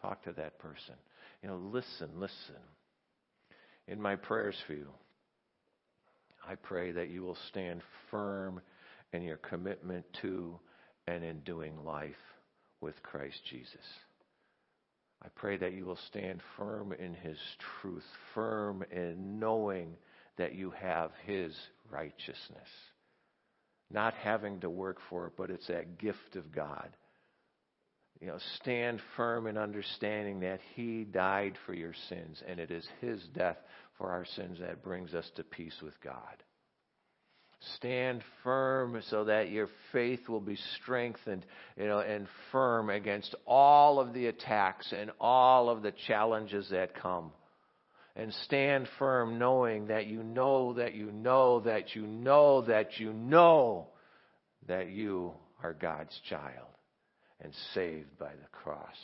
Talk 0.02 0.22
to 0.24 0.32
that 0.32 0.58
person. 0.58 0.94
You 1.42 1.48
know, 1.48 1.56
listen, 1.56 2.10
listen. 2.16 2.60
In 3.88 4.00
my 4.00 4.16
prayers 4.16 4.56
for 4.66 4.74
you, 4.74 4.88
I 6.46 6.56
pray 6.56 6.92
that 6.92 7.08
you 7.08 7.22
will 7.22 7.38
stand 7.48 7.80
firm 8.10 8.60
in 9.12 9.22
your 9.22 9.38
commitment 9.38 10.04
to 10.22 10.58
and 11.06 11.24
in 11.24 11.40
doing 11.40 11.84
life 11.84 12.14
with 12.80 13.02
Christ 13.02 13.38
Jesus. 13.50 13.86
I 15.22 15.28
pray 15.36 15.56
that 15.56 15.72
you 15.72 15.86
will 15.86 15.98
stand 16.08 16.42
firm 16.58 16.92
in 16.92 17.14
His 17.14 17.38
truth, 17.80 18.04
firm 18.34 18.84
in 18.90 19.38
knowing 19.38 19.96
that 20.36 20.54
you 20.54 20.70
have 20.72 21.12
His 21.24 21.54
righteousness. 21.90 22.68
Not 23.94 24.14
having 24.14 24.58
to 24.60 24.68
work 24.68 24.98
for 25.08 25.28
it, 25.28 25.34
but 25.36 25.50
it's 25.50 25.68
that 25.68 25.98
gift 25.98 26.34
of 26.34 26.50
God. 26.52 26.90
You 28.20 28.26
know, 28.26 28.38
stand 28.56 29.00
firm 29.16 29.46
in 29.46 29.56
understanding 29.56 30.40
that 30.40 30.58
He 30.74 31.04
died 31.04 31.54
for 31.64 31.74
your 31.74 31.94
sins, 32.08 32.42
and 32.48 32.58
it 32.58 32.72
is 32.72 32.84
His 33.00 33.22
death 33.34 33.56
for 33.96 34.10
our 34.10 34.24
sins 34.24 34.58
that 34.58 34.82
brings 34.82 35.14
us 35.14 35.30
to 35.36 35.44
peace 35.44 35.76
with 35.80 35.94
God. 36.02 36.42
Stand 37.76 38.24
firm 38.42 39.00
so 39.10 39.24
that 39.26 39.50
your 39.50 39.68
faith 39.92 40.28
will 40.28 40.40
be 40.40 40.58
strengthened, 40.82 41.46
you 41.76 41.86
know, 41.86 42.00
and 42.00 42.26
firm 42.50 42.90
against 42.90 43.36
all 43.46 44.00
of 44.00 44.12
the 44.12 44.26
attacks 44.26 44.92
and 44.92 45.12
all 45.20 45.70
of 45.70 45.82
the 45.82 45.92
challenges 46.08 46.68
that 46.70 47.00
come. 47.00 47.30
And 48.16 48.32
stand 48.44 48.88
firm 48.98 49.38
knowing 49.38 49.88
that 49.88 50.06
you 50.06 50.22
know 50.22 50.74
that 50.74 50.94
you 50.94 51.10
know 51.10 51.60
that 51.60 51.96
you 51.96 52.06
know 52.06 52.62
that 52.62 52.98
you 52.98 53.12
know 53.12 53.88
that 54.68 54.90
you 54.90 55.32
are 55.62 55.74
God's 55.74 56.16
child 56.28 56.68
and 57.40 57.52
saved 57.74 58.16
by 58.18 58.30
the 58.30 58.48
cross. 58.52 58.96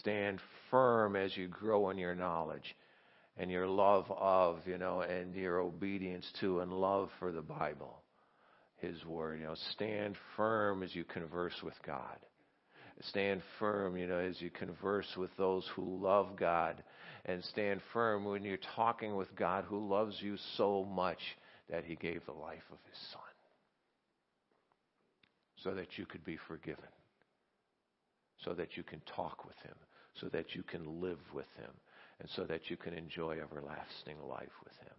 Stand 0.00 0.40
firm 0.70 1.16
as 1.16 1.36
you 1.36 1.48
grow 1.48 1.90
in 1.90 1.98
your 1.98 2.14
knowledge 2.14 2.76
and 3.36 3.50
your 3.50 3.66
love 3.66 4.10
of, 4.10 4.58
you 4.66 4.78
know, 4.78 5.00
and 5.00 5.34
your 5.34 5.60
obedience 5.60 6.26
to 6.40 6.60
and 6.60 6.72
love 6.72 7.08
for 7.18 7.32
the 7.32 7.42
Bible, 7.42 8.02
His 8.76 9.04
Word. 9.04 9.40
You 9.40 9.46
know, 9.46 9.56
stand 9.72 10.16
firm 10.36 10.82
as 10.82 10.94
you 10.94 11.04
converse 11.04 11.60
with 11.62 11.74
God. 11.86 12.18
Stand 13.00 13.42
firm, 13.58 13.96
you 13.96 14.06
know, 14.06 14.18
as 14.18 14.40
you 14.40 14.50
converse 14.50 15.16
with 15.16 15.30
those 15.36 15.66
who 15.74 15.98
love 16.02 16.36
God. 16.36 16.82
And 17.24 17.44
stand 17.44 17.80
firm 17.92 18.24
when 18.24 18.44
you're 18.44 18.58
talking 18.76 19.16
with 19.16 19.34
God 19.36 19.64
who 19.68 19.88
loves 19.88 20.16
you 20.20 20.36
so 20.56 20.84
much 20.84 21.20
that 21.70 21.84
He 21.84 21.96
gave 21.96 22.24
the 22.26 22.32
life 22.32 22.62
of 22.70 22.78
His 22.88 22.98
Son 23.12 23.20
so 25.62 25.74
that 25.74 25.96
you 25.96 26.06
could 26.06 26.24
be 26.24 26.36
forgiven, 26.48 26.82
so 28.44 28.52
that 28.54 28.76
you 28.76 28.82
can 28.82 29.00
talk 29.14 29.44
with 29.44 29.56
Him, 29.64 29.76
so 30.20 30.28
that 30.28 30.54
you 30.54 30.62
can 30.62 31.00
live 31.00 31.20
with 31.32 31.46
Him 31.56 31.70
and 32.20 32.28
so 32.36 32.44
that 32.44 32.70
you 32.70 32.76
can 32.76 32.94
enjoy 32.94 33.38
everlasting 33.40 34.16
life 34.28 34.52
with 34.64 34.74
Him. 34.78 34.94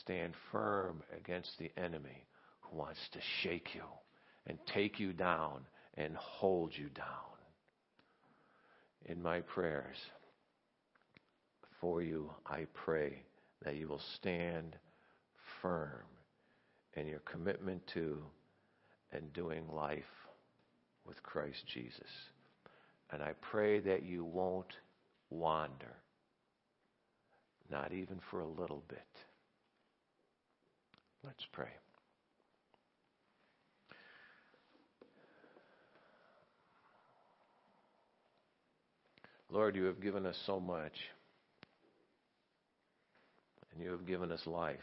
Stand 0.00 0.34
firm 0.52 1.02
against 1.16 1.50
the 1.58 1.70
enemy 1.76 2.24
who 2.60 2.78
wants 2.78 3.00
to 3.12 3.18
shake 3.42 3.74
you 3.74 3.84
and 4.46 4.58
take 4.72 4.98
you 4.98 5.12
down 5.12 5.60
and 5.94 6.16
hold 6.16 6.76
you 6.76 6.88
down. 6.88 7.06
In 9.06 9.22
my 9.22 9.40
prayers 9.40 9.96
for 11.80 12.02
you, 12.02 12.30
I 12.46 12.66
pray 12.74 13.22
that 13.64 13.76
you 13.76 13.88
will 13.88 14.02
stand 14.16 14.76
firm 15.62 16.04
in 16.94 17.06
your 17.06 17.20
commitment 17.20 17.86
to 17.94 18.18
and 19.12 19.32
doing 19.32 19.66
life 19.72 20.04
with 21.06 21.22
Christ 21.22 21.66
Jesus. 21.66 22.10
And 23.10 23.22
I 23.22 23.32
pray 23.40 23.80
that 23.80 24.04
you 24.04 24.24
won't 24.24 24.72
wander 25.30 25.96
not 27.70 27.92
even 27.92 28.18
for 28.30 28.40
a 28.40 28.48
little 28.48 28.82
bit. 28.88 28.98
Let's 31.24 31.46
pray. 31.52 31.70
Lord, 39.52 39.74
you 39.74 39.84
have 39.84 40.00
given 40.00 40.26
us 40.26 40.36
so 40.46 40.60
much, 40.60 40.92
and 43.72 43.82
you 43.82 43.90
have 43.90 44.06
given 44.06 44.30
us 44.30 44.46
life. 44.46 44.78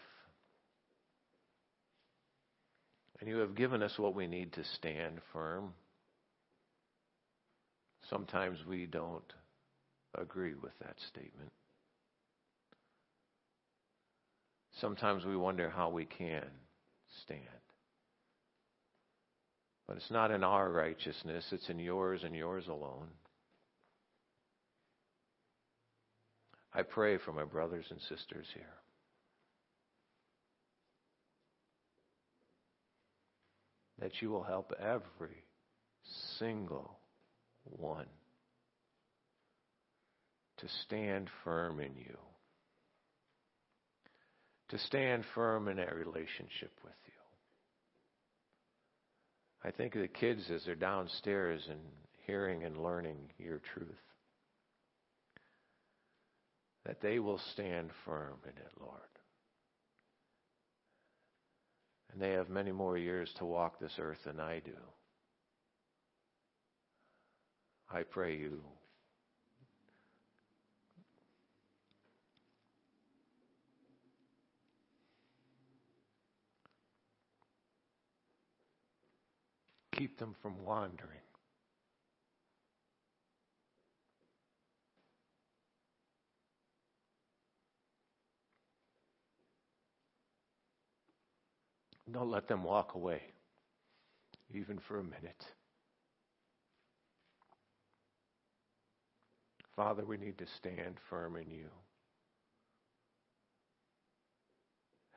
And 3.20 3.30
you 3.30 3.38
have 3.38 3.56
given 3.56 3.82
us 3.82 3.98
what 3.98 4.14
we 4.14 4.28
need 4.28 4.54
to 4.54 4.64
stand 4.76 5.20
firm. 5.34 5.74
Sometimes 8.10 8.60
we 8.68 8.86
don't 8.86 9.34
agree 10.16 10.54
with 10.54 10.78
that 10.80 10.96
statement. 11.10 11.52
Sometimes 14.80 15.26
we 15.26 15.36
wonder 15.36 15.70
how 15.70 15.90
we 15.90 16.06
can 16.06 16.46
stand. 17.24 17.42
But 19.88 19.98
it's 19.98 20.12
not 20.12 20.32
in 20.32 20.44
our 20.44 20.70
righteousness, 20.70 21.46
it's 21.52 21.70
in 21.70 21.80
yours 21.80 22.22
and 22.24 22.36
yours 22.36 22.68
alone. 22.68 23.08
I 26.78 26.84
pray 26.84 27.18
for 27.18 27.34
my 27.34 27.44
brothers 27.44 27.86
and 27.90 28.00
sisters 28.02 28.46
here. 28.54 28.64
That 34.00 34.22
you 34.22 34.30
will 34.30 34.44
help 34.44 34.72
every 34.80 35.44
single 36.40 36.98
one 37.64 38.06
to 40.58 40.68
stand 40.86 41.30
firm 41.44 41.80
in 41.80 41.96
you 41.96 42.18
to 44.70 44.78
stand 44.80 45.24
firm 45.34 45.68
in 45.68 45.78
that 45.78 45.96
relationship 45.96 46.72
with 46.84 46.94
you. 47.06 47.14
I 49.64 49.72
think 49.72 49.96
of 49.96 50.02
the 50.02 50.08
kids 50.08 50.44
as 50.54 50.64
they're 50.66 50.76
downstairs 50.76 51.62
and 51.70 51.80
hearing 52.26 52.64
and 52.64 52.84
learning 52.84 53.18
your 53.38 53.62
truth. 53.74 53.96
That 56.88 57.02
they 57.02 57.20
will 57.20 57.38
stand 57.38 57.92
firm 58.06 58.38
in 58.46 58.52
it, 58.52 58.72
Lord. 58.80 59.02
And 62.14 62.22
they 62.22 62.32
have 62.32 62.50
many 62.50 62.72
more 62.72 62.98
years 62.98 63.30
to 63.40 63.46
walk 63.46 63.78
this 63.78 64.00
earth 64.00 64.24
than 64.24 64.40
I 64.40 64.60
do. 64.60 64.72
I 67.94 68.04
pray 68.04 68.38
you 68.38 68.62
keep 79.92 80.18
them 80.18 80.36
from 80.42 80.64
wandering. 80.64 81.27
Don't 92.12 92.32
let 92.32 92.48
them 92.48 92.64
walk 92.64 92.96
away, 92.96 93.22
even 94.54 94.80
for 94.88 95.00
a 95.00 95.04
minute. 95.04 95.44
Father, 99.76 100.06
we 100.06 100.18
need 100.18 100.38
to 100.38 100.46
stand 100.58 100.96
firm 101.10 101.36
in 101.36 101.50
you. 101.52 101.68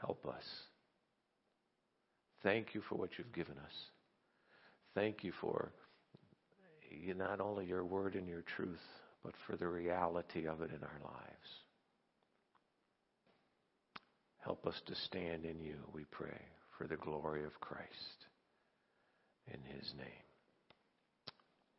Help 0.00 0.26
us. 0.26 0.44
Thank 2.42 2.74
you 2.74 2.82
for 2.88 2.96
what 2.96 3.10
you've 3.18 3.32
given 3.32 3.56
us 3.58 3.74
thank 4.94 5.24
you 5.24 5.32
for 5.40 5.72
not 7.16 7.40
only 7.40 7.66
your 7.66 7.84
word 7.84 8.14
and 8.14 8.28
your 8.28 8.42
truth, 8.56 8.82
but 9.24 9.34
for 9.46 9.56
the 9.56 9.68
reality 9.68 10.46
of 10.46 10.60
it 10.62 10.70
in 10.70 10.82
our 10.82 11.00
lives. 11.04 11.48
Help 14.38 14.66
us 14.66 14.80
to 14.86 14.94
stand 14.94 15.44
in 15.44 15.60
you, 15.60 15.76
we 15.92 16.04
pray, 16.10 16.40
for 16.80 16.86
the 16.86 16.96
glory 16.96 17.44
of 17.44 17.60
Christ. 17.60 18.26
In 19.52 19.60
his 19.76 19.92
name. 19.98 20.24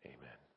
Amen. 0.06 0.51